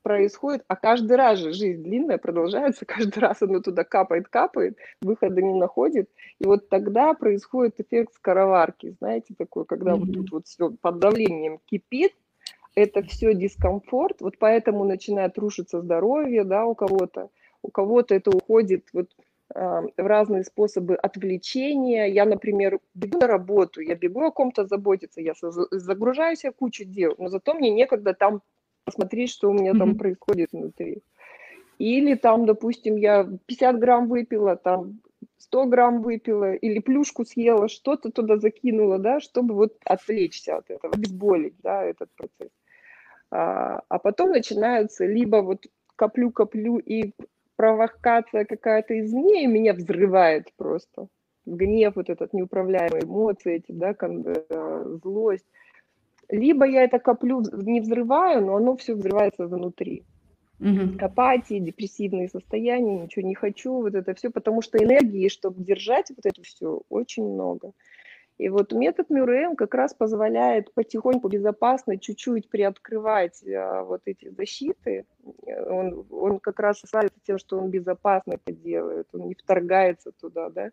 происходит, 0.00 0.64
а 0.66 0.76
каждый 0.76 1.18
раз 1.18 1.38
же 1.38 1.52
жизнь 1.52 1.82
длинная, 1.82 2.16
продолжается, 2.16 2.86
каждый 2.86 3.18
раз 3.18 3.42
оно 3.42 3.60
туда 3.60 3.84
капает, 3.84 4.28
капает, 4.28 4.78
выхода 5.02 5.42
не 5.42 5.52
находит, 5.52 6.08
и 6.38 6.46
вот 6.46 6.70
тогда 6.70 7.12
происходит 7.12 7.80
эффект 7.80 8.14
скороварки, 8.14 8.96
знаете, 8.98 9.34
такой, 9.36 9.66
когда 9.66 9.92
mm-hmm. 9.92 9.98
вот 9.98 10.12
тут 10.14 10.30
вот 10.32 10.46
все 10.46 10.70
под 10.70 11.00
давлением 11.00 11.60
кипит, 11.66 12.14
это 12.74 13.02
все 13.02 13.34
дискомфорт, 13.34 14.20
вот 14.20 14.38
поэтому 14.38 14.84
начинает 14.84 15.38
рушиться 15.38 15.80
здоровье, 15.80 16.44
да, 16.44 16.64
у 16.64 16.74
кого-то, 16.74 17.30
у 17.62 17.70
кого-то 17.70 18.14
это 18.14 18.30
уходит 18.30 18.88
вот 18.92 19.08
в 19.54 19.92
разные 19.98 20.44
способы 20.44 20.94
отвлечения. 20.94 22.06
Я, 22.06 22.24
например, 22.24 22.80
бегу 22.94 23.18
на 23.18 23.26
работу, 23.26 23.80
я 23.80 23.94
бегу 23.94 24.22
о 24.22 24.30
ком-то 24.30 24.66
заботиться, 24.66 25.20
я 25.20 25.34
загружаюсь 25.70 26.44
в 26.44 26.52
кучу 26.52 26.84
дел, 26.84 27.14
но 27.18 27.28
зато 27.28 27.54
мне 27.54 27.70
некогда 27.70 28.14
там 28.14 28.40
посмотреть, 28.84 29.30
что 29.30 29.50
у 29.50 29.52
меня 29.52 29.72
mm-hmm. 29.72 29.78
там 29.78 29.98
происходит 29.98 30.52
внутри. 30.52 31.02
Или 31.78 32.14
там, 32.14 32.46
допустим, 32.46 32.96
я 32.96 33.28
50 33.46 33.78
грамм 33.78 34.08
выпила, 34.08 34.56
там 34.56 35.00
100 35.38 35.66
грамм 35.66 36.02
выпила 36.02 36.54
или 36.54 36.78
плюшку 36.78 37.24
съела, 37.24 37.68
что-то 37.68 38.10
туда 38.10 38.38
закинула, 38.38 38.98
да, 38.98 39.20
чтобы 39.20 39.54
вот 39.54 39.76
отвлечься 39.84 40.56
от 40.56 40.70
этого, 40.70 40.94
обезболить, 40.94 41.54
да, 41.62 41.84
этот 41.84 42.10
процесс. 42.16 42.50
А, 43.32 43.80
а 43.88 43.98
потом 43.98 44.30
начинаются 44.30 45.06
либо 45.06 45.36
вот 45.36 45.64
коплю-коплю 45.96 46.76
и 46.76 47.14
провокация 47.56 48.44
какая-то 48.44 49.00
извне, 49.00 49.44
и 49.44 49.46
меня 49.46 49.72
взрывает 49.72 50.48
просто. 50.56 51.08
Гнев, 51.46 51.96
вот 51.96 52.10
этот 52.10 52.34
неуправляемый, 52.34 53.04
эмоции 53.04 53.56
эти, 53.56 53.72
да, 53.72 53.96
э, 53.98 54.98
злость. 55.02 55.46
Либо 56.28 56.66
я 56.66 56.84
это 56.84 56.98
коплю, 56.98 57.42
не 57.52 57.80
взрываю, 57.80 58.44
но 58.44 58.56
оно 58.56 58.76
все 58.76 58.94
взрывается 58.94 59.46
внутри. 59.46 60.04
Угу. 60.60 60.98
Апатии, 61.00 61.58
депрессивные 61.58 62.28
состояния, 62.28 63.00
ничего 63.00 63.26
не 63.26 63.34
хочу, 63.34 63.72
вот 63.80 63.94
это 63.94 64.14
все, 64.14 64.30
потому 64.30 64.60
что 64.60 64.76
энергии, 64.76 65.28
чтобы 65.28 65.64
держать 65.64 66.10
вот 66.10 66.26
это 66.26 66.42
все, 66.42 66.82
очень 66.90 67.24
много. 67.24 67.72
И 68.38 68.48
вот 68.48 68.72
метод 68.72 69.10
Мюрреем 69.10 69.56
как 69.56 69.74
раз 69.74 69.94
позволяет 69.94 70.72
потихоньку, 70.74 71.28
безопасно, 71.28 71.98
чуть-чуть 71.98 72.48
приоткрывать 72.48 73.42
а, 73.46 73.84
вот 73.84 74.02
эти 74.06 74.30
защиты. 74.30 75.06
Он, 75.46 76.04
он 76.10 76.38
как 76.40 76.58
раз 76.58 76.80
славится 76.80 77.20
тем, 77.24 77.38
что 77.38 77.58
он 77.58 77.70
безопасно 77.70 78.32
это 78.32 78.52
делает, 78.52 79.06
он 79.12 79.28
не 79.28 79.34
вторгается 79.34 80.12
туда, 80.12 80.48
да. 80.50 80.70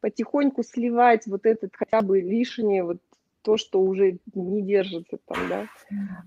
Потихоньку 0.00 0.62
сливать 0.62 1.26
вот 1.26 1.46
этот 1.46 1.74
хотя 1.74 2.02
бы 2.02 2.20
лишнее, 2.20 2.84
вот 2.84 2.98
то, 3.42 3.56
что 3.56 3.80
уже 3.80 4.18
не 4.34 4.60
держится 4.60 5.18
там, 5.24 5.38
да, 5.48 5.66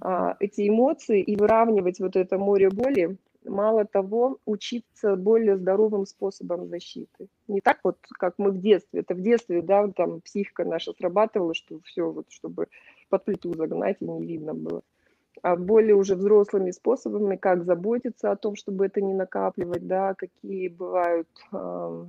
а, 0.02 0.38
эти 0.40 0.68
эмоции 0.70 1.22
и 1.22 1.36
выравнивать 1.36 2.00
вот 2.00 2.16
это 2.16 2.38
море 2.38 2.70
боли, 2.70 3.18
мало 3.50 3.86
того, 3.86 4.38
учиться 4.46 5.16
более 5.16 5.58
здоровым 5.58 6.06
способом 6.06 6.68
защиты. 6.68 7.28
Не 7.48 7.62
так 7.62 7.80
вот, 7.84 7.98
как 8.20 8.36
мы 8.38 8.52
в 8.52 8.60
детстве. 8.60 9.02
Это 9.02 9.16
в 9.16 9.22
детстве, 9.22 9.62
да, 9.62 9.88
там 9.90 10.22
психика 10.22 10.64
наша 10.64 10.94
срабатывала, 10.94 11.54
что 11.54 11.80
все, 11.84 12.10
вот, 12.10 12.26
чтобы 12.30 12.68
под 13.10 13.26
плиту 13.26 13.54
загнать 13.54 13.98
и 14.00 14.06
не 14.06 14.26
видно 14.26 14.54
было. 14.54 14.82
А 15.42 15.56
более 15.56 15.96
уже 15.96 16.16
взрослыми 16.16 16.72
способами, 16.72 17.36
как 17.36 17.64
заботиться 17.64 18.32
о 18.32 18.36
том, 18.36 18.56
чтобы 18.56 18.86
это 18.86 19.02
не 19.02 19.14
накапливать, 19.14 19.88
да, 19.88 20.14
какие 20.14 20.68
бывают, 20.68 21.30
э, 21.52 22.06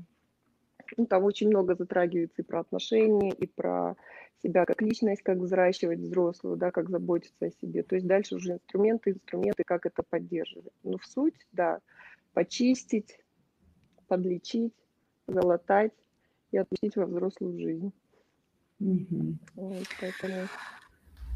ну, 0.97 1.07
там 1.07 1.25
очень 1.25 1.49
много 1.49 1.75
затрагивается 1.75 2.43
и 2.43 2.45
про 2.45 2.61
отношения, 2.61 3.33
и 3.33 3.47
про 3.47 3.97
себя 4.43 4.65
как 4.65 4.83
личность, 4.83 5.23
как 5.23 5.39
взращивать 5.39 5.99
взрослую, 6.01 6.57
да, 6.57 6.71
как 6.71 6.89
заботиться 6.89 7.47
о 7.47 7.51
себе. 7.51 7.83
То 7.83 7.97
есть 7.97 8.07
дальше 8.07 8.37
уже 8.37 8.55
инструменты, 8.55 9.11
инструменты, 9.11 9.65
как 9.65 9.87
это 9.87 10.03
поддерживать. 10.03 10.73
Но 10.83 10.99
в 10.99 11.07
суть, 11.07 11.47
да, 11.53 11.81
почистить, 12.33 13.19
подлечить, 14.09 14.75
залатать 15.27 15.93
и 16.53 16.59
отпустить 16.59 16.97
во 16.97 17.07
взрослую 17.07 17.59
жизнь. 17.59 17.93
Угу. 18.81 19.39
Вот, 19.55 19.87
поэтому... 20.01 20.49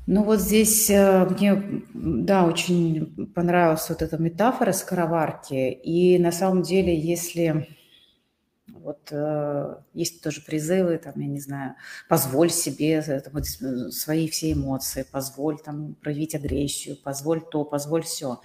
Ну 0.06 0.22
вот 0.22 0.40
здесь 0.40 0.90
э, 0.90 1.26
мне, 1.30 1.82
да, 1.94 2.46
очень 2.46 3.32
понравилась 3.34 3.88
вот 3.88 4.02
эта 4.02 4.18
метафора 4.18 4.72
скороварки. 4.72 5.70
И 5.70 6.18
на 6.18 6.30
самом 6.30 6.62
деле, 6.62 6.94
если 6.94 7.68
вот 8.68 9.08
э, 9.10 9.76
есть 9.92 10.22
тоже 10.22 10.40
призывы, 10.40 10.98
там, 10.98 11.14
я 11.16 11.26
не 11.26 11.40
знаю, 11.40 11.74
позволь 12.08 12.50
себе 12.50 12.94
это, 12.94 13.30
вот, 13.30 13.46
свои 13.46 14.28
все 14.28 14.52
эмоции, 14.52 15.06
позволь 15.10 15.58
там 15.58 15.94
проявить 15.94 16.34
агрессию, 16.34 16.96
позволь 16.96 17.40
то, 17.40 17.64
позволь 17.64 18.02
все. 18.02 18.40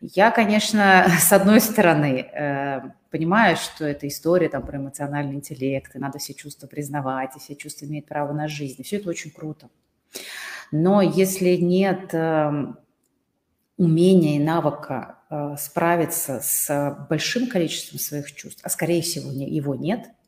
Я, 0.00 0.30
конечно, 0.30 1.06
с 1.20 1.32
одной 1.32 1.60
стороны, 1.60 2.20
э, 2.20 2.80
понимаю, 3.10 3.56
что 3.56 3.84
эта 3.84 4.08
история 4.08 4.48
там 4.48 4.66
про 4.66 4.78
эмоциональный 4.78 5.34
интеллект, 5.34 5.94
и 5.94 5.98
надо 5.98 6.18
все 6.18 6.34
чувства 6.34 6.66
признавать, 6.66 7.36
и 7.36 7.38
все 7.38 7.54
чувства 7.54 7.84
имеют 7.84 8.06
право 8.06 8.32
на 8.32 8.48
жизнь, 8.48 8.82
все 8.82 8.96
это 8.96 9.10
очень 9.10 9.30
круто. 9.30 9.68
Но 10.70 11.02
если 11.02 11.56
нет 11.56 12.14
эм, 12.14 12.78
умения 13.82 14.36
и 14.36 14.42
навыка 14.42 15.16
э, 15.28 15.56
справиться 15.58 16.40
с 16.42 17.06
большим 17.08 17.48
количеством 17.48 17.98
своих 17.98 18.34
чувств, 18.34 18.60
а 18.62 18.68
скорее 18.68 19.02
всего 19.02 19.30
его 19.30 19.74
нет– 19.74 20.06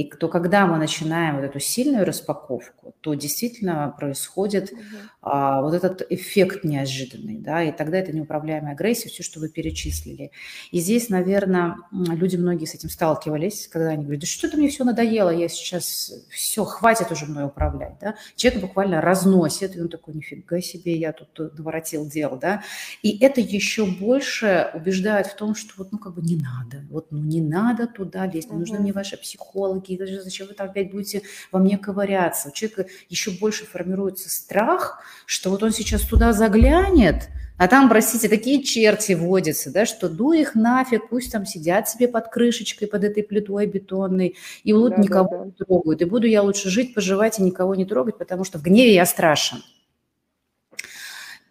и 0.00 0.08
то, 0.08 0.28
когда 0.28 0.66
мы 0.66 0.78
начинаем 0.78 1.36
вот 1.36 1.44
эту 1.44 1.60
сильную 1.60 2.06
распаковку, 2.06 2.94
то 3.02 3.12
действительно 3.12 3.94
происходит 3.98 4.72
угу. 4.72 4.80
а, 5.20 5.60
вот 5.60 5.74
этот 5.74 6.06
эффект 6.08 6.64
неожиданный, 6.64 7.36
да, 7.36 7.62
и 7.62 7.70
тогда 7.70 7.98
это 7.98 8.12
неуправляемая 8.12 8.72
агрессия, 8.72 9.10
все, 9.10 9.22
что 9.22 9.40
вы 9.40 9.50
перечислили. 9.50 10.30
И 10.70 10.80
здесь, 10.80 11.10
наверное, 11.10 11.76
люди 11.92 12.36
многие 12.36 12.64
с 12.64 12.74
этим 12.74 12.88
сталкивались, 12.88 13.68
когда 13.68 13.90
они 13.90 14.04
говорят, 14.04 14.22
да 14.22 14.26
что-то 14.26 14.56
мне 14.56 14.68
все 14.68 14.84
надоело, 14.84 15.28
я 15.28 15.48
сейчас, 15.48 16.12
все, 16.30 16.64
хватит 16.64 17.12
уже 17.12 17.26
мной 17.26 17.44
управлять, 17.44 17.98
да. 18.00 18.14
Человек 18.36 18.62
буквально 18.62 19.02
разносит, 19.02 19.76
и 19.76 19.82
он 19.82 19.90
такой, 19.90 20.14
нифига 20.14 20.62
себе, 20.62 20.96
я 20.96 21.12
тут 21.12 21.58
наворотил 21.58 22.08
дел, 22.08 22.38
да. 22.40 22.62
И 23.02 23.22
это 23.22 23.42
еще 23.42 23.84
больше 23.84 24.70
убеждает 24.72 25.26
в 25.26 25.36
том, 25.36 25.54
что 25.54 25.74
вот, 25.76 25.92
ну, 25.92 25.98
как 25.98 26.14
бы 26.14 26.22
не 26.22 26.36
надо, 26.36 26.86
вот, 26.88 27.12
ну, 27.12 27.18
не 27.18 27.42
надо 27.42 27.86
туда 27.86 28.26
лезть, 28.26 28.48
не 28.48 28.54
угу. 28.54 28.60
нужны 28.60 28.78
мне 28.78 28.94
ваши 28.94 29.18
психологи, 29.18 29.89
какие-то, 29.96 30.22
зачем 30.22 30.46
вы 30.46 30.54
там 30.54 30.68
опять 30.70 30.90
будете 30.90 31.22
во 31.50 31.58
мне 31.58 31.78
ковыряться. 31.78 32.48
У 32.48 32.52
человека 32.52 32.86
еще 33.08 33.30
больше 33.30 33.66
формируется 33.66 34.28
страх, 34.28 35.02
что 35.26 35.50
вот 35.50 35.62
он 35.62 35.72
сейчас 35.72 36.02
туда 36.02 36.32
заглянет, 36.32 37.28
а 37.56 37.68
там, 37.68 37.90
простите, 37.90 38.28
такие 38.28 38.62
черти 38.62 39.12
водятся, 39.12 39.70
да, 39.70 39.84
что 39.84 40.08
ду 40.08 40.32
их 40.32 40.54
нафиг, 40.54 41.10
пусть 41.10 41.30
там 41.30 41.44
сидят 41.44 41.88
себе 41.88 42.08
под 42.08 42.28
крышечкой, 42.28 42.88
под 42.88 43.04
этой 43.04 43.22
плитой 43.22 43.66
бетонной, 43.66 44.36
и 44.64 44.72
вот 44.72 44.96
да, 44.96 45.02
никого 45.02 45.28
да, 45.30 45.38
да. 45.38 45.44
не 45.44 45.52
трогают. 45.52 46.00
И 46.00 46.04
буду 46.06 46.26
я 46.26 46.42
лучше 46.42 46.70
жить, 46.70 46.94
поживать 46.94 47.38
и 47.38 47.42
никого 47.42 47.74
не 47.74 47.84
трогать, 47.84 48.16
потому 48.16 48.44
что 48.44 48.58
в 48.58 48.62
гневе 48.62 48.94
я 48.94 49.04
страшен. 49.04 49.58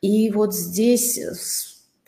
И 0.01 0.31
вот 0.31 0.55
здесь 0.55 1.19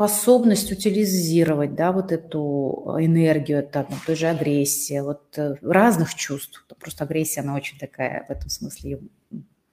способность 0.08 0.72
утилизировать, 0.72 1.76
да, 1.76 1.92
вот 1.92 2.12
эту 2.12 2.98
энергию, 3.00 3.64
там, 3.64 3.86
той 4.06 4.16
же 4.16 4.28
агрессии, 4.28 5.00
вот 5.00 5.38
э, 5.38 5.56
разных 5.62 6.16
чувств. 6.16 6.66
Просто 6.80 7.04
агрессия, 7.04 7.42
она 7.42 7.54
очень 7.54 7.78
такая 7.78 8.26
в 8.28 8.32
этом 8.32 8.50
смысле 8.50 9.00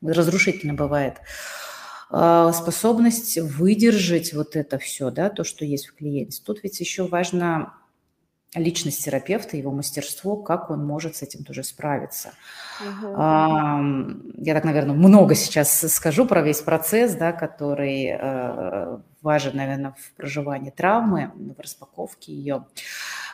разрушительно 0.03 0.75
бывает. 0.75 1.15
А, 2.11 2.53
способность 2.53 3.39
выдержать 3.39 4.35
вот 4.35 4.55
это 4.55 4.79
все, 4.79 5.11
да, 5.11 5.31
то, 5.31 5.45
что 5.45 5.65
есть 5.65 5.87
в 5.87 5.95
клиенте. 5.95 6.43
Тут 6.45 6.63
ведь 6.63 6.79
еще 6.79 7.07
важно 7.07 7.73
личность 8.55 9.05
терапевта, 9.05 9.57
его 9.57 9.71
мастерство, 9.71 10.37
как 10.37 10.71
он 10.71 10.85
может 10.85 11.17
с 11.17 11.23
этим 11.23 11.45
тоже 11.45 11.63
справиться. 11.63 12.33
Uh-huh. 12.83 14.33
Я 14.37 14.55
так, 14.55 14.65
наверное, 14.65 14.95
много 14.95 15.35
сейчас 15.35 15.81
скажу 15.93 16.27
про 16.27 16.43
весь 16.43 16.61
процесс, 16.61 17.15
да, 17.15 17.33
который 17.33 18.17
э, 18.19 18.99
важен, 19.29 19.59
наверное, 19.59 19.95
в 19.99 20.13
проживании 20.17 20.71
травмы, 20.71 21.31
в 21.35 21.61
распаковке 21.61 22.33
ее. 22.33 22.65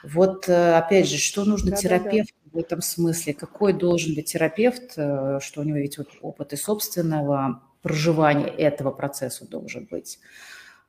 Вот, 0.03 0.49
э, 0.49 0.75
опять 0.75 1.09
же, 1.09 1.19
что 1.19 1.45
нужно 1.45 1.71
да, 1.71 1.77
терапевту 1.77 2.35
да, 2.47 2.51
да. 2.53 2.59
в 2.59 2.65
этом 2.65 2.83
смысле? 2.83 3.33
Какой 3.33 3.73
должен 3.73 4.17
быть 4.17 4.33
терапевт, 4.33 4.95
э, 4.97 5.39
что 5.41 5.61
у 5.61 5.65
него 5.65 5.79
ведь 5.79 5.99
вот 5.99 6.09
опыт 6.21 6.53
и 6.53 6.57
собственного 6.57 7.63
проживания 7.81 8.49
этого 8.49 8.91
процесса 8.91 9.49
должен 9.49 9.87
быть? 9.89 10.19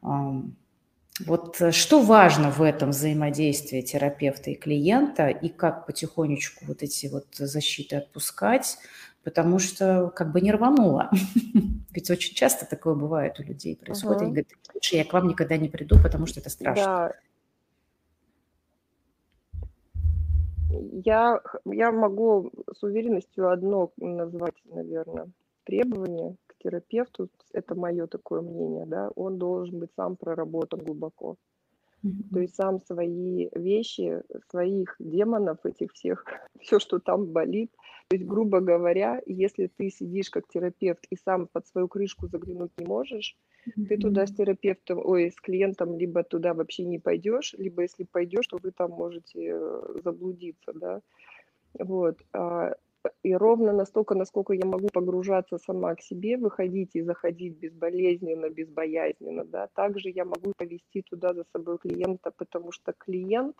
Вот 0.01 1.61
э, 1.61 1.71
что 1.71 2.01
важно 2.01 2.49
в 2.49 2.63
этом 2.63 2.89
взаимодействии 2.89 3.81
терапевта 3.81 4.49
и 4.49 4.55
клиента, 4.55 5.27
и 5.27 5.49
как 5.49 5.85
потихонечку 5.85 6.65
вот 6.65 6.81
эти 6.81 7.05
вот 7.05 7.27
защиты 7.35 7.97
отпускать, 7.97 8.77
потому 9.25 9.57
что 9.59 10.11
как 10.15 10.31
бы 10.31 10.39
не 10.39 10.51
рвануло. 10.51 11.09
Ведь 11.91 12.09
очень 12.11 12.35
часто 12.35 12.65
такое 12.69 12.93
бывает 12.93 13.39
у 13.39 13.43
людей, 13.43 13.75
происходит, 13.75 14.21
uh-huh. 14.21 14.25
и 14.25 14.27
говорят, 14.27 14.47
лучше 14.73 14.95
я 14.95 15.03
к 15.03 15.11
вам 15.11 15.27
никогда 15.27 15.57
не 15.57 15.67
приду, 15.67 15.97
потому 16.01 16.27
что 16.27 16.39
это 16.39 16.49
страшно. 16.49 16.85
Да. 16.85 17.13
Я, 21.03 21.41
я 21.65 21.91
могу 21.91 22.51
с 22.71 22.83
уверенностью 22.83 23.49
одно 23.49 23.91
назвать, 23.97 24.55
наверное, 24.65 25.27
требование 25.63 26.35
терапевту, 26.59 27.29
это 27.51 27.75
мое 27.75 28.07
такое 28.07 28.41
мнение, 28.41 28.85
да, 28.85 29.09
он 29.15 29.39
должен 29.39 29.79
быть 29.79 29.91
сам 29.95 30.17
проработан 30.17 30.83
глубоко. 30.83 31.37
Mm-hmm. 32.03 32.33
То 32.33 32.39
есть 32.39 32.55
сам 32.55 32.79
свои 32.81 33.49
вещи, 33.53 34.21
своих 34.49 34.95
демонов, 34.99 35.65
этих 35.65 35.93
всех, 35.93 36.25
все, 36.61 36.79
что 36.79 36.99
там 36.99 37.25
болит. 37.25 37.71
То 38.07 38.17
есть, 38.17 38.27
грубо 38.27 38.59
говоря, 38.59 39.21
если 39.25 39.67
ты 39.67 39.89
сидишь 39.89 40.29
как 40.29 40.47
терапевт 40.47 41.05
и 41.09 41.15
сам 41.15 41.47
под 41.47 41.67
свою 41.67 41.87
крышку 41.87 42.27
заглянуть 42.27 42.71
не 42.77 42.85
можешь, 42.85 43.35
mm-hmm. 43.67 43.85
ты 43.87 43.97
туда 43.97 44.27
с 44.27 44.35
терапевтом, 44.35 44.99
ой, 45.03 45.31
с 45.31 45.35
клиентом 45.41 45.97
либо 45.97 46.23
туда 46.23 46.53
вообще 46.53 46.85
не 46.85 46.99
пойдешь, 46.99 47.55
либо 47.57 47.81
если 47.81 48.03
пойдешь, 48.03 48.47
то 48.47 48.57
вы 48.61 48.71
там 48.71 48.91
можете 48.91 49.53
э, 49.53 49.81
заблудиться, 50.03 50.71
да. 50.73 51.01
Вот. 51.79 52.21
А 52.33 52.75
и 53.23 53.33
ровно 53.33 53.73
настолько, 53.73 54.15
насколько 54.15 54.53
я 54.53 54.65
могу 54.65 54.87
погружаться 54.93 55.57
сама 55.57 55.95
к 55.95 56.01
себе, 56.01 56.37
выходить 56.37 56.95
и 56.95 57.01
заходить 57.01 57.57
безболезненно, 57.57 58.49
безбоязненно, 58.49 59.45
да, 59.45 59.67
также 59.73 60.09
я 60.09 60.25
могу 60.25 60.53
повести 60.57 61.01
туда 61.01 61.33
за 61.33 61.45
собой 61.51 61.77
клиента, 61.77 62.31
потому 62.31 62.71
что 62.71 62.93
клиент 62.93 63.55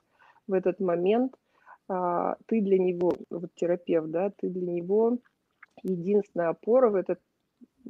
в 0.48 0.54
этот 0.54 0.80
момент, 0.80 1.36
ты 1.88 2.62
для 2.62 2.78
него, 2.80 3.14
вот 3.30 3.54
терапевт, 3.56 4.10
да, 4.10 4.32
ты 4.32 4.50
для 4.50 4.72
него 4.72 5.20
единственная 5.84 6.50
опора 6.50 6.90
в 6.90 6.96
этом 6.96 7.18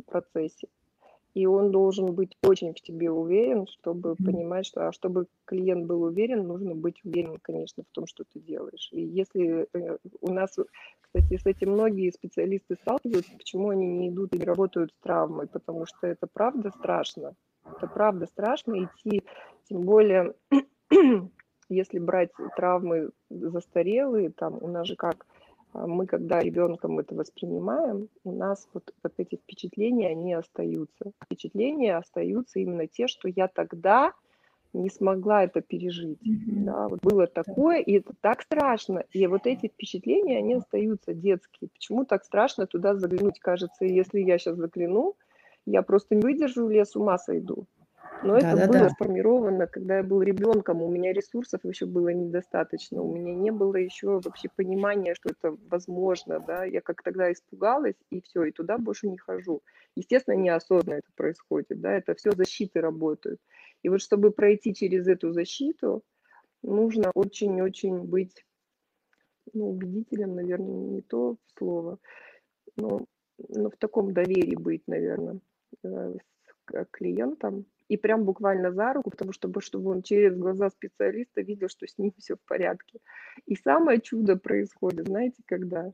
процессе 0.05 0.67
и 1.35 1.45
он 1.45 1.71
должен 1.71 2.13
быть 2.15 2.37
очень 2.41 2.73
в 2.73 2.79
себе 2.79 3.11
уверен, 3.11 3.67
чтобы 3.67 4.11
mm-hmm. 4.11 4.25
понимать, 4.25 4.65
что, 4.65 4.87
а 4.87 4.93
чтобы 4.93 5.27
клиент 5.43 5.85
был 5.85 6.03
уверен, 6.03 6.47
нужно 6.47 6.75
быть 6.75 7.03
уверен, 7.03 7.37
конечно, 7.41 7.83
в 7.83 7.93
том, 7.93 8.07
что 8.07 8.23
ты 8.23 8.39
делаешь. 8.39 8.87
И 8.91 9.01
если 9.01 9.67
э, 9.73 9.97
у 10.21 10.31
нас, 10.31 10.57
кстати, 11.01 11.37
с 11.37 11.45
этим 11.45 11.73
многие 11.73 12.11
специалисты 12.11 12.75
сталкиваются, 12.75 13.33
почему 13.37 13.69
они 13.69 13.85
не 13.85 14.09
идут 14.09 14.33
и 14.33 14.37
не 14.37 14.45
работают 14.45 14.93
с 14.93 15.03
травмой, 15.03 15.47
потому 15.47 15.85
что 15.85 16.07
это 16.07 16.25
правда 16.25 16.71
страшно. 16.71 17.35
Это 17.65 17.87
правда 17.87 18.27
страшно 18.27 18.85
идти, 18.85 19.21
тем 19.67 19.81
более, 19.81 20.35
если 21.69 21.99
брать 21.99 22.31
травмы 22.55 23.09
застарелые, 23.29 24.31
там 24.31 24.57
у 24.61 24.67
нас 24.67 24.87
же 24.87 24.95
как 24.95 25.25
а 25.75 25.87
мы, 25.87 26.05
когда 26.05 26.39
ребенком 26.39 26.99
это 26.99 27.15
воспринимаем, 27.15 28.07
у 28.23 28.31
нас 28.31 28.65
вот, 28.73 28.93
вот 29.03 29.13
эти 29.17 29.35
впечатления, 29.35 30.07
они 30.07 30.33
остаются. 30.33 31.11
Впечатления 31.21 31.97
остаются 31.97 32.59
именно 32.59 32.87
те, 32.87 33.07
что 33.07 33.27
я 33.27 33.49
тогда 33.49 34.13
не 34.71 34.89
смогла 34.89 35.43
это 35.43 35.59
пережить. 35.59 36.19
Mm-hmm. 36.25 36.63
Да, 36.63 36.87
вот 36.87 37.01
было 37.01 37.27
такое, 37.27 37.79
и 37.79 37.97
это 37.97 38.13
так 38.21 38.41
страшно. 38.41 39.03
И 39.11 39.27
вот 39.27 39.45
эти 39.45 39.67
впечатления, 39.67 40.37
они 40.37 40.53
остаются 40.53 41.13
детские. 41.13 41.69
Почему 41.73 42.05
так 42.05 42.23
страшно 42.23 42.67
туда 42.67 42.95
заглянуть? 42.95 43.39
Кажется, 43.39 43.83
если 43.83 44.21
я 44.21 44.37
сейчас 44.37 44.55
загляну, 44.55 45.15
я 45.65 45.81
просто 45.81 46.15
не 46.15 46.21
выдержу, 46.21 46.69
я 46.69 46.85
с 46.85 46.95
ума 46.95 47.17
сойду. 47.17 47.65
Но 48.23 48.39
да, 48.39 48.51
это 48.51 48.57
да, 48.57 48.67
было 48.67 48.79
да. 48.79 48.89
сформировано, 48.89 49.67
когда 49.67 49.97
я 49.97 50.03
был 50.03 50.21
ребенком, 50.21 50.81
у 50.81 50.89
меня 50.89 51.13
ресурсов 51.13 51.63
еще 51.63 51.85
было 51.85 52.09
недостаточно, 52.09 53.01
у 53.01 53.13
меня 53.13 53.33
не 53.33 53.51
было 53.51 53.75
еще 53.75 54.19
вообще 54.19 54.49
понимания, 54.55 55.15
что 55.15 55.29
это 55.29 55.57
возможно, 55.69 56.39
да, 56.39 56.65
я 56.65 56.81
как 56.81 57.03
тогда 57.03 57.31
испугалась, 57.31 57.95
и 58.09 58.21
все, 58.21 58.45
и 58.45 58.51
туда 58.51 58.77
больше 58.77 59.07
не 59.07 59.17
хожу. 59.17 59.61
Естественно, 59.95 60.35
неосознанно 60.35 60.99
это 60.99 61.11
происходит, 61.15 61.79
да, 61.81 61.91
это 61.91 62.15
все 62.15 62.31
защиты 62.31 62.81
работают. 62.81 63.39
И 63.83 63.89
вот 63.89 64.01
чтобы 64.01 64.31
пройти 64.31 64.73
через 64.73 65.07
эту 65.07 65.31
защиту, 65.31 66.03
нужно 66.63 67.11
очень-очень 67.13 68.03
быть, 68.03 68.45
ну, 69.53 69.71
убедителем, 69.71 70.35
наверное, 70.35 70.89
не 70.89 71.01
то 71.01 71.37
слово, 71.57 71.99
но, 72.77 73.05
но 73.49 73.69
в 73.69 73.77
таком 73.77 74.13
доверии 74.13 74.55
быть, 74.55 74.83
наверное, 74.87 75.39
э, 75.83 76.15
с 76.71 76.85
клиентом, 76.91 77.65
и 77.87 77.97
прям 77.97 78.23
буквально 78.23 78.71
за 78.71 78.93
руку, 78.93 79.11
потому 79.11 79.31
что, 79.31 79.51
чтобы 79.61 79.91
он 79.91 80.01
через 80.01 80.35
глаза 80.35 80.69
специалиста 80.69 81.41
видел, 81.41 81.69
что 81.69 81.87
с 81.87 81.97
ним 81.97 82.13
все 82.17 82.35
в 82.35 82.41
порядке. 82.47 82.99
И 83.45 83.55
самое 83.55 84.01
чудо 84.01 84.37
происходит, 84.37 85.07
знаете, 85.07 85.43
когда? 85.45 85.93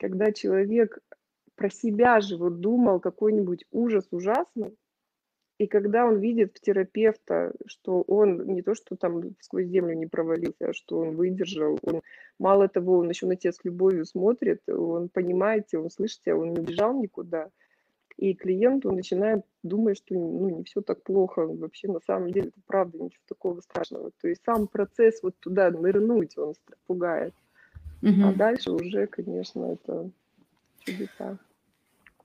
Когда 0.00 0.32
человек 0.32 0.98
про 1.54 1.70
себя 1.70 2.20
же 2.20 2.36
вот 2.36 2.60
думал 2.60 3.00
какой-нибудь 3.00 3.64
ужас 3.70 4.06
ужасный, 4.10 4.76
и 5.58 5.66
когда 5.66 6.06
он 6.06 6.20
видит 6.20 6.56
в 6.56 6.60
терапевта, 6.60 7.52
что 7.66 8.02
он 8.02 8.46
не 8.46 8.62
то, 8.62 8.74
что 8.74 8.96
там 8.96 9.34
сквозь 9.40 9.66
землю 9.66 9.94
не 9.94 10.06
провалился, 10.06 10.68
а 10.68 10.72
что 10.72 11.00
он 11.00 11.16
выдержал, 11.16 11.78
он, 11.82 12.02
мало 12.38 12.68
того, 12.68 12.98
он 12.98 13.08
еще 13.08 13.26
на 13.26 13.34
тебя 13.34 13.52
с 13.52 13.64
любовью 13.64 14.04
смотрит, 14.04 14.60
он 14.68 15.08
понимаете, 15.08 15.78
он 15.78 15.90
слышите, 15.90 16.32
он 16.34 16.52
не 16.52 16.60
убежал 16.60 16.94
никуда. 17.00 17.50
И 18.18 18.34
клиент, 18.34 18.84
он 18.84 18.96
начинает 18.96 19.44
думать, 19.62 19.96
что 19.96 20.14
ну, 20.14 20.48
не 20.50 20.64
все 20.64 20.80
так 20.80 21.02
плохо, 21.04 21.46
вообще 21.46 21.86
на 21.86 22.00
самом 22.04 22.32
деле 22.32 22.48
это 22.48 22.60
правда, 22.66 22.98
ничего 22.98 23.22
такого 23.28 23.60
страшного. 23.60 24.10
То 24.20 24.26
есть 24.26 24.42
сам 24.44 24.66
процесс 24.66 25.22
вот 25.22 25.38
туда 25.38 25.70
нырнуть, 25.70 26.36
он 26.36 26.54
пугает. 26.86 27.32
Угу. 28.02 28.22
А 28.24 28.32
дальше 28.32 28.72
уже, 28.72 29.06
конечно, 29.06 29.72
это 29.72 30.10
чудеса. 30.80 31.38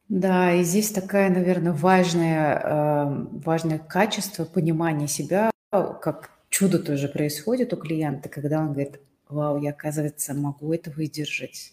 Да, 0.10 0.54
и 0.54 0.64
здесь 0.64 0.92
такая, 0.92 1.30
наверное, 1.30 1.74
важное, 1.74 2.60
э, 2.60 3.26
важное 3.46 3.78
качество 3.78 4.46
понимания 4.46 5.08
себя, 5.08 5.52
как 5.70 6.32
чудо 6.50 6.80
тоже 6.80 7.08
происходит 7.08 7.72
у 7.74 7.78
клиента, 7.78 8.30
когда 8.30 8.60
он 8.60 8.74
говорит, 8.74 9.00
вау, 9.30 9.60
я, 9.62 9.70
оказывается, 9.72 10.34
могу 10.34 10.74
это 10.74 10.90
выдержать 10.92 11.72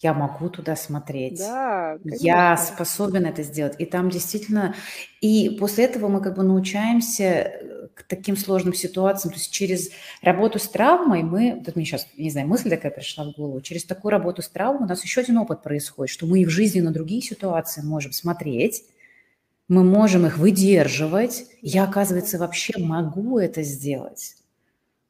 я 0.00 0.14
могу 0.14 0.48
туда 0.48 0.76
смотреть, 0.76 1.38
Да, 1.38 1.98
я 2.04 2.56
способен 2.56 3.26
это 3.26 3.42
сделать. 3.42 3.74
И 3.78 3.84
там 3.84 4.08
действительно, 4.08 4.74
и 5.20 5.56
после 5.60 5.84
этого 5.84 6.08
мы 6.08 6.22
как 6.22 6.36
бы 6.36 6.42
научаемся 6.42 7.24
э, 7.24 7.88
к 7.94 8.04
таким 8.04 8.36
сложным 8.36 8.72
ситуациям, 8.72 9.34
то 9.34 9.38
есть 9.38 9.52
через 9.52 9.90
работу 10.22 10.58
с 10.58 10.68
травмой 10.68 11.22
мы, 11.22 11.62
тут 11.64 11.76
мне 11.76 11.84
сейчас, 11.84 12.06
не 12.16 12.30
знаю, 12.30 12.48
мысль 12.48 12.70
такая 12.70 12.90
пришла 12.90 13.24
в 13.24 13.32
голову, 13.32 13.60
через 13.60 13.84
такую 13.84 14.12
работу 14.12 14.40
с 14.40 14.48
травмой 14.48 14.84
у 14.84 14.88
нас 14.88 15.04
еще 15.04 15.20
один 15.20 15.36
опыт 15.36 15.62
происходит, 15.62 16.10
что 16.10 16.26
мы 16.26 16.40
и 16.40 16.46
в 16.46 16.50
жизни 16.50 16.80
на 16.80 16.92
другие 16.92 17.20
ситуации 17.20 17.82
можем 17.82 18.12
смотреть, 18.12 18.84
мы 19.68 19.84
можем 19.84 20.26
их 20.26 20.38
выдерживать, 20.38 21.44
я, 21.60 21.84
оказывается, 21.84 22.38
вообще 22.38 22.72
могу 22.78 23.38
это 23.38 23.62
сделать. 23.62 24.36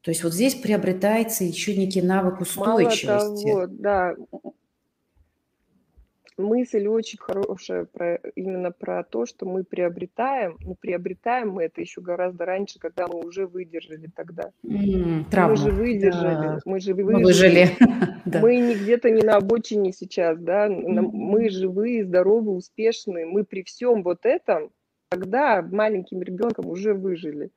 То 0.02 0.10
есть 0.10 0.24
вот 0.24 0.34
здесь 0.34 0.54
приобретается 0.54 1.44
еще 1.44 1.76
некий 1.76 2.02
навык 2.02 2.40
устойчивости. 2.40 3.46
Мало 3.46 3.66
того, 3.66 3.66
да, 3.68 4.14
мысль 6.40 6.86
очень 6.86 7.18
хорошая 7.18 7.84
про, 7.84 8.16
именно 8.34 8.70
про 8.70 9.04
то, 9.04 9.26
что 9.26 9.46
мы 9.46 9.64
приобретаем, 9.64 10.56
но 10.60 10.74
приобретаем 10.74 11.50
мы 11.50 11.64
это 11.64 11.80
еще 11.80 12.00
гораздо 12.00 12.44
раньше, 12.46 12.78
когда 12.78 13.06
мы 13.06 13.20
уже 13.20 13.46
выдержали 13.46 14.08
тогда. 14.14 14.50
Mm, 14.64 15.24
мы 15.32 15.56
же 15.56 15.70
выдержали, 15.70 16.34
да. 16.34 16.58
мы 16.64 16.80
же 16.80 16.94
выжили. 16.94 17.16
Мы, 17.16 17.24
выжили. 17.24 17.68
мы 18.40 18.56
не 18.56 18.74
где-то 18.74 19.10
не 19.10 19.22
на 19.22 19.36
обочине 19.36 19.92
сейчас, 19.92 20.38
да, 20.38 20.68
мы 20.68 21.50
живые, 21.50 22.04
здоровые, 22.04 22.56
успешные, 22.56 23.26
мы 23.26 23.44
при 23.44 23.62
всем 23.62 24.02
вот 24.02 24.26
этом 24.26 24.70
тогда 25.08 25.62
маленьким 25.62 26.22
ребенком 26.22 26.68
уже 26.68 26.94
выжили. 26.94 27.50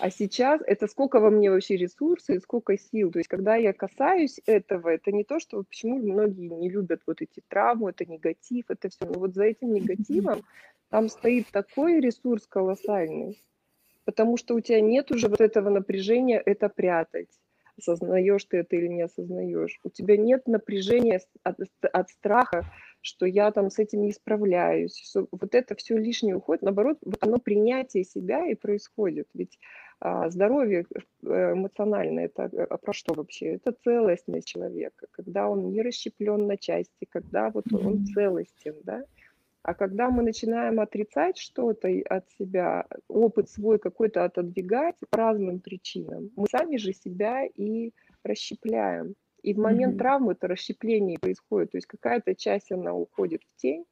А 0.00 0.10
сейчас 0.10 0.62
это 0.66 0.86
сколько 0.86 1.20
во 1.20 1.30
мне 1.30 1.50
вообще 1.50 1.76
ресурсов 1.76 2.36
и 2.36 2.40
сколько 2.40 2.78
сил. 2.78 3.10
То 3.10 3.18
есть, 3.18 3.28
когда 3.28 3.56
я 3.56 3.72
касаюсь 3.72 4.40
этого, 4.46 4.88
это 4.88 5.12
не 5.12 5.22
то, 5.22 5.38
что 5.38 5.62
почему 5.62 5.98
многие 5.98 6.48
не 6.48 6.70
любят 6.70 7.02
вот 7.06 7.20
эти 7.20 7.42
травмы, 7.48 7.90
это 7.90 8.06
негатив, 8.06 8.66
это 8.68 8.88
все. 8.88 9.04
Но 9.04 9.18
вот 9.18 9.34
за 9.34 9.44
этим 9.44 9.74
негативом 9.74 10.42
там 10.88 11.08
стоит 11.08 11.48
такой 11.50 12.00
ресурс 12.00 12.46
колоссальный, 12.46 13.42
потому 14.04 14.38
что 14.38 14.54
у 14.54 14.60
тебя 14.60 14.80
нет 14.80 15.10
уже 15.10 15.28
вот 15.28 15.40
этого 15.40 15.68
напряжения 15.68 16.38
это 16.38 16.70
прятать. 16.70 17.28
Осознаешь 17.76 18.44
ты 18.44 18.58
это 18.58 18.76
или 18.76 18.86
не 18.88 19.02
осознаешь. 19.02 19.78
У 19.84 19.90
тебя 19.90 20.16
нет 20.16 20.46
напряжения 20.46 21.20
от, 21.42 21.58
от 21.92 22.10
страха, 22.10 22.70
что 23.02 23.26
я 23.26 23.50
там 23.50 23.68
с 23.68 23.78
этим 23.78 24.02
не 24.02 24.12
справляюсь. 24.12 24.96
Что 24.96 25.26
вот 25.30 25.54
это 25.54 25.74
все 25.74 25.98
лишнее 25.98 26.36
уходит. 26.36 26.62
Наоборот, 26.62 26.98
оно 27.20 27.38
принятие 27.38 28.04
себя 28.04 28.46
и 28.46 28.54
происходит. 28.54 29.28
Ведь 29.34 29.58
а, 30.00 30.30
здоровье 30.30 30.86
э, 31.24 31.52
эмоциональное, 31.52 32.24
это 32.26 32.44
а 32.44 32.76
про 32.78 32.92
что 32.92 33.14
вообще? 33.14 33.54
Это 33.54 33.72
целостность 33.84 34.48
человека, 34.48 35.06
когда 35.10 35.48
он 35.48 35.70
не 35.70 35.82
расщеплен 35.82 36.46
на 36.46 36.56
части, 36.56 37.06
когда 37.08 37.50
вот 37.50 37.72
он 37.72 38.06
целостен, 38.06 38.76
да? 38.84 39.04
А 39.62 39.74
когда 39.74 40.10
мы 40.10 40.24
начинаем 40.24 40.80
отрицать 40.80 41.38
что-то 41.38 41.88
от 42.08 42.28
себя, 42.30 42.84
опыт 43.06 43.48
свой 43.48 43.78
какой-то 43.78 44.24
отодвигать 44.24 44.96
по 45.08 45.16
разным 45.16 45.60
причинам, 45.60 46.30
мы 46.34 46.46
сами 46.50 46.78
же 46.78 46.92
себя 46.92 47.46
и 47.46 47.92
расщепляем. 48.24 49.14
И 49.42 49.54
в 49.54 49.58
момент 49.58 49.94
mm-hmm. 49.94 49.98
травмы 49.98 50.32
это 50.32 50.46
расщепление 50.46 51.18
происходит, 51.18 51.72
то 51.72 51.78
есть 51.78 51.86
какая-то 51.86 52.34
часть 52.34 52.70
она 52.70 52.94
уходит 52.94 53.42
в 53.42 53.60
тень, 53.60 53.84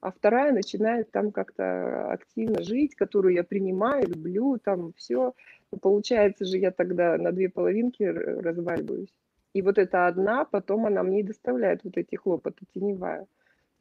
а 0.00 0.10
вторая 0.10 0.52
начинает 0.52 1.10
там 1.10 1.32
как-то 1.32 2.12
активно 2.12 2.62
жить, 2.62 2.94
которую 2.94 3.34
я 3.34 3.44
принимаю, 3.44 4.06
люблю, 4.06 4.58
там 4.58 4.92
все. 4.94 5.34
Получается 5.80 6.44
же, 6.44 6.58
я 6.58 6.70
тогда 6.70 7.16
на 7.16 7.32
две 7.32 7.48
половинки 7.48 8.02
разваливаюсь. 8.04 9.12
И 9.52 9.62
вот 9.62 9.78
эта 9.78 10.06
одна, 10.06 10.44
потом 10.44 10.86
она 10.86 11.02
мне 11.02 11.24
доставляет 11.24 11.82
вот 11.82 11.96
эти 11.96 12.14
хлопоты, 12.14 12.66
теневая, 12.72 13.26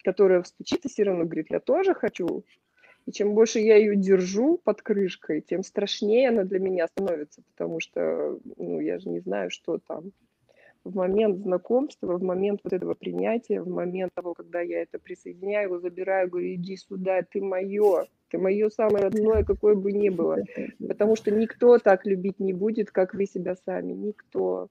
которая 0.03 0.43
стучится 0.43 0.89
все 0.89 1.03
равно, 1.03 1.26
говорит, 1.26 1.47
я 1.49 1.59
тоже 1.59 1.93
хочу. 1.93 2.43
И 3.05 3.11
чем 3.11 3.36
больше 3.36 3.59
я 3.59 3.76
ее 3.76 3.95
держу 3.95 4.57
под 4.63 4.82
крышкой, 4.82 5.41
тем 5.41 5.63
страшнее 5.63 6.30
она 6.30 6.43
для 6.43 6.59
меня 6.59 6.88
становится, 6.88 7.43
потому 7.53 7.80
что, 7.80 8.39
ну, 8.57 8.80
я 8.80 8.97
же 8.99 9.09
не 9.09 9.20
знаю, 9.20 9.51
что 9.51 9.78
там 9.78 10.11
в 10.86 10.96
момент 10.96 11.40
знакомства, 11.40 12.18
в 12.18 12.24
момент 12.24 12.62
вот 12.64 12.72
этого 12.72 12.94
принятия, 12.94 13.60
в 13.62 13.68
момент 13.68 14.14
того, 14.14 14.36
когда 14.36 14.62
я 14.62 14.84
это 14.84 15.00
присоединяю, 15.00 15.66
его 15.66 15.80
забираю, 15.80 16.30
говорю, 16.30 16.54
иди 16.54 16.78
сюда, 16.78 17.24
ты 17.24 17.42
мое, 17.42 18.06
ты 18.30 18.38
мое 18.38 18.70
самое 18.70 19.06
родное, 19.06 19.44
какое 19.44 19.74
бы 19.74 19.92
ни 19.92 20.10
было. 20.10 20.38
Потому 20.88 21.16
что 21.16 21.32
никто 21.32 21.80
так 21.80 22.06
любить 22.06 22.40
не 22.40 22.54
будет, 22.54 22.92
как 22.92 23.16
вы 23.16 23.26
себя 23.26 23.56
сами, 23.66 23.94
никто. 23.94 24.68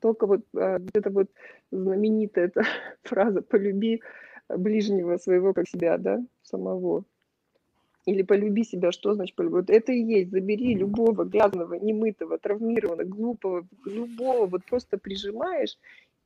Только 0.00 0.26
вот, 0.26 0.40
а, 0.56 0.78
вот 0.78 0.90
эта 0.94 1.10
вот 1.10 1.28
знаменитая 1.70 2.46
эта 2.46 2.62
фраза 3.02 3.42
«полюби 3.42 4.00
ближнего 4.48 5.18
своего, 5.18 5.52
как 5.52 5.68
себя», 5.68 5.98
да, 5.98 6.24
самого. 6.42 7.04
Или 8.04 8.22
полюби 8.22 8.64
себя, 8.64 8.90
что 8.90 9.14
значит 9.14 9.36
полюби? 9.36 9.54
Вот 9.54 9.70
это 9.70 9.92
и 9.92 10.02
есть, 10.02 10.30
забери 10.30 10.74
любого 10.74 11.24
грязного, 11.24 11.74
немытого, 11.74 12.38
травмированного, 12.38 13.06
глупого, 13.06 13.66
любого, 13.84 14.46
вот 14.46 14.64
просто 14.64 14.98
прижимаешь 14.98 15.78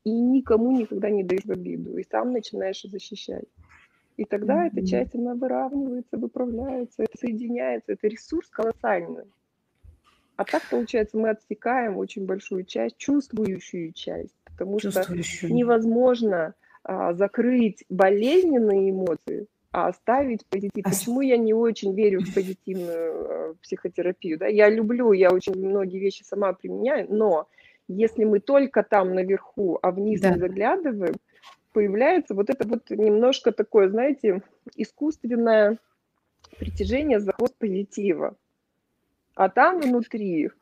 и 0.04 0.10
никому 0.10 0.70
никогда 0.70 1.10
не 1.10 1.24
даешь 1.24 1.44
в 1.44 1.50
обиду, 1.50 1.98
и 1.98 2.06
сам 2.08 2.32
начинаешь 2.32 2.80
защищать. 2.82 3.44
И 4.16 4.24
тогда 4.24 4.64
mm-hmm. 4.64 4.70
эта 4.72 4.86
часть, 4.86 5.14
она 5.14 5.34
выравнивается, 5.34 6.16
выправляется, 6.16 7.02
это 7.02 7.18
соединяется, 7.18 7.92
это 7.92 8.06
ресурс 8.06 8.48
колоссальный. 8.48 9.24
А 10.36 10.44
так, 10.44 10.62
получается, 10.70 11.18
мы 11.18 11.30
отсекаем 11.30 11.96
очень 11.96 12.24
большую 12.24 12.64
часть, 12.64 12.96
чувствующую 12.98 13.92
часть, 13.92 14.34
потому 14.44 14.78
что 14.78 14.90
невозможно 15.48 16.54
а, 16.84 17.14
закрыть 17.14 17.84
болезненные 17.88 18.90
эмоции, 18.90 19.46
а 19.76 19.88
оставить 19.88 20.46
позитив. 20.46 20.84
Почему 20.84 21.20
я 21.20 21.36
не 21.36 21.52
очень 21.52 21.94
верю 21.94 22.22
в 22.22 22.32
позитивную 22.32 23.26
э, 23.28 23.54
психотерапию? 23.62 24.38
Да? 24.38 24.46
Я 24.46 24.70
люблю, 24.70 25.12
я 25.12 25.30
очень 25.30 25.52
многие 25.54 25.98
вещи 25.98 26.22
сама 26.22 26.54
применяю, 26.54 27.06
но 27.10 27.46
если 27.86 28.24
мы 28.24 28.40
только 28.40 28.82
там 28.82 29.14
наверху, 29.14 29.78
а 29.82 29.90
вниз 29.90 30.22
да. 30.22 30.30
не 30.30 30.38
заглядываем, 30.38 31.14
появляется 31.74 32.34
вот 32.34 32.48
это 32.48 32.66
вот 32.66 32.88
немножко 32.88 33.52
такое, 33.52 33.90
знаете, 33.90 34.40
искусственное 34.76 35.76
притяжение 36.58 37.20
за 37.20 37.32
хвост 37.32 37.54
позитива. 37.58 38.34
А 39.34 39.50
там 39.50 39.82
внутри 39.82 40.52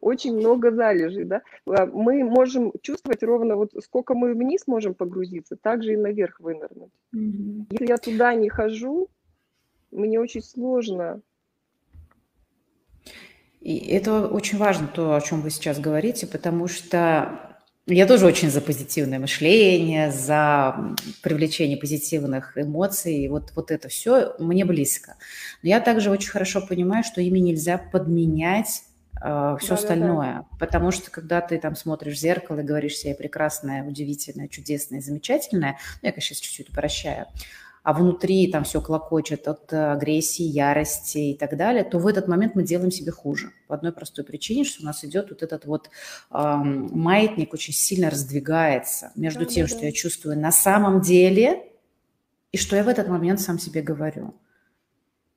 очень 0.00 0.36
много 0.36 0.70
залежей, 0.70 1.24
да. 1.24 1.42
А, 1.66 1.86
мы 1.86 2.24
можем 2.24 2.72
чувствовать 2.82 3.22
ровно 3.22 3.56
вот 3.56 3.72
сколько 3.82 4.14
мы 4.14 4.34
вниз 4.34 4.66
можем 4.66 4.94
погрузиться, 4.94 5.56
так 5.56 5.82
же 5.82 5.94
и 5.94 5.96
наверх 5.96 6.40
вынырнуть. 6.40 6.92
Mm-hmm. 7.14 7.66
Если 7.70 7.86
я 7.86 7.96
туда 7.96 8.34
не 8.34 8.48
хожу, 8.48 9.08
мне 9.90 10.20
очень 10.20 10.42
сложно. 10.42 11.20
И 13.60 13.78
это 13.78 14.28
очень 14.28 14.58
важно, 14.58 14.86
то, 14.86 15.16
о 15.16 15.20
чем 15.20 15.40
вы 15.40 15.50
сейчас 15.50 15.80
говорите, 15.80 16.26
потому 16.26 16.68
что 16.68 17.56
я 17.88 18.06
тоже 18.06 18.26
очень 18.26 18.50
за 18.50 18.60
позитивное 18.60 19.20
мышление, 19.20 20.10
за 20.10 20.94
привлечение 21.22 21.76
позитивных 21.76 22.58
эмоций. 22.58 23.24
И 23.24 23.28
вот, 23.28 23.52
вот 23.54 23.70
это 23.70 23.88
все 23.88 24.34
мне 24.40 24.64
близко. 24.64 25.14
Но 25.62 25.68
я 25.68 25.80
также 25.80 26.10
очень 26.10 26.30
хорошо 26.30 26.66
понимаю, 26.66 27.04
что 27.04 27.20
ими 27.20 27.38
нельзя 27.38 27.78
подменять 27.78 28.82
э, 29.20 29.56
все 29.60 29.68
да, 29.68 29.74
остальное. 29.74 30.32
Да, 30.34 30.46
да. 30.50 30.56
Потому 30.58 30.90
что 30.90 31.10
когда 31.10 31.40
ты 31.40 31.58
там 31.58 31.76
смотришь 31.76 32.14
в 32.14 32.20
зеркало 32.20 32.60
и 32.60 32.62
говоришь 32.62 32.96
себе 32.96 33.14
прекрасная, 33.14 33.84
удивительная, 33.84 34.48
чудесная, 34.48 35.00
замечательная, 35.00 35.78
ну, 36.02 36.06
я, 36.06 36.12
конечно, 36.12 36.34
сейчас 36.34 36.38
чуть-чуть 36.44 36.70
упрощаю, 36.70 37.26
а 37.82 37.92
внутри 37.92 38.50
там 38.50 38.64
все 38.64 38.80
клокочет 38.80 39.46
от 39.46 39.72
агрессии, 39.72 40.42
ярости 40.42 41.18
и 41.18 41.34
так 41.34 41.56
далее, 41.56 41.84
то 41.84 42.00
в 42.00 42.06
этот 42.08 42.26
момент 42.26 42.56
мы 42.56 42.64
делаем 42.64 42.90
себе 42.90 43.12
хуже. 43.12 43.52
По 43.68 43.76
одной 43.76 43.92
простой 43.92 44.24
причине, 44.24 44.64
что 44.64 44.82
у 44.82 44.86
нас 44.86 45.04
идет 45.04 45.30
вот 45.30 45.44
этот 45.44 45.66
вот 45.66 45.88
эм, 46.32 46.88
маятник 46.92 47.54
очень 47.54 47.72
сильно 47.72 48.10
раздвигается 48.10 49.12
между 49.14 49.44
да, 49.44 49.46
тем, 49.46 49.66
да, 49.66 49.68
что 49.68 49.80
да. 49.80 49.86
я 49.86 49.92
чувствую 49.92 50.36
на 50.36 50.50
самом 50.50 51.00
деле, 51.00 51.62
И 52.50 52.58
что 52.58 52.74
я 52.74 52.82
в 52.82 52.88
этот 52.88 53.08
момент 53.08 53.40
сам 53.40 53.58
себе 53.58 53.82
говорю? 53.82 54.34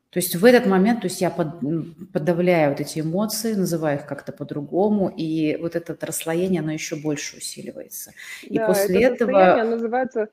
То 0.10 0.18
есть 0.18 0.36
в 0.36 0.43
этот 0.43 0.66
момент, 0.66 1.01
то 1.01 1.07
есть 1.07 1.22
я 1.22 1.30
под, 1.30 1.60
подавляю 2.12 2.72
вот 2.72 2.80
эти 2.80 2.99
эмоции, 2.99 3.53
называю 3.53 3.99
их 3.99 4.07
как-то 4.07 4.32
по-другому, 4.32 5.14
и 5.16 5.55
вот 5.57 5.76
это 5.76 5.95
расслоение, 6.05 6.62
оно 6.62 6.72
еще 6.72 6.95
больше 6.95 7.38
усиливается. 7.38 8.12
И 8.41 8.57
Да, 8.57 8.68
после 8.68 9.03
это 9.03 9.26
этого... 9.26 9.64
называется... 9.64 10.30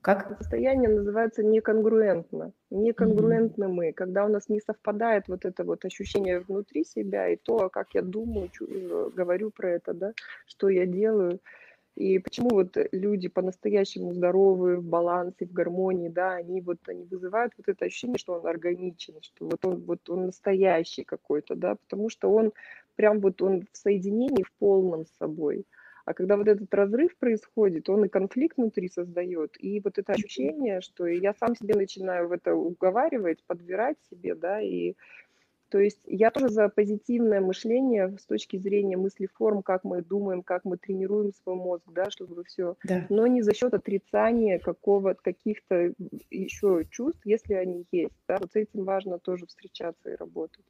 Как? 0.00 0.36
Состояние 0.38 0.88
называется 0.88 1.44
неконгруентно. 1.44 2.50
Неконгруентны 2.70 3.68
мы, 3.68 3.92
когда 3.92 4.24
у 4.24 4.28
нас 4.28 4.48
не 4.48 4.60
совпадает 4.60 5.28
вот 5.28 5.44
это 5.44 5.62
вот 5.62 5.84
ощущение 5.84 6.40
внутри 6.40 6.84
себя 6.84 7.28
и 7.28 7.36
то, 7.36 7.68
как 7.68 7.94
я 7.94 8.02
думаю, 8.02 8.48
чу- 8.48 8.66
э, 8.68 9.10
говорю 9.14 9.52
про 9.52 9.70
это, 9.70 9.94
да, 9.94 10.12
что 10.46 10.68
я 10.68 10.86
делаю. 10.86 11.38
И 11.94 12.18
почему 12.18 12.50
вот 12.50 12.76
люди 12.92 13.28
по-настоящему 13.28 14.14
здоровые, 14.14 14.78
в 14.78 14.84
балансе, 14.84 15.46
в 15.46 15.52
гармонии, 15.52 16.08
да, 16.08 16.32
они 16.32 16.62
вот 16.62 16.78
они 16.88 17.04
вызывают 17.04 17.52
вот 17.58 17.68
это 17.68 17.84
ощущение, 17.84 18.18
что 18.18 18.34
он 18.34 18.46
органичен, 18.46 19.14
что 19.20 19.46
вот 19.46 19.64
он 19.64 19.82
вот 19.84 20.08
он 20.08 20.26
настоящий 20.26 21.04
какой-то, 21.04 21.54
да, 21.54 21.74
потому 21.74 22.08
что 22.08 22.32
он 22.32 22.52
прям 22.96 23.20
вот 23.20 23.42
он 23.42 23.66
в 23.70 23.76
соединении 23.76 24.42
в 24.42 24.52
полном 24.58 25.04
с 25.04 25.10
собой. 25.18 25.66
А 26.04 26.14
когда 26.14 26.36
вот 26.36 26.48
этот 26.48 26.72
разрыв 26.74 27.16
происходит, 27.16 27.88
он 27.88 28.04
и 28.06 28.08
конфликт 28.08 28.56
внутри 28.56 28.88
создает, 28.88 29.54
и 29.62 29.80
вот 29.80 29.98
это 29.98 30.12
ощущение, 30.12 30.80
что 30.80 31.06
я 31.06 31.32
сам 31.34 31.54
себе 31.54 31.74
начинаю 31.74 32.28
в 32.28 32.32
это 32.32 32.54
уговаривать, 32.54 33.44
подбирать 33.46 33.98
себе, 34.10 34.34
да, 34.34 34.60
и 34.60 34.94
то 35.72 35.78
есть 35.78 36.00
я 36.04 36.30
тоже 36.30 36.50
за 36.50 36.68
позитивное 36.68 37.40
мышление 37.40 38.14
с 38.20 38.26
точки 38.26 38.58
зрения 38.58 38.98
мыслеформ, 38.98 39.62
как 39.62 39.84
мы 39.84 40.02
думаем, 40.02 40.42
как 40.42 40.66
мы 40.66 40.76
тренируем 40.76 41.32
свой 41.32 41.56
мозг, 41.56 41.84
да, 41.94 42.10
чтобы 42.10 42.44
все, 42.44 42.76
Да. 42.84 43.06
но 43.08 43.26
не 43.26 43.40
за 43.40 43.54
счет 43.54 43.72
отрицания 43.72 44.58
какого 44.58 45.14
каких-то 45.14 45.94
еще 46.30 46.84
чувств, 46.90 47.22
если 47.24 47.54
они 47.54 47.86
есть. 47.90 48.12
Да, 48.28 48.36
вот 48.38 48.52
с 48.52 48.56
этим 48.56 48.84
важно 48.84 49.18
тоже 49.18 49.46
встречаться 49.46 50.10
и 50.10 50.16
работать. 50.16 50.66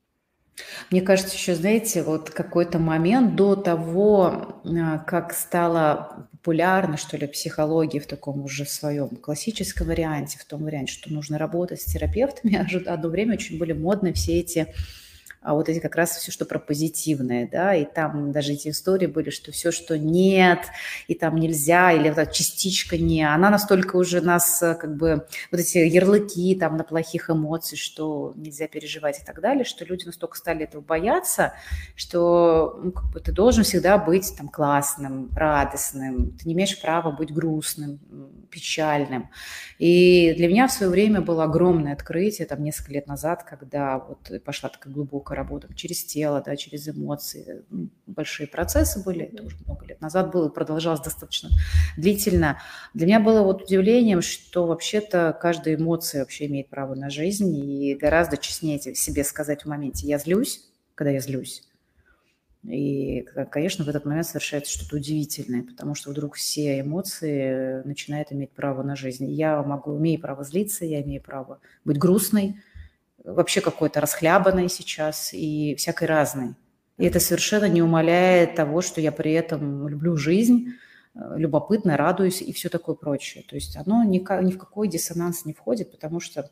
Мне 0.90 1.00
кажется, 1.00 1.34
еще, 1.34 1.54
знаете, 1.54 2.02
вот 2.02 2.30
какой-то 2.30 2.78
момент 2.78 3.34
до 3.36 3.56
того, 3.56 4.60
а, 4.64 4.98
как 4.98 5.32
стала 5.32 6.28
популярна, 6.32 6.96
что 6.96 7.16
ли, 7.16 7.26
психология 7.26 8.00
в 8.00 8.06
таком 8.06 8.44
уже 8.44 8.64
своем 8.64 9.08
классическом 9.08 9.86
варианте, 9.86 10.38
в 10.38 10.44
том 10.44 10.64
варианте, 10.64 10.92
что 10.92 11.12
нужно 11.12 11.38
работать 11.38 11.80
с 11.80 11.84
терапевтами, 11.84 12.56
аж 12.56 12.74
одно 12.86 13.08
время 13.08 13.34
очень 13.34 13.58
были 13.58 13.72
модны 13.72 14.12
все 14.12 14.40
эти 14.40 14.74
а 15.42 15.54
вот 15.54 15.68
эти 15.68 15.80
как 15.80 15.96
раз 15.96 16.16
все, 16.16 16.30
что 16.30 16.44
про 16.44 16.58
позитивное, 16.58 17.48
да, 17.50 17.74
и 17.74 17.84
там 17.84 18.30
даже 18.30 18.52
эти 18.52 18.68
истории 18.68 19.06
были, 19.06 19.30
что 19.30 19.50
все, 19.50 19.72
что 19.72 19.98
нет, 19.98 20.60
и 21.08 21.14
там 21.14 21.36
нельзя, 21.36 21.92
или 21.92 22.08
вот 22.08 22.18
эта 22.18 22.32
частичка 22.32 22.96
не, 22.96 23.22
она 23.22 23.50
настолько 23.50 23.96
уже 23.96 24.20
нас, 24.20 24.62
э, 24.62 24.74
как 24.74 24.96
бы, 24.96 25.26
вот 25.50 25.60
эти 25.60 25.78
ярлыки 25.78 26.54
там 26.54 26.76
на 26.76 26.84
плохих 26.84 27.28
эмоций, 27.28 27.76
что 27.76 28.32
нельзя 28.36 28.68
переживать 28.68 29.20
и 29.20 29.24
так 29.24 29.40
далее, 29.40 29.64
что 29.64 29.84
люди 29.84 30.04
настолько 30.04 30.36
стали 30.36 30.64
этого 30.64 30.80
бояться, 30.80 31.54
что 31.96 32.78
ну, 32.82 32.92
как 32.92 33.10
бы 33.10 33.18
ты 33.18 33.32
должен 33.32 33.64
всегда 33.64 33.98
быть 33.98 34.34
там 34.36 34.48
классным, 34.48 35.30
радостным, 35.34 36.36
ты 36.38 36.46
не 36.46 36.54
имеешь 36.54 36.80
права 36.80 37.10
быть 37.10 37.32
грустным, 37.32 37.98
печальным. 38.50 39.30
И 39.78 40.34
для 40.36 40.46
меня 40.46 40.68
в 40.68 40.72
свое 40.72 40.90
время 40.90 41.20
было 41.20 41.44
огромное 41.44 41.94
открытие, 41.94 42.46
там 42.46 42.62
несколько 42.62 42.92
лет 42.92 43.08
назад, 43.08 43.42
когда 43.42 43.98
вот 43.98 44.30
пошла 44.44 44.68
такая 44.68 44.92
глубокая 44.92 45.31
работа 45.34 45.68
через 45.74 46.04
тело, 46.04 46.42
да, 46.44 46.56
через 46.56 46.88
эмоции. 46.88 47.64
Большие 48.06 48.46
процессы 48.46 49.02
были, 49.02 49.24
это 49.24 49.42
уже 49.44 49.56
много 49.64 49.86
лет 49.86 50.00
назад 50.00 50.32
было, 50.32 50.48
продолжалось 50.48 51.00
достаточно 51.00 51.50
длительно. 51.96 52.60
Для 52.94 53.06
меня 53.06 53.20
было 53.20 53.42
вот 53.42 53.62
удивлением, 53.62 54.22
что 54.22 54.66
вообще-то 54.66 55.36
каждая 55.40 55.76
эмоция 55.76 56.20
вообще 56.20 56.46
имеет 56.46 56.68
право 56.68 56.94
на 56.94 57.10
жизнь, 57.10 57.56
и 57.56 57.94
гораздо 57.94 58.36
честнее 58.36 58.78
себе 58.80 59.24
сказать 59.24 59.62
в 59.62 59.68
моменте 59.68 60.06
«я 60.06 60.18
злюсь», 60.18 60.68
когда 60.94 61.10
я 61.10 61.20
злюсь, 61.20 61.64
и, 62.64 63.26
конечно, 63.50 63.84
в 63.84 63.88
этот 63.88 64.04
момент 64.04 64.26
совершается 64.26 64.72
что-то 64.72 64.96
удивительное, 64.96 65.64
потому 65.64 65.96
что 65.96 66.10
вдруг 66.10 66.36
все 66.36 66.80
эмоции 66.80 67.82
начинают 67.84 68.30
иметь 68.30 68.52
право 68.52 68.84
на 68.84 68.94
жизнь. 68.94 69.28
Я 69.28 69.60
могу, 69.62 69.98
имею 69.98 70.20
право 70.20 70.44
злиться, 70.44 70.84
я 70.84 71.02
имею 71.02 71.20
право 71.20 71.58
быть 71.84 71.98
грустной, 71.98 72.62
вообще 73.24 73.60
какой-то 73.60 74.00
расхлябанной 74.00 74.68
сейчас 74.68 75.32
и 75.32 75.74
всякой 75.76 76.08
разной. 76.08 76.54
И 76.98 77.06
это 77.06 77.20
совершенно 77.20 77.66
не 77.66 77.82
умаляет 77.82 78.54
того, 78.54 78.82
что 78.82 79.00
я 79.00 79.12
при 79.12 79.32
этом 79.32 79.88
люблю 79.88 80.16
жизнь, 80.16 80.68
любопытно, 81.14 81.96
радуюсь 81.96 82.42
и 82.42 82.52
все 82.52 82.68
такое 82.68 82.94
прочее. 82.94 83.44
То 83.48 83.54
есть 83.54 83.76
оно 83.76 84.02
ни, 84.04 84.18
ни 84.44 84.52
в 84.52 84.58
какой 84.58 84.88
диссонанс 84.88 85.44
не 85.44 85.52
входит, 85.52 85.90
потому 85.90 86.20
что 86.20 86.50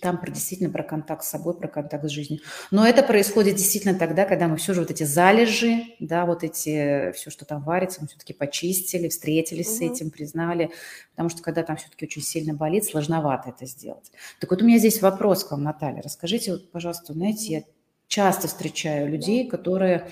там 0.00 0.18
про, 0.18 0.30
действительно 0.30 0.70
про 0.70 0.82
контакт 0.82 1.24
с 1.24 1.28
собой, 1.28 1.54
про 1.54 1.68
контакт 1.68 2.04
с 2.04 2.10
жизнью. 2.10 2.40
Но 2.70 2.86
это 2.86 3.02
происходит 3.02 3.56
действительно 3.56 3.98
тогда, 3.98 4.24
когда 4.24 4.48
мы 4.48 4.56
все 4.56 4.74
же 4.74 4.80
вот 4.80 4.90
эти 4.90 5.04
залежи, 5.04 5.84
да, 6.00 6.26
вот 6.26 6.44
эти, 6.44 7.12
все, 7.12 7.30
что 7.30 7.44
там 7.44 7.62
варится, 7.62 8.00
мы 8.00 8.08
все-таки 8.08 8.32
почистили, 8.32 9.08
встретились 9.08 9.68
угу. 9.68 9.76
с 9.76 9.80
этим, 9.80 10.10
признали, 10.10 10.70
потому 11.10 11.28
что 11.28 11.42
когда 11.42 11.62
там 11.62 11.76
все-таки 11.76 12.06
очень 12.06 12.22
сильно 12.22 12.54
болит, 12.54 12.84
сложновато 12.84 13.50
это 13.50 13.66
сделать. 13.66 14.10
Так 14.40 14.50
вот 14.50 14.62
у 14.62 14.64
меня 14.64 14.78
здесь 14.78 15.02
вопрос 15.02 15.44
к 15.44 15.50
вам, 15.50 15.62
Наталья. 15.62 16.02
Расскажите, 16.02 16.52
вот, 16.52 16.70
пожалуйста, 16.70 17.12
знаете, 17.12 17.52
я 17.52 17.62
часто 18.08 18.48
встречаю 18.48 19.08
людей, 19.08 19.48
которые, 19.48 20.10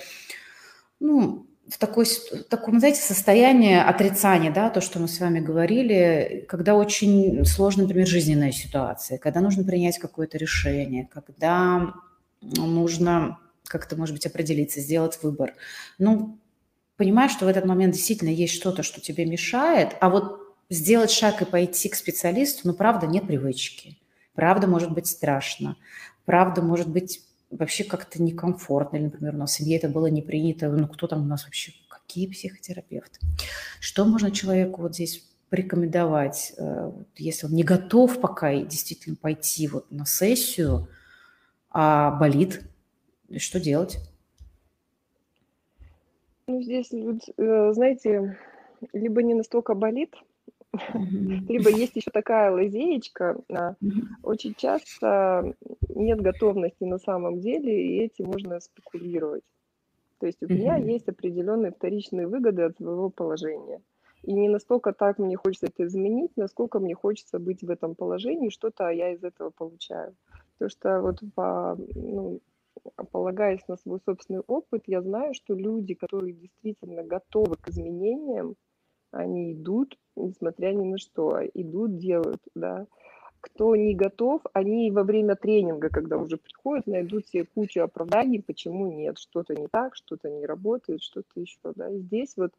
ну, 1.00 1.46
в, 1.68 1.78
такой, 1.78 2.04
в 2.04 2.44
таком, 2.44 2.78
знаете, 2.78 3.00
состоянии 3.00 3.76
отрицания, 3.76 4.52
да, 4.52 4.70
то, 4.70 4.80
что 4.80 4.98
мы 4.98 5.08
с 5.08 5.18
вами 5.18 5.40
говорили, 5.40 6.44
когда 6.48 6.74
очень 6.74 7.44
сложная, 7.44 7.84
например, 7.86 8.06
жизненная 8.06 8.52
ситуация, 8.52 9.18
когда 9.18 9.40
нужно 9.40 9.64
принять 9.64 9.98
какое-то 9.98 10.36
решение, 10.36 11.08
когда 11.12 11.94
нужно 12.40 13.38
как-то, 13.64 13.96
может 13.96 14.14
быть, 14.14 14.26
определиться, 14.26 14.80
сделать 14.80 15.18
выбор. 15.22 15.54
Ну, 15.98 16.38
понимаешь, 16.96 17.32
что 17.32 17.46
в 17.46 17.48
этот 17.48 17.64
момент 17.64 17.94
действительно 17.94 18.28
есть 18.28 18.54
что-то, 18.54 18.82
что 18.82 19.00
тебе 19.00 19.24
мешает, 19.24 19.96
а 20.00 20.10
вот 20.10 20.40
сделать 20.68 21.10
шаг 21.10 21.40
и 21.40 21.46
пойти 21.46 21.88
к 21.88 21.94
специалисту, 21.94 22.62
ну, 22.64 22.74
правда, 22.74 23.06
нет 23.06 23.26
привычки. 23.26 23.98
Правда, 24.34 24.66
может 24.66 24.92
быть 24.92 25.06
страшно. 25.06 25.76
Правда, 26.24 26.60
может 26.60 26.88
быть 26.88 27.22
вообще 27.58 27.84
как-то 27.84 28.22
некомфортно. 28.22 28.96
Или, 28.96 29.04
например, 29.04 29.34
у 29.34 29.38
нас 29.38 29.52
в 29.52 29.56
семье 29.56 29.78
это 29.78 29.88
было 29.88 30.06
не 30.06 30.22
принято. 30.22 30.68
Ну, 30.70 30.88
кто 30.88 31.06
там 31.06 31.22
у 31.22 31.26
нас 31.26 31.44
вообще? 31.44 31.72
Какие 31.88 32.26
психотерапевты? 32.26 33.20
Что 33.80 34.04
можно 34.04 34.30
человеку 34.30 34.82
вот 34.82 34.94
здесь 34.94 35.26
порекомендовать, 35.50 36.54
если 37.16 37.46
он 37.46 37.52
не 37.52 37.62
готов 37.62 38.20
пока 38.20 38.54
действительно 38.54 39.16
пойти 39.16 39.68
вот 39.68 39.90
на 39.90 40.04
сессию, 40.04 40.88
а 41.70 42.10
болит? 42.10 42.62
Что 43.38 43.60
делать? 43.60 43.98
Ну, 46.46 46.62
здесь, 46.62 46.88
знаете, 46.88 48.38
либо 48.92 49.22
не 49.22 49.34
настолько 49.34 49.74
болит. 49.74 50.14
Либо 51.48 51.70
есть 51.70 51.96
еще 51.96 52.10
такая 52.10 52.50
лазеечка. 52.50 53.36
Mm-hmm. 53.48 54.02
Очень 54.22 54.54
часто 54.54 55.54
нет 55.88 56.20
готовности 56.20 56.84
на 56.84 56.98
самом 56.98 57.40
деле, 57.40 57.86
и 57.86 58.04
этим 58.04 58.26
можно 58.26 58.60
спекулировать. 58.60 59.44
То 60.18 60.26
есть 60.26 60.42
у 60.42 60.46
меня 60.46 60.76
есть 60.76 61.08
определенные 61.08 61.72
вторичные 61.72 62.26
выгоды 62.26 62.62
от 62.62 62.76
своего 62.76 63.10
положения. 63.10 63.82
И 64.22 64.32
не 64.32 64.48
настолько 64.48 64.92
так 64.92 65.18
мне 65.18 65.36
хочется 65.36 65.66
это 65.66 65.84
изменить, 65.84 66.32
насколько 66.36 66.78
мне 66.78 66.94
хочется 66.94 67.38
быть 67.38 67.62
в 67.62 67.70
этом 67.70 67.94
положении, 67.94 68.48
что-то 68.48 68.88
я 68.88 69.12
из 69.12 69.22
этого 69.22 69.50
получаю. 69.50 70.14
Потому 70.56 70.70
что 70.70 71.00
вот 71.02 71.20
по, 71.34 71.76
ну, 71.94 72.40
полагаясь 73.10 73.66
на 73.68 73.76
свой 73.76 74.00
собственный 74.06 74.40
опыт, 74.46 74.84
я 74.86 75.02
знаю, 75.02 75.34
что 75.34 75.54
люди, 75.54 75.94
которые 75.94 76.32
действительно 76.32 77.02
готовы 77.02 77.56
к 77.56 77.68
изменениям, 77.68 78.54
они 79.14 79.52
идут, 79.52 79.98
несмотря 80.16 80.72
ни 80.72 80.84
на 80.84 80.98
что, 80.98 81.40
идут, 81.54 81.98
делают, 81.98 82.42
да. 82.54 82.86
Кто 83.40 83.76
не 83.76 83.94
готов, 83.94 84.40
они 84.54 84.90
во 84.90 85.02
время 85.02 85.36
тренинга, 85.36 85.90
когда 85.90 86.16
уже 86.16 86.38
приходят, 86.38 86.86
найдут 86.86 87.26
себе 87.26 87.44
кучу 87.44 87.82
оправданий, 87.82 88.42
почему 88.42 88.86
нет, 88.86 89.18
что-то 89.18 89.54
не 89.54 89.68
так, 89.68 89.94
что-то 89.96 90.30
не 90.30 90.46
работает, 90.46 91.02
что-то 91.02 91.40
еще, 91.40 91.58
да. 91.74 91.92
Здесь 91.92 92.34
вот 92.36 92.52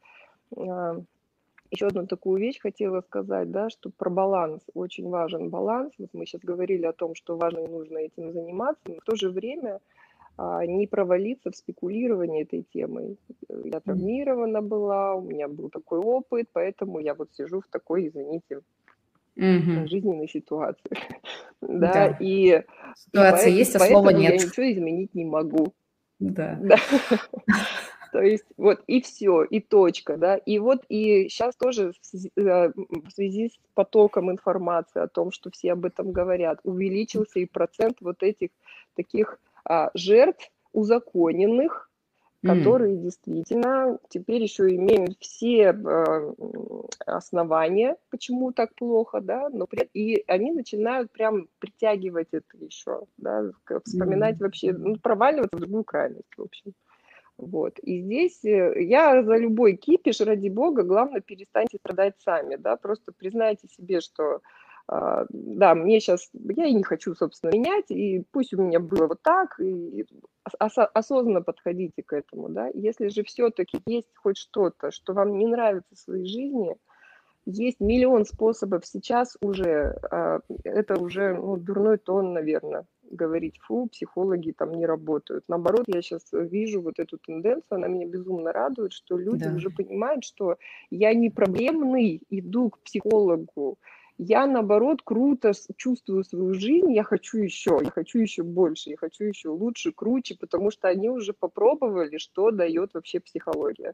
а, 0.56 1.02
еще 1.72 1.88
одну 1.88 2.06
такую 2.06 2.40
вещь 2.40 2.60
хотела 2.60 3.02
сказать, 3.02 3.52
да, 3.52 3.70
что 3.70 3.90
про 3.90 4.10
баланс, 4.10 4.62
очень 4.74 5.10
важен 5.10 5.50
баланс. 5.50 5.94
Вот 5.98 6.10
мы 6.14 6.26
сейчас 6.26 6.42
говорили 6.42 6.86
о 6.86 6.94
том, 6.94 7.16
что 7.16 7.36
важно 7.36 7.60
и 7.60 7.68
нужно 7.68 7.98
этим 7.98 8.32
заниматься, 8.32 8.84
но 8.88 8.96
в 8.96 9.04
то 9.04 9.16
же 9.16 9.30
время 9.30 9.80
не 10.38 10.88
провалиться 10.88 11.52
в 11.52 11.56
спекулировании 11.56 12.44
этой 12.44 12.64
темой. 12.64 13.18
Я 13.64 13.80
травмирована 13.80 14.62
была, 14.62 15.16
у 15.16 15.22
меня 15.22 15.48
был 15.48 15.70
такой 15.70 16.00
опыт, 16.00 16.50
поэтому 16.52 17.00
я 17.00 17.14
вот 17.14 17.30
сижу 17.34 17.62
в 17.62 17.68
такой, 17.68 18.08
извините, 18.08 18.62
mm-hmm. 19.38 19.88
жизненной 19.88 20.28
ситуации. 20.28 20.98
да, 21.62 21.94
да, 21.94 22.18
и... 22.20 22.64
Ситуация 22.96 23.50
и 23.50 23.54
есть, 23.54 23.76
а 23.76 23.80
слова 23.80 24.10
нет. 24.10 24.34
я 24.34 24.48
ничего 24.48 24.72
изменить 24.72 25.14
не 25.14 25.26
могу. 25.26 25.74
Да. 26.20 26.58
да. 26.62 26.78
То 28.12 28.22
есть 28.22 28.46
вот 28.56 28.82
и 28.88 29.02
все, 29.02 29.44
и 29.44 29.60
точка, 29.60 30.16
да. 30.16 30.38
И 30.38 30.58
вот 30.60 30.86
и 30.88 31.28
сейчас 31.28 31.54
тоже 31.58 31.92
э, 32.38 32.72
в 32.76 33.12
связи 33.12 33.50
с 33.50 33.60
потоком 33.74 34.32
информации 34.32 35.02
о 35.02 35.10
том, 35.10 35.32
что 35.32 35.50
все 35.52 35.74
об 35.74 35.86
этом 35.86 36.14
говорят, 36.14 36.60
увеличился 36.64 37.40
и 37.40 37.46
процент 37.46 37.98
вот 38.00 38.24
этих 38.24 38.52
таких 38.96 39.38
а, 39.54 39.55
жертв 39.94 40.52
узаконенных, 40.74 41.90
которые 42.46 42.98
действительно 42.98 43.98
теперь 44.10 44.42
еще 44.44 44.70
имеют 44.76 45.18
все 45.20 45.74
э, 45.74 46.34
основания, 47.06 47.98
почему 48.10 48.52
так 48.52 48.76
плохо, 48.76 49.22
да, 49.22 49.50
но 49.50 49.66
при, 49.66 49.90
и 49.94 50.24
они 50.28 50.52
начинают 50.52 51.12
прям 51.12 51.48
притягивать 51.60 52.30
это 52.32 52.58
еще, 52.60 53.02
да, 53.18 53.52
вспоминать 53.84 54.36
mm. 54.36 54.40
вообще, 54.44 54.74
ну, 54.74 54.96
проваливаться 54.98 55.58
в 55.58 55.60
другую 55.60 55.84
крайность, 55.84 56.38
в 56.38 56.42
общем. 56.44 56.74
Вот. 57.38 57.80
И 57.80 58.02
здесь 58.02 58.46
э, 58.46 58.84
я 58.84 59.24
за 59.24 59.38
любой 59.38 59.76
кипиш, 59.76 60.22
ради 60.22 60.50
бога, 60.50 60.84
главное, 60.84 61.22
перестаньте 61.22 61.78
страдать 61.78 62.16
сами, 62.20 62.56
да, 62.56 62.78
просто 62.78 63.12
признайте 63.12 63.68
себе, 63.68 64.02
что 64.02 64.36
а, 64.36 64.40
да, 64.88 65.74
мне 65.74 66.00
сейчас, 66.00 66.30
я 66.34 66.66
и 66.66 66.74
не 66.74 66.84
хочу, 66.84 67.16
собственно, 67.16 67.52
менять, 67.52 67.90
и 67.90 68.24
пусть 68.32 68.54
у 68.54 68.62
меня 68.62 68.80
было 68.80 69.08
вот 69.08 69.22
так, 69.24 69.60
и 69.60 70.06
осознанно 70.60 71.42
подходите 71.42 72.04
к 72.04 72.14
этому, 72.14 72.50
да. 72.50 72.70
Если 72.74 73.08
же 73.08 73.24
все-таки 73.24 73.82
есть 73.88 74.16
хоть 74.16 74.38
что-то, 74.38 74.92
что 74.92 75.14
вам 75.14 75.38
не 75.38 75.48
нравится 75.48 75.96
в 75.96 76.00
своей 76.00 76.28
жизни, 76.28 76.76
есть 77.46 77.80
миллион 77.80 78.26
способов 78.26 78.86
сейчас 78.86 79.38
уже, 79.42 79.98
а, 80.12 80.40
это 80.64 81.00
уже 81.00 81.36
ну, 81.36 81.58
дурной 81.58 81.98
тон, 81.98 82.34
наверное, 82.34 82.86
говорить, 83.10 83.60
фу, 83.60 83.88
психологи 83.88 84.52
там 84.52 84.74
не 84.74 84.86
работают. 84.86 85.46
Наоборот, 85.48 85.84
я 85.88 86.02
сейчас 86.02 86.24
вижу 86.32 86.82
вот 86.82 87.00
эту 87.00 87.18
тенденцию, 87.20 87.78
она 87.78 87.88
меня 87.88 88.08
безумно 88.08 88.52
радует, 88.52 88.94
что 88.94 89.18
люди 89.18 89.46
да. 89.46 89.56
уже 89.56 89.70
понимают, 89.70 90.24
что 90.24 90.58
я 90.90 91.14
не 91.14 91.30
проблемный, 91.30 92.22
иду 92.30 92.72
к 92.72 92.80
психологу, 92.80 93.78
я, 94.18 94.48
наоборот, 94.48 95.02
круто 95.04 95.52
чувствую 95.76 96.24
свою 96.24 96.54
жизнь, 96.54 96.94
я 96.94 97.04
хочу 97.04 97.38
еще, 97.38 97.80
я 97.84 97.92
хочу 97.92 98.20
еще 98.20 98.44
больше, 98.44 98.92
я 98.92 98.98
хочу 98.98 99.26
еще 99.26 99.50
лучше, 99.50 99.92
круче, 99.92 100.36
потому 100.40 100.72
что 100.72 100.88
они 100.88 101.10
уже 101.10 101.34
попробовали, 101.34 102.18
что 102.18 102.52
дает 102.52 102.94
вообще 102.94 103.20
психология. 103.20 103.94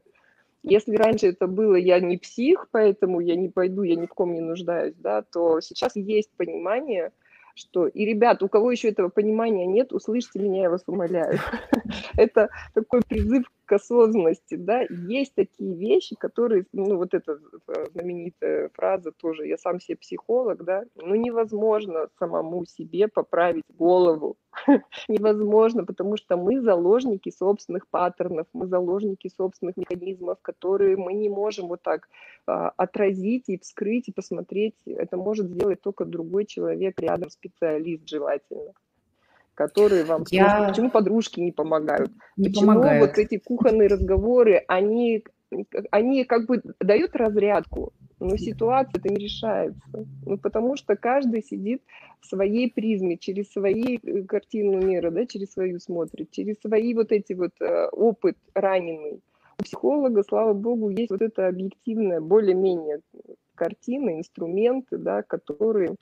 Если 0.62 0.94
раньше 0.94 1.26
это 1.26 1.48
было 1.48 1.74
«я 1.74 1.98
не 1.98 2.18
псих, 2.18 2.68
поэтому 2.70 3.18
я 3.18 3.34
не 3.34 3.48
пойду, 3.48 3.82
я 3.82 3.96
ни 3.96 4.06
в 4.06 4.14
ком 4.14 4.32
не 4.32 4.40
нуждаюсь», 4.40 4.94
да, 4.96 5.22
то 5.22 5.60
сейчас 5.60 5.96
есть 5.96 6.30
понимание, 6.36 7.10
что 7.56 7.88
и, 7.88 8.04
ребят, 8.04 8.44
у 8.44 8.48
кого 8.48 8.70
еще 8.70 8.88
этого 8.90 9.08
понимания 9.08 9.66
нет, 9.66 9.92
услышьте 9.92 10.38
меня, 10.38 10.62
я 10.62 10.70
вас 10.70 10.84
умоляю. 10.86 11.38
Это 12.16 12.48
такой 12.74 13.02
призыв 13.02 13.44
к 13.66 13.72
осознанности, 13.72 14.54
да, 14.54 14.82
есть 14.90 15.34
такие 15.34 15.74
вещи, 15.74 16.16
которые, 16.16 16.66
ну, 16.72 16.96
вот 16.96 17.14
эта 17.14 17.38
э, 17.68 17.86
знаменитая 17.92 18.70
фраза 18.74 19.12
тоже, 19.12 19.46
я 19.46 19.56
сам 19.58 19.80
себе 19.80 19.96
психолог, 19.96 20.64
да, 20.64 20.84
ну, 20.96 21.14
невозможно 21.14 22.08
самому 22.18 22.64
себе 22.64 23.08
поправить 23.08 23.64
голову, 23.78 24.36
невозможно, 25.08 25.84
потому 25.84 26.16
что 26.16 26.36
мы 26.36 26.60
заложники 26.60 27.30
собственных 27.30 27.88
паттернов, 27.88 28.46
мы 28.52 28.66
заложники 28.66 29.28
собственных 29.28 29.76
механизмов, 29.76 30.38
которые 30.42 30.96
мы 30.96 31.14
не 31.14 31.28
можем 31.28 31.68
вот 31.68 31.82
так 31.82 32.08
а, 32.46 32.70
отразить 32.76 33.48
и 33.48 33.58
вскрыть 33.58 34.08
и 34.08 34.12
посмотреть, 34.12 34.74
это 34.86 35.16
может 35.16 35.46
сделать 35.46 35.80
только 35.80 36.04
другой 36.04 36.46
человек 36.46 37.00
рядом, 37.00 37.30
специалист 37.30 38.08
желательно 38.08 38.72
которые 39.54 40.04
вам... 40.04 40.24
Я... 40.30 40.68
Почему 40.68 40.90
подружки 40.90 41.40
не 41.40 41.52
помогают? 41.52 42.10
Не 42.36 42.48
Почему 42.48 42.66
помогают. 42.66 43.08
вот 43.08 43.18
эти 43.18 43.38
кухонные 43.38 43.88
разговоры, 43.88 44.64
они, 44.68 45.24
они 45.90 46.24
как 46.24 46.46
бы 46.46 46.62
дают 46.80 47.14
разрядку, 47.14 47.92
но 48.18 48.36
ситуация 48.36 48.98
это 48.98 49.08
не 49.08 49.16
решается. 49.16 49.82
Ну, 50.24 50.38
потому 50.38 50.76
что 50.76 50.96
каждый 50.96 51.42
сидит 51.42 51.82
в 52.20 52.26
своей 52.26 52.70
призме, 52.70 53.18
через 53.18 53.50
свои 53.50 53.98
э, 53.98 54.22
картину 54.22 54.80
мира, 54.80 55.10
да, 55.10 55.26
через 55.26 55.52
свою 55.52 55.80
смотрит, 55.80 56.30
через 56.30 56.56
свои 56.60 56.94
вот 56.94 57.10
эти 57.10 57.32
вот 57.32 57.52
э, 57.60 57.88
опыт 57.88 58.36
раненый. 58.54 59.20
У 59.58 59.64
психолога, 59.64 60.22
слава 60.22 60.54
богу, 60.54 60.88
есть 60.90 61.10
вот 61.10 61.20
эта 61.20 61.48
объективная, 61.48 62.20
более-менее 62.20 63.00
картина, 63.54 64.18
инструменты, 64.18 64.98
да, 64.98 65.22
которые 65.22 65.96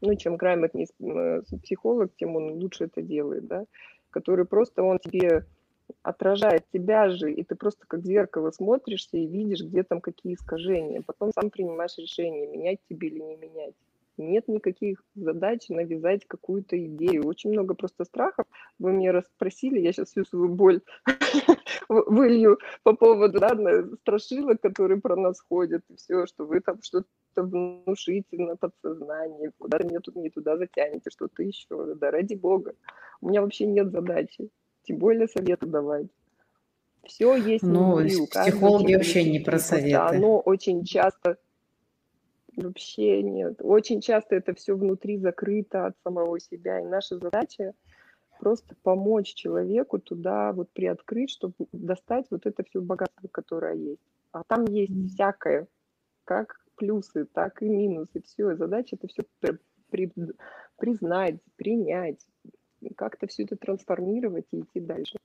ну, 0.00 0.14
чем 0.16 0.36
грамотнее 0.36 0.86
э, 1.00 1.42
психолог, 1.62 2.12
тем 2.16 2.36
он 2.36 2.52
лучше 2.52 2.84
это 2.84 3.02
делает, 3.02 3.46
да, 3.46 3.64
который 4.10 4.44
просто 4.44 4.82
он 4.82 4.98
тебе 4.98 5.44
отражает 6.02 6.64
тебя 6.72 7.08
же, 7.08 7.32
и 7.32 7.42
ты 7.42 7.54
просто 7.54 7.86
как 7.86 8.04
зеркало 8.04 8.50
смотришься 8.50 9.16
и 9.16 9.26
видишь, 9.26 9.62
где 9.62 9.82
там 9.82 10.00
какие 10.00 10.34
искажения. 10.34 11.02
Потом 11.04 11.32
сам 11.32 11.50
принимаешь 11.50 11.96
решение, 11.96 12.46
менять 12.46 12.78
тебе 12.88 13.08
или 13.08 13.20
не 13.20 13.36
менять. 13.36 13.74
Нет 14.18 14.48
никаких 14.48 15.02
задач 15.14 15.68
навязать 15.68 16.26
какую-то 16.26 16.76
идею. 16.86 17.24
Очень 17.26 17.50
много 17.50 17.74
просто 17.74 18.04
страхов. 18.04 18.46
Вы 18.78 18.92
меня 18.92 19.12
расспросили, 19.12 19.78
я 19.78 19.92
сейчас 19.92 20.08
всю 20.08 20.24
свою 20.24 20.48
боль 20.48 20.80
вылью 21.88 22.58
по 22.82 22.94
поводу 22.94 23.38
да, 23.38 23.56
страшилок, 24.00 24.60
которые 24.60 25.00
про 25.00 25.14
нас 25.14 25.40
ходят, 25.40 25.82
и 25.88 25.94
все, 25.94 26.26
что 26.26 26.44
вы 26.46 26.60
там 26.60 26.82
что-то 26.82 27.06
внушите 27.42 28.36
на 28.38 28.56
подсознание, 28.56 29.52
куда-то 29.58 29.86
меня 29.86 30.00
тут 30.00 30.16
не 30.16 30.30
туда 30.30 30.56
затянете, 30.56 31.10
что-то 31.10 31.42
еще. 31.42 31.94
Да 31.94 32.10
ради 32.10 32.34
бога. 32.34 32.74
У 33.20 33.28
меня 33.28 33.42
вообще 33.42 33.66
нет 33.66 33.90
задачи. 33.90 34.48
Тем 34.82 34.98
более 34.98 35.28
советы 35.28 35.66
давать. 35.66 36.06
Все 37.04 37.36
есть 37.36 37.62
ну, 37.62 37.96
внутри, 37.96 38.26
психологи 38.26 38.94
вообще 38.94 39.30
не 39.30 39.38
про 39.38 39.58
советы. 39.58 40.16
Оно 40.16 40.40
очень 40.40 40.84
часто 40.84 41.38
Вообще 42.58 43.22
нет. 43.22 43.60
Очень 43.62 44.00
часто 44.00 44.34
это 44.34 44.52
все 44.52 44.74
внутри 44.74 45.18
закрыто 45.18 45.86
от 45.86 45.96
самого 46.02 46.40
себя. 46.40 46.80
И 46.80 46.84
наша 46.84 47.16
задача 47.16 47.72
просто 48.40 48.74
помочь 48.82 49.34
человеку 49.34 50.00
туда 50.00 50.52
вот 50.52 50.68
приоткрыть, 50.70 51.30
чтобы 51.30 51.54
достать 51.72 52.26
вот 52.30 52.46
это 52.46 52.64
все 52.64 52.80
богатство, 52.80 53.28
которое 53.28 53.74
есть. 53.74 54.02
А 54.32 54.42
там 54.44 54.64
есть 54.64 55.14
всякое, 55.14 55.68
как 56.24 56.60
плюсы, 56.78 57.26
так 57.26 57.62
и 57.62 57.68
минусы. 57.68 58.22
Все, 58.22 58.56
задача 58.56 58.96
это 58.96 59.08
все 59.08 59.24
при, 59.90 60.12
признать, 60.76 61.36
принять, 61.56 62.26
как-то 62.96 63.26
все 63.26 63.44
это 63.44 63.56
трансформировать 63.56 64.46
и 64.52 64.60
идти 64.60 64.80
дальше. 64.80 65.18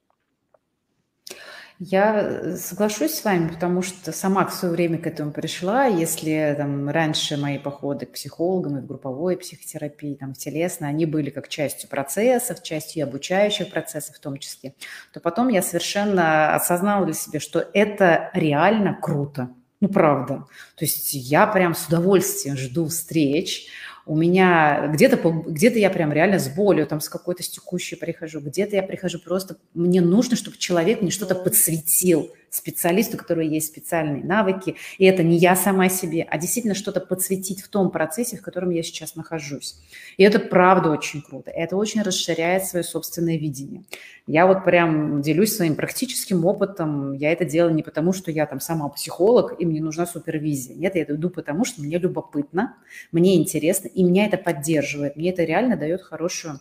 Я 1.79 2.21
э, 2.21 2.55
соглашусь 2.55 3.15
с 3.15 3.25
вами, 3.25 3.49
потому 3.49 3.81
что 3.81 4.11
сама 4.11 4.45
в 4.45 4.53
свое 4.53 4.73
время 4.73 4.99
к 4.99 5.07
этому 5.07 5.31
пришла. 5.31 5.85
Если 5.85 6.55
там, 6.57 6.87
раньше 6.89 7.35
мои 7.35 7.57
походы 7.57 8.05
к 8.05 8.13
психологам 8.13 8.77
и 8.77 8.81
в 8.81 8.85
групповой 8.85 9.37
психотерапии, 9.37 10.15
там, 10.15 10.33
в 10.33 10.37
телесной, 10.37 10.89
они 10.89 11.05
были 11.05 11.29
как 11.29 11.47
частью 11.47 11.89
процессов, 11.89 12.61
частью 12.61 13.03
обучающих 13.03 13.71
процессов 13.71 14.15
в 14.15 14.19
том 14.19 14.37
числе, 14.37 14.75
то 15.11 15.19
потом 15.19 15.47
я 15.49 15.61
совершенно 15.61 16.55
осознала 16.55 17.05
для 17.05 17.15
себя, 17.15 17.39
что 17.39 17.67
это 17.73 18.29
реально 18.33 18.97
круто. 19.01 19.49
Ну, 19.83 19.89
правда. 19.89 20.45
То 20.77 20.85
есть 20.85 21.13
я 21.13 21.45
прям 21.45 21.75
с 21.75 21.87
удовольствием 21.87 22.55
жду 22.55 22.87
встреч, 22.87 23.67
у 24.05 24.15
меня 24.15 24.87
где-то 24.87 25.17
где 25.45 25.67
я 25.77 25.89
прям 25.89 26.13
реально 26.13 26.39
с 26.39 26.47
болью, 26.47 26.87
там 26.87 27.01
с 27.01 27.09
какой-то 27.09 27.43
с 27.43 27.49
текущей 27.49 27.97
прихожу, 27.97 28.39
где-то 28.39 28.77
я 28.77 28.83
прихожу 28.83 29.19
просто, 29.19 29.57
мне 29.73 29.99
нужно, 29.99 30.37
чтобы 30.37 30.55
человек 30.55 31.01
мне 31.01 31.11
что-то 31.11 31.35
подсветил, 31.35 32.33
специалисту, 32.55 33.17
у 33.17 33.19
которого 33.19 33.43
есть 33.43 33.67
специальные 33.67 34.23
навыки, 34.23 34.75
и 34.97 35.05
это 35.05 35.23
не 35.23 35.37
я 35.37 35.55
сама 35.55 35.89
себе, 35.89 36.25
а 36.29 36.37
действительно 36.37 36.75
что-то 36.75 37.01
подсветить 37.01 37.61
в 37.61 37.67
том 37.67 37.89
процессе, 37.89 38.37
в 38.37 38.41
котором 38.41 38.69
я 38.69 38.83
сейчас 38.83 39.15
нахожусь. 39.15 39.77
И 40.17 40.23
это 40.23 40.39
правда 40.39 40.91
очень 40.91 41.21
круто, 41.21 41.49
это 41.51 41.75
очень 41.75 42.01
расширяет 42.01 42.65
свое 42.65 42.83
собственное 42.83 43.37
видение. 43.37 43.83
Я 44.27 44.47
вот 44.47 44.63
прям 44.63 45.21
делюсь 45.21 45.55
своим 45.55 45.75
практическим 45.75 46.45
опытом, 46.45 47.13
я 47.13 47.31
это 47.31 47.43
делаю 47.43 47.73
не 47.73 47.83
потому, 47.83 48.13
что 48.13 48.31
я 48.31 48.45
там 48.45 48.59
сама 48.59 48.87
психолог, 48.89 49.55
и 49.59 49.65
мне 49.65 49.81
нужна 49.81 50.05
супервизия. 50.05 50.75
Нет, 50.75 50.95
я 50.95 51.01
это 51.01 51.15
иду 51.15 51.29
потому, 51.29 51.65
что 51.65 51.81
мне 51.81 51.97
любопытно, 51.97 52.77
мне 53.11 53.35
интересно, 53.35 53.87
и 53.87 54.03
меня 54.03 54.25
это 54.25 54.37
поддерживает, 54.37 55.15
мне 55.15 55.31
это 55.31 55.43
реально 55.43 55.75
дает 55.75 56.01
хорошую 56.01 56.59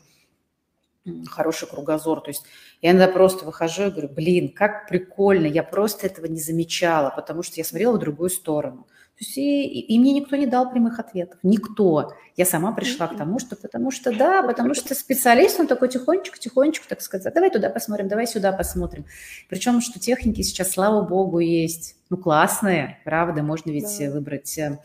хороший 1.28 1.68
кругозор. 1.68 2.20
То 2.20 2.30
есть 2.30 2.44
я 2.80 2.90
иногда 2.90 3.08
просто 3.08 3.44
выхожу 3.44 3.84
и 3.84 3.90
говорю, 3.90 4.08
блин, 4.08 4.52
как 4.52 4.88
прикольно, 4.88 5.46
я 5.46 5.62
просто 5.62 6.06
этого 6.06 6.26
не 6.26 6.40
замечала, 6.40 7.10
потому 7.10 7.42
что 7.42 7.56
я 7.56 7.64
смотрела 7.64 7.96
в 7.96 7.98
другую 7.98 8.30
сторону. 8.30 8.86
То 9.18 9.24
есть 9.24 9.36
и, 9.36 9.80
и 9.80 9.98
мне 9.98 10.12
никто 10.14 10.36
не 10.36 10.46
дал 10.46 10.70
прямых 10.70 10.98
ответов, 10.98 11.38
никто. 11.42 12.12
Я 12.36 12.46
сама 12.46 12.72
пришла 12.72 13.06
к 13.06 13.16
тому, 13.16 13.38
что 13.38 13.56
потому 13.56 13.90
что 13.90 14.16
да, 14.16 14.42
потому 14.42 14.74
что 14.74 14.94
специалист, 14.94 15.60
он 15.60 15.66
такой 15.66 15.90
тихонечко, 15.90 16.38
тихонечко, 16.38 16.88
так 16.88 17.02
сказать, 17.02 17.32
давай 17.32 17.50
туда 17.50 17.68
посмотрим, 17.68 18.08
давай 18.08 18.26
сюда 18.26 18.52
посмотрим. 18.52 19.04
Причем, 19.48 19.80
что 19.80 20.00
техники 20.00 20.40
сейчас, 20.40 20.70
слава 20.70 21.02
богу, 21.02 21.40
есть, 21.40 21.96
ну, 22.08 22.16
классные, 22.16 22.98
правда, 23.04 23.42
можно 23.42 23.70
ведь 23.70 23.96
да. 24.00 24.10
выбрать 24.10 24.58
э, 24.58 24.78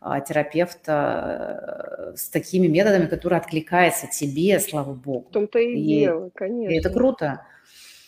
а, 0.00 0.20
терапевта 0.20 2.12
э, 2.12 2.16
с 2.16 2.28
такими 2.28 2.68
методами, 2.68 3.06
которые 3.06 3.40
откликаются 3.40 4.06
тебе, 4.06 4.58
слава 4.60 4.94
богу. 4.94 5.28
В 5.28 5.32
том-то 5.32 5.58
и, 5.58 5.74
и 5.74 6.00
дело, 6.00 6.30
конечно. 6.34 6.72
И 6.72 6.78
это 6.78 6.90
круто. 6.90 7.44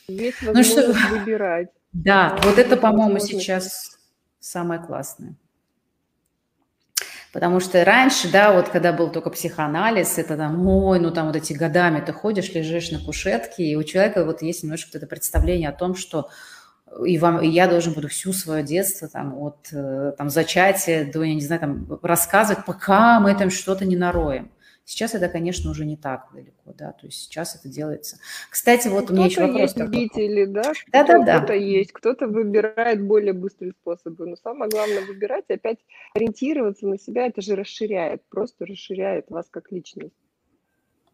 Есть 0.09 0.43
возможность 0.43 0.77
ну, 0.77 0.95
что... 0.95 1.19
выбирать. 1.19 1.69
Да, 1.93 2.39
вот 2.43 2.59
это, 2.59 2.77
по-моему, 2.77 3.19
сейчас 3.19 3.99
самое 4.41 4.81
классное. 4.81 5.37
Потому 7.35 7.59
что 7.59 7.85
раньше, 7.85 8.31
да, 8.31 8.53
вот 8.53 8.69
когда 8.69 8.93
был 8.93 9.11
только 9.11 9.29
психоанализ, 9.29 10.19
это 10.19 10.37
там, 10.37 10.65
ой, 10.69 11.01
ну 11.01 11.11
там 11.11 11.27
вот 11.27 11.35
эти 11.35 11.53
годами 11.53 12.01
ты 12.01 12.13
ходишь, 12.13 12.55
лежишь 12.55 12.93
на 12.93 13.01
кушетке, 13.01 13.65
и 13.65 13.75
у 13.75 13.83
человека 13.83 14.25
вот 14.25 14.41
есть 14.41 14.63
немножко 14.63 14.97
это 14.97 15.09
представление 15.09 15.71
о 15.71 15.73
том, 15.73 15.97
что 15.97 16.29
и, 17.05 17.19
вам, 17.19 17.41
и 17.41 17.49
я 17.49 17.67
должен 17.67 17.93
буду 17.93 18.07
всю 18.07 18.33
свое 18.33 18.63
детство 18.63 19.09
там, 19.09 19.37
от 19.37 19.67
э, 19.73 20.13
там, 20.17 20.31
зачатия 20.31 21.11
до, 21.11 21.25
я 21.25 21.35
не 21.35 21.41
знаю, 21.41 21.61
там, 21.61 21.99
рассказывать, 22.03 22.65
пока 22.65 23.19
мы 23.19 23.35
там 23.35 23.51
что-то 23.51 23.85
не 23.85 23.97
нароем. 23.97 24.53
Сейчас 24.85 25.15
это, 25.15 25.29
конечно, 25.29 25.71
уже 25.71 25.87
не 25.87 25.97
так 25.97 26.29
далеко, 26.35 26.75
да, 26.77 26.93
то 26.93 27.07
есть 27.07 27.23
сейчас 27.23 27.57
это 27.57 27.69
делается. 27.69 28.19
Кстати, 28.51 28.89
вот 28.89 29.11
у 29.11 29.15
меня 29.15 29.27
еще 29.27 29.41
вопрос 29.41 29.61
есть 29.61 29.75
такой. 29.77 29.87
любители, 29.93 30.45
да, 30.45 30.73
да, 30.93 31.05
да, 31.05 31.19
да. 31.25 31.39
Кто-то 31.39 31.55
есть, 31.55 31.93
кто-то 31.93 32.29
выбирает 32.29 33.03
более 33.03 33.33
быстрые 33.33 33.73
способы, 33.73 34.27
но 34.27 34.37
самое 34.37 34.71
главное 34.71 35.01
выбирать, 35.07 35.47
опять 35.49 35.79
ориентироваться 36.15 36.87
на 36.87 36.99
себя, 36.99 37.27
это 37.27 37.41
же 37.41 37.57
расширяет, 37.57 38.23
просто 38.29 38.67
расширяет 38.67 39.31
вас 39.31 39.47
как 39.51 39.73
личность. 39.73 40.13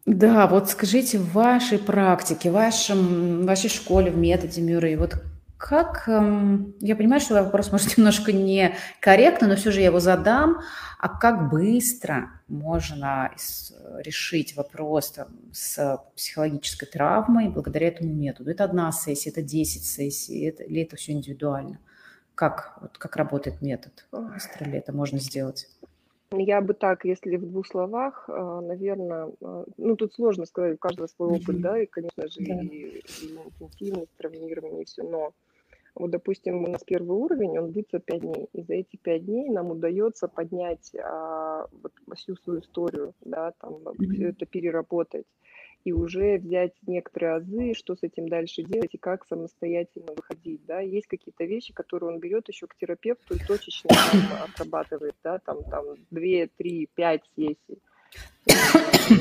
Да, 0.05 0.47
вот 0.47 0.69
скажите, 0.69 1.17
в 1.17 1.31
вашей 1.31 1.79
практике, 1.79 2.49
в 2.49 2.53
вашем, 2.53 3.41
в 3.41 3.45
вашей 3.45 3.69
школе, 3.69 4.11
в 4.11 4.17
методе 4.17 4.61
Мюррей, 4.61 4.97
вот 4.97 5.15
как, 5.61 6.07
эм, 6.07 6.73
я 6.79 6.95
понимаю, 6.95 7.21
что 7.21 7.35
вопрос 7.35 7.71
может 7.71 7.95
немножко 7.97 8.31
некорректно, 8.33 9.47
но 9.47 9.55
все 9.55 9.71
же 9.71 9.79
я 9.79 9.87
его 9.87 9.99
задам. 9.99 10.61
А 11.01 11.09
как 11.09 11.49
быстро 11.49 12.29
можно 12.47 13.31
решить 14.05 14.55
вопрос 14.55 15.09
там, 15.09 15.29
с 15.51 15.99
психологической 16.15 16.87
травмой 16.87 17.49
благодаря 17.49 17.87
этому 17.87 18.13
методу? 18.13 18.51
Это 18.51 18.65
одна 18.65 18.91
сессия, 18.91 19.31
это 19.31 19.41
10 19.41 19.83
сессий, 19.83 20.43
это, 20.45 20.61
или 20.61 20.83
это 20.83 20.97
все 20.97 21.13
индивидуально? 21.13 21.79
Как, 22.35 22.77
вот, 22.81 22.99
как 22.99 23.15
работает 23.15 23.63
метод? 23.63 24.05
Быстро 24.11 24.65
ли 24.65 24.77
это 24.77 24.93
можно 24.93 25.17
сделать? 25.17 25.67
Я 26.33 26.61
бы 26.61 26.75
так, 26.75 27.03
если 27.03 27.35
в 27.35 27.49
двух 27.49 27.65
словах, 27.65 28.25
э, 28.27 28.59
наверное, 28.61 29.31
э, 29.41 29.65
ну 29.77 29.95
тут 29.95 30.13
сложно 30.13 30.45
сказать, 30.45 30.75
у 30.75 30.77
каждого 30.77 31.07
свой 31.07 31.29
опыт, 31.29 31.61
да, 31.61 31.79
и, 31.79 31.87
конечно 31.87 32.27
же, 32.27 32.41
да. 32.41 32.61
и, 32.61 33.01
и 33.23 33.37
интенсивность, 33.59 34.11
травмирование, 34.17 34.83
и 34.83 34.85
все, 34.85 35.01
но 35.01 35.33
вот, 35.95 36.11
допустим, 36.11 36.63
у 36.63 36.67
нас 36.67 36.83
первый 36.83 37.17
уровень, 37.17 37.57
он 37.59 37.71
длится 37.71 37.99
5 37.99 38.21
дней. 38.21 38.47
И 38.53 38.61
за 38.61 38.73
эти 38.75 38.97
5 38.97 39.25
дней 39.25 39.49
нам 39.49 39.71
удается 39.71 40.27
поднять 40.27 40.93
а, 40.95 41.67
вот, 41.71 41.93
всю 42.15 42.35
свою 42.37 42.61
историю, 42.61 43.13
да, 43.21 43.53
там, 43.59 43.79
все 43.97 44.29
это 44.29 44.45
переработать 44.45 45.25
и 45.83 45.93
уже 45.93 46.37
взять 46.37 46.73
некоторые 46.85 47.35
азы, 47.35 47.73
что 47.73 47.95
с 47.95 48.03
этим 48.03 48.29
дальше 48.29 48.63
делать 48.63 48.93
и 48.93 48.97
как 48.97 49.25
самостоятельно 49.25 50.13
выходить, 50.15 50.65
да. 50.65 50.79
Есть 50.79 51.07
какие-то 51.07 51.43
вещи, 51.43 51.73
которые 51.73 52.11
он 52.11 52.19
берет 52.19 52.47
еще 52.47 52.67
к 52.67 52.75
терапевту 52.75 53.35
и 53.35 53.39
точечно 53.39 53.89
там, 53.89 54.43
отрабатывает, 54.43 55.15
да, 55.23 55.39
там, 55.39 55.63
там 55.63 55.85
2, 56.11 56.21
3, 56.57 56.89
5 56.93 57.23
сессий. 57.35 57.81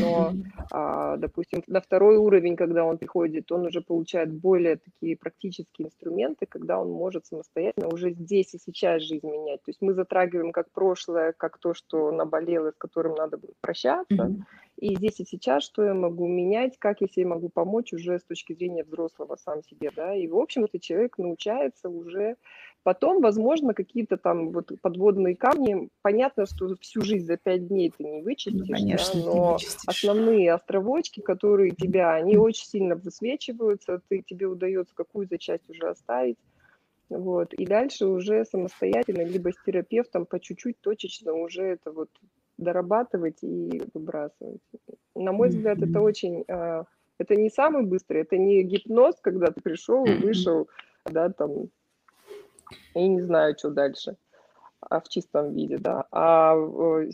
Но, 0.00 0.32
а, 0.70 1.16
допустим, 1.16 1.62
на 1.66 1.80
второй 1.80 2.16
уровень, 2.16 2.56
когда 2.56 2.84
он 2.84 2.98
приходит, 2.98 3.50
он 3.52 3.66
уже 3.66 3.80
получает 3.80 4.32
более 4.32 4.76
такие 4.76 5.16
практические 5.16 5.88
инструменты, 5.88 6.46
когда 6.46 6.80
он 6.80 6.90
может 6.90 7.26
самостоятельно 7.26 7.88
уже 7.88 8.12
здесь 8.12 8.54
и 8.54 8.58
сейчас 8.58 9.02
жизнь 9.02 9.26
менять. 9.26 9.62
То 9.62 9.70
есть 9.70 9.82
мы 9.82 9.94
затрагиваем 9.94 10.52
как 10.52 10.70
прошлое, 10.70 11.32
как 11.36 11.58
то, 11.58 11.74
что 11.74 12.12
наболело, 12.12 12.70
с 12.70 12.76
которым 12.76 13.14
надо 13.14 13.36
будет 13.36 13.56
прощаться, 13.60 14.14
mm-hmm. 14.14 14.42
и 14.78 14.96
здесь 14.96 15.20
и 15.20 15.24
сейчас, 15.24 15.64
что 15.64 15.84
я 15.84 15.94
могу 15.94 16.26
менять, 16.26 16.78
как 16.78 17.00
я 17.00 17.08
себе 17.08 17.26
могу 17.26 17.48
помочь 17.48 17.92
уже 17.92 18.18
с 18.18 18.24
точки 18.24 18.52
зрения 18.52 18.84
взрослого 18.84 19.36
сам 19.36 19.62
себе, 19.62 19.90
да, 19.94 20.14
и 20.14 20.28
в 20.28 20.36
общем 20.36 20.64
этот 20.64 20.80
человек 20.80 21.18
научается 21.18 21.88
уже 21.88 22.36
Потом, 22.82 23.20
возможно, 23.20 23.74
какие-то 23.74 24.16
там 24.16 24.52
вот 24.52 24.72
подводные 24.80 25.36
камни. 25.36 25.90
Понятно, 26.00 26.46
что 26.46 26.74
всю 26.80 27.02
жизнь 27.02 27.26
за 27.26 27.36
пять 27.36 27.68
дней 27.68 27.92
ты 27.96 28.04
не 28.04 28.22
вычистишь, 28.22 28.68
ну, 28.68 28.74
конечно, 28.74 29.09
но 29.14 29.58
основные 29.86 30.52
островочки, 30.52 31.20
которые 31.20 31.72
тебя, 31.72 32.14
они 32.14 32.36
очень 32.36 32.66
сильно 32.66 32.96
высвечиваются, 32.96 34.00
ты, 34.08 34.22
тебе 34.22 34.46
удается 34.46 34.94
какую-то 34.94 35.38
часть 35.38 35.68
уже 35.68 35.88
оставить. 35.88 36.38
Вот. 37.08 37.52
И 37.54 37.66
дальше 37.66 38.06
уже 38.06 38.44
самостоятельно, 38.44 39.22
либо 39.22 39.52
с 39.52 39.62
терапевтом 39.64 40.26
по 40.26 40.38
чуть-чуть 40.38 40.80
точечно 40.80 41.32
уже 41.32 41.62
это 41.62 41.90
вот 41.90 42.08
дорабатывать 42.56 43.42
и 43.42 43.82
выбрасывать. 43.94 44.60
На 45.14 45.32
мой 45.32 45.48
взгляд, 45.48 45.78
mm-hmm. 45.78 45.90
это 45.90 46.00
очень... 46.00 46.44
А, 46.48 46.84
это 47.18 47.36
не 47.36 47.50
самый 47.50 47.84
быстрый, 47.84 48.22
это 48.22 48.38
не 48.38 48.62
гипноз, 48.62 49.16
когда 49.20 49.48
ты 49.50 49.60
пришел 49.60 50.06
и 50.06 50.14
вышел, 50.14 50.68
да, 51.04 51.28
там, 51.30 51.68
и 52.94 53.08
не 53.08 53.20
знаю, 53.20 53.54
что 53.58 53.70
дальше 53.70 54.16
в 54.88 55.08
чистом 55.08 55.52
виде, 55.52 55.78
да. 55.78 56.06
А 56.10 56.56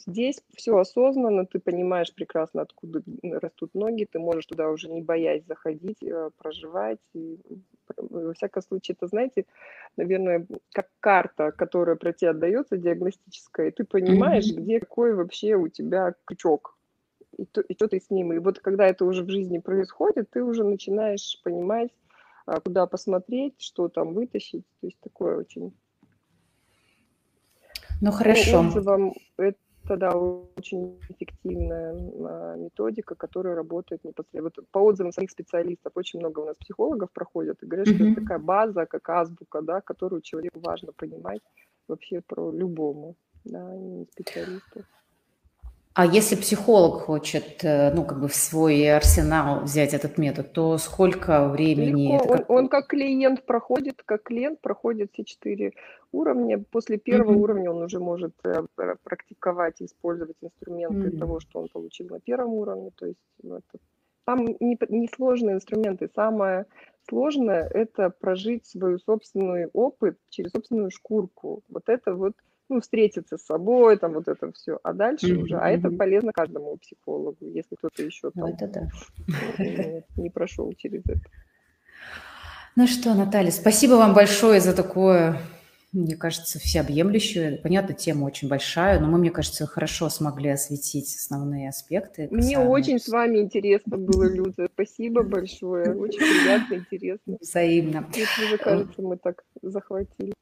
здесь 0.07 0.41
все 0.55 0.77
осознанно, 0.77 1.47
ты 1.47 1.59
понимаешь 1.59 2.15
прекрасно, 2.15 2.63
откуда 2.63 3.03
растут 3.23 3.75
ноги, 3.75 4.09
ты 4.11 4.19
можешь 4.19 4.47
туда 4.47 4.71
уже 4.71 4.89
не 4.89 5.03
боясь 5.03 5.45
заходить, 5.47 6.03
э, 6.03 6.31
проживать. 6.39 7.01
И, 7.15 7.39
во 7.97 8.33
всяком 8.35 8.63
случае, 8.63 8.97
это, 8.99 9.09
знаете, 9.09 9.47
наверное, 9.97 10.47
как 10.73 10.89
карта, 11.01 11.51
которая 11.51 11.97
про 11.97 12.13
тебя 12.13 12.31
отдается, 12.31 12.77
диагностическая, 12.77 13.69
и 13.69 13.73
ты 13.73 13.85
понимаешь, 13.85 14.47
mm-hmm. 14.47 14.61
где 14.61 14.81
какой 14.81 15.15
вообще 15.15 15.57
у 15.57 15.69
тебя 15.69 16.15
крючок, 16.25 16.77
и, 17.37 17.45
то, 17.45 17.61
и 17.61 17.75
что 17.75 17.89
ты 17.89 18.01
с 18.01 18.11
ним. 18.11 18.33
И 18.33 18.39
вот 18.39 18.61
когда 18.61 18.87
это 18.87 19.05
уже 19.05 19.25
в 19.25 19.29
жизни 19.29 19.59
происходит, 19.59 20.31
ты 20.31 20.43
уже 20.43 20.65
начинаешь 20.65 21.41
понимать, 21.43 21.91
а, 22.47 22.61
куда 22.61 22.87
посмотреть, 22.87 23.55
что 23.59 23.89
там 23.89 24.15
вытащить. 24.15 24.65
То 24.81 24.87
есть 24.87 25.01
такое 25.01 25.37
очень... 25.37 25.73
Ну, 28.01 28.11
хорошо. 28.11 28.63
По 28.63 28.67
отзывам 28.67 29.15
это, 29.39 29.97
да, 29.97 30.17
очень 30.17 30.99
эффективная 31.09 31.95
а, 31.95 32.57
методика, 32.57 33.15
которая 33.15 33.55
работает 33.55 34.05
непосредственно. 34.05 34.43
Вот 34.43 34.69
по 34.71 34.79
отзывам 34.79 35.13
самих 35.13 35.31
специалистов, 35.31 35.93
очень 35.95 36.19
много 36.21 36.41
у 36.41 36.45
нас 36.45 36.57
психологов 36.57 37.11
проходят 37.13 37.63
и 37.63 37.67
говорят, 37.67 37.89
mm-hmm. 37.89 37.95
что 37.95 38.05
это 38.05 38.21
такая 38.21 38.39
база, 38.39 38.87
как 38.87 39.09
азбука, 39.09 39.63
да, 39.63 39.81
которую 39.81 40.23
человеку 40.23 40.61
важно 40.61 40.93
понимать 40.93 41.41
вообще 41.89 42.21
про 42.21 42.51
любому, 42.51 43.17
да, 43.45 43.75
не 43.77 44.07
специалисту. 44.07 44.85
А 45.97 46.05
если 46.05 46.37
психолог 46.37 47.01
хочет, 47.01 47.65
э, 47.65 47.91
ну, 47.95 48.05
как 48.05 48.21
бы 48.21 48.29
в 48.29 48.35
свой 48.35 48.87
арсенал 48.95 49.63
взять 49.63 49.95
этот 49.95 50.19
метод, 50.19 50.53
то 50.53 50.77
сколько 50.77 51.49
времени? 51.49 52.13
Легко. 52.13 52.33
Он, 52.33 52.39
как... 52.39 52.51
он 52.51 52.69
как 52.69 52.87
клиент 52.89 53.47
проходит, 53.47 54.03
как 54.05 54.23
клиент 54.25 54.61
проходит 54.61 55.13
все 55.15 55.25
четыре 55.25 55.73
уровня. 56.13 56.63
После 56.71 56.99
первого 56.99 57.33
mm-hmm. 57.33 57.43
уровня 57.43 57.71
он 57.71 57.83
уже 57.83 57.99
может 57.99 58.35
э, 58.45 58.67
практиковать 59.05 59.81
и 59.81 59.87
использовать 59.87 60.37
инструменты 60.43 61.09
mm-hmm. 61.09 61.19
того, 61.19 61.41
что 61.41 61.61
он 61.61 61.69
получил 61.69 62.09
на 62.11 62.21
первом 62.21 62.53
уровне. 62.53 62.91
То 62.95 63.07
есть 63.07 63.21
ну, 63.43 63.57
это, 63.57 63.83
там 64.27 64.45
не, 64.45 64.79
не 64.91 65.09
сложные 65.09 65.55
инструменты. 65.55 66.11
Самое 66.15 66.67
сложное– 67.09 67.67
это 67.75 68.11
прожить 68.11 68.67
свой 68.67 69.01
собственный 69.01 69.69
опыт 69.73 70.19
через 70.29 70.51
собственную 70.51 70.91
шкурку. 70.91 71.63
Вот 71.71 71.85
это 71.89 72.15
вот 72.15 72.35
ну, 72.69 72.81
встретиться 72.81 73.39
с 73.39 73.45
собой, 73.45 73.99
там 73.99 74.15
вот 74.15 74.29
это 74.29 74.51
все, 74.53 74.79
а 74.83 74.93
дальше 74.93 75.35
mm-hmm. 75.35 75.43
уже, 75.43 75.57
а 75.59 75.69
это 75.71 75.91
полезно 75.91 76.33
каждому 76.33 76.77
психологу, 76.77 77.37
если 77.41 77.77
кто-то 77.77 78.03
еще 78.03 78.31
ну, 78.35 78.43
там 78.43 78.55
это 78.55 78.91
да. 79.59 80.03
не, 80.17 80.31
прошел 80.31 80.73
через 80.77 81.03
это. 81.07 81.21
Ну 82.75 82.87
что, 82.87 83.15
Наталья, 83.15 83.51
спасибо 83.51 83.95
вам 83.95 84.15
большое 84.15 84.61
за 84.61 84.75
такое, 84.75 85.39
мне 85.93 86.17
кажется, 86.17 86.59
всеобъемлющую. 86.59 87.59
Понятно, 87.63 87.95
тема 87.95 88.25
очень 88.25 88.49
большая, 88.49 89.01
но 89.01 89.07
мы, 89.07 89.19
мне 89.19 89.31
кажется, 89.31 89.67
хорошо 89.67 90.11
смогли 90.11 90.51
осветить 90.51 91.15
основные 91.17 91.71
аспекты. 91.71 92.29
Мне 92.31 92.59
очень 92.59 92.99
с 92.99 93.09
вами 93.09 93.39
интересно 93.39 93.97
было, 93.97 94.31
Люда. 94.31 94.69
Спасибо 94.75 95.23
большое. 95.23 95.95
Очень 95.95 96.19
приятно, 96.19 96.75
интересно. 96.75 97.39
Взаимно. 97.41 98.11
Мне 98.15 98.59
кажется, 98.59 99.03
мы 99.03 99.17
так 99.17 99.45
захватили. 99.63 100.35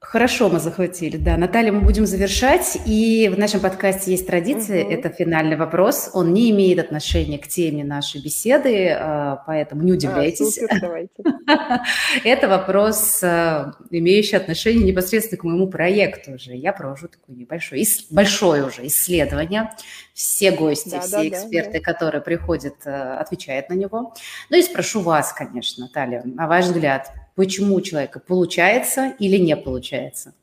Хорошо 0.00 0.48
мы 0.48 0.60
захватили, 0.60 1.16
да. 1.16 1.36
Наталья, 1.36 1.72
мы 1.72 1.80
будем 1.80 2.06
завершать. 2.06 2.78
И 2.86 3.28
в 3.34 3.36
нашем 3.36 3.58
подкасте 3.58 4.12
есть 4.12 4.28
традиция, 4.28 4.84
угу. 4.84 4.92
это 4.92 5.08
финальный 5.08 5.56
вопрос. 5.56 6.10
Он 6.14 6.32
не 6.32 6.50
имеет 6.52 6.78
отношения 6.78 7.36
к 7.36 7.48
теме 7.48 7.82
нашей 7.82 8.22
беседы, 8.22 8.90
а, 8.90 9.42
поэтому 9.44 9.82
не 9.82 9.92
удивляйтесь. 9.92 10.56
А, 10.56 10.60
супер, 10.60 10.80
давайте. 10.80 11.22
Это 12.24 12.48
вопрос, 12.48 13.20
а, 13.24 13.72
имеющий 13.90 14.36
отношение 14.36 14.84
непосредственно 14.84 15.40
к 15.40 15.44
моему 15.44 15.66
проекту 15.66 16.34
уже. 16.34 16.54
Я 16.54 16.72
провожу 16.72 17.08
такое 17.08 17.34
небольшое, 17.34 17.84
большое 18.10 18.66
уже 18.66 18.86
исследование. 18.86 19.70
Все 20.14 20.52
гости, 20.52 20.90
да, 20.90 21.00
все 21.00 21.10
да, 21.10 21.28
эксперты, 21.28 21.72
да, 21.72 21.80
которые 21.80 22.22
приходят, 22.22 22.74
а, 22.86 23.18
отвечают 23.18 23.68
на 23.68 23.74
него. 23.74 24.14
Ну 24.48 24.56
и 24.56 24.62
спрошу 24.62 25.00
вас, 25.00 25.32
конечно, 25.32 25.86
Наталья, 25.86 26.22
на 26.24 26.46
ваш 26.46 26.66
взгляд, 26.66 27.10
почему 27.38 27.76
у 27.76 27.80
человека 27.80 28.18
получается 28.18 29.14
или 29.20 29.36
не 29.36 29.56
получается? 29.56 30.34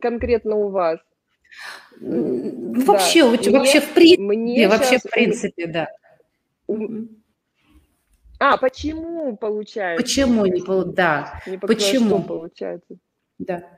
Конкретно 0.00 0.56
у 0.56 0.70
вас? 0.70 0.98
Вообще, 2.00 3.24
да. 3.24 3.50
вообще, 3.50 3.80
мне, 3.80 3.80
в 3.80 3.94
принципе, 3.94 4.22
мне 4.22 4.68
вообще 4.68 4.98
в 4.98 5.02
принципе, 5.02 5.66
да. 5.66 5.88
А, 8.38 8.56
почему 8.56 9.36
получается? 9.36 10.02
Почему 10.02 10.46
не 10.46 10.62
получается? 10.62 10.94
Да. 10.96 11.42
Не 11.46 11.58
почему? 11.58 12.18
Что 12.18 12.22
получается? 12.22 12.96
Да. 13.38 13.68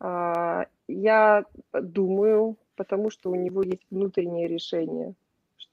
А, 0.00 0.66
я 0.88 1.44
думаю, 1.74 2.56
потому 2.74 3.10
что 3.10 3.30
у 3.30 3.34
него 3.34 3.62
есть 3.62 3.84
внутреннее 3.90 4.48
решение, 4.48 5.14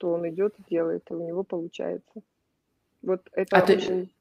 что 0.05 0.13
он 0.13 0.29
идет 0.29 0.53
и 0.59 0.63
делает, 0.69 1.09
и 1.09 1.13
у 1.15 1.27
него 1.27 1.43
получается. 1.43 2.21
Вот 3.01 3.27
это 3.33 3.57
а 3.57 3.63
очень 3.63 4.11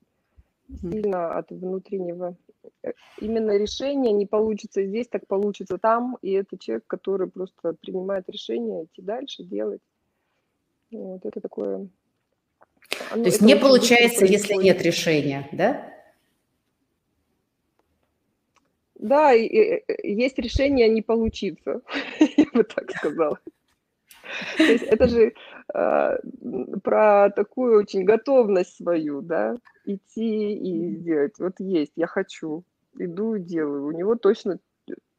ты... 0.67 0.79
сильно 0.79 1.37
от 1.37 1.51
внутреннего. 1.51 2.37
Э, 2.83 2.93
именно 3.19 3.59
решение 3.59 4.13
не 4.13 4.25
получится 4.25 4.83
здесь, 4.83 5.09
так 5.09 5.27
получится 5.27 5.77
там, 5.77 6.17
и 6.23 6.33
это 6.33 6.57
человек, 6.57 6.85
который 6.87 7.31
просто 7.31 7.75
принимает 7.75 8.31
решение 8.31 8.85
идти 8.85 9.03
дальше, 9.03 9.43
делать. 9.43 9.83
Вот 10.91 11.27
это 11.27 11.41
такое. 11.43 11.89
То 13.11 13.19
есть 13.19 13.43
не 13.43 13.57
получается, 13.57 14.25
если 14.25 14.55
нет 14.55 14.81
решения, 14.81 15.49
да? 15.53 15.93
Да, 18.95 19.35
и, 19.35 19.45
и, 19.45 20.15
есть 20.15 20.39
решение 20.39 20.89
не 20.89 21.03
получиться, 21.03 21.83
я 22.39 22.47
бы 22.55 22.65
так 22.65 22.91
сказала. 22.91 23.39
То 24.57 24.63
есть 24.63 24.85
это 24.85 25.09
же 25.09 25.33
э, 25.75 26.19
про 26.83 27.31
такую 27.31 27.79
очень 27.79 28.05
готовность 28.05 28.77
свою, 28.77 29.21
да, 29.21 29.57
идти 29.85 30.55
и 30.55 30.97
сделать. 30.97 31.39
Вот 31.39 31.55
есть, 31.59 31.93
я 31.97 32.07
хочу, 32.07 32.65
иду 32.99 33.35
и 33.35 33.41
делаю. 33.41 33.87
У 33.87 33.93
него 33.93 34.15
точно 34.15 34.59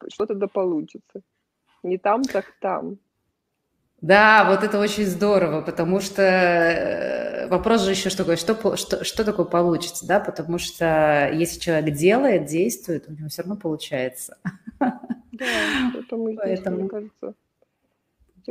что-то 0.08 0.34
да 0.34 0.46
получится. 0.46 1.22
Не 1.82 1.98
там, 1.98 2.22
так 2.22 2.46
там. 2.60 2.98
Да, 4.00 4.46
вот 4.50 4.62
это 4.62 4.78
очень 4.78 5.06
здорово, 5.06 5.62
потому 5.62 6.00
что 6.00 6.22
э, 6.22 7.48
вопрос 7.48 7.82
же 7.82 7.92
еще 7.92 8.10
что 8.10 8.36
что, 8.36 8.76
что, 8.76 9.04
что 9.04 9.24
такое 9.24 9.46
получится, 9.46 10.06
да, 10.06 10.20
потому 10.20 10.58
что 10.58 11.30
если 11.32 11.58
человек 11.58 11.94
делает, 11.94 12.44
действует, 12.44 13.08
у 13.08 13.12
него 13.12 13.28
все 13.28 13.42
равно 13.42 13.56
получается. 13.56 14.36
Да, 14.78 15.00
это 15.98 16.16
мы 16.16 16.34
Поэтому... 16.36 16.76
мне 16.76 16.88
кажется. 16.88 17.34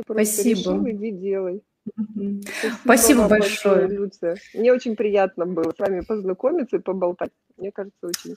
Ты 0.02 0.12
Спасибо. 0.12 0.58
решил, 0.58 0.88
иди 0.88 1.10
делай. 1.12 1.62
Спасибо, 1.84 2.78
Спасибо 2.84 3.28
большое. 3.28 3.88
Люция. 3.88 4.36
Мне 4.54 4.72
очень 4.72 4.96
приятно 4.96 5.46
было 5.46 5.72
с 5.72 5.78
вами 5.78 6.00
познакомиться 6.00 6.76
и 6.76 6.80
поболтать. 6.80 7.30
Мне 7.56 7.70
кажется, 7.70 8.06
очень 8.06 8.34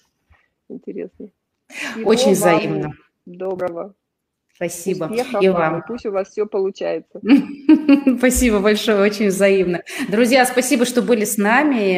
интересно. 0.69 1.29
Всего 1.67 2.09
очень 2.09 2.31
взаимно. 2.31 2.93
Доброго. 3.25 3.95
Спасибо. 4.53 5.05
Успехов 5.05 5.41
и 5.41 5.49
вам. 5.49 5.83
Пусть 5.87 6.05
у 6.05 6.11
вас 6.11 6.29
все 6.29 6.45
получается. 6.45 7.21
Спасибо 8.17 8.59
большое, 8.59 9.01
очень 9.01 9.27
взаимно. 9.27 9.83
Друзья, 10.09 10.45
спасибо, 10.45 10.83
что 10.85 11.01
были 11.01 11.23
с 11.23 11.37
нами. 11.37 11.95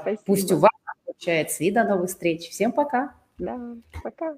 Спасибо. 0.00 0.22
Пусть 0.26 0.52
у 0.52 0.56
вас 0.56 0.72
получается. 1.06 1.62
И 1.62 1.70
до 1.70 1.84
новых 1.84 2.10
встреч. 2.10 2.48
Всем 2.50 2.72
пока. 2.72 3.14
Да, 3.38 3.76
пока. 4.02 4.36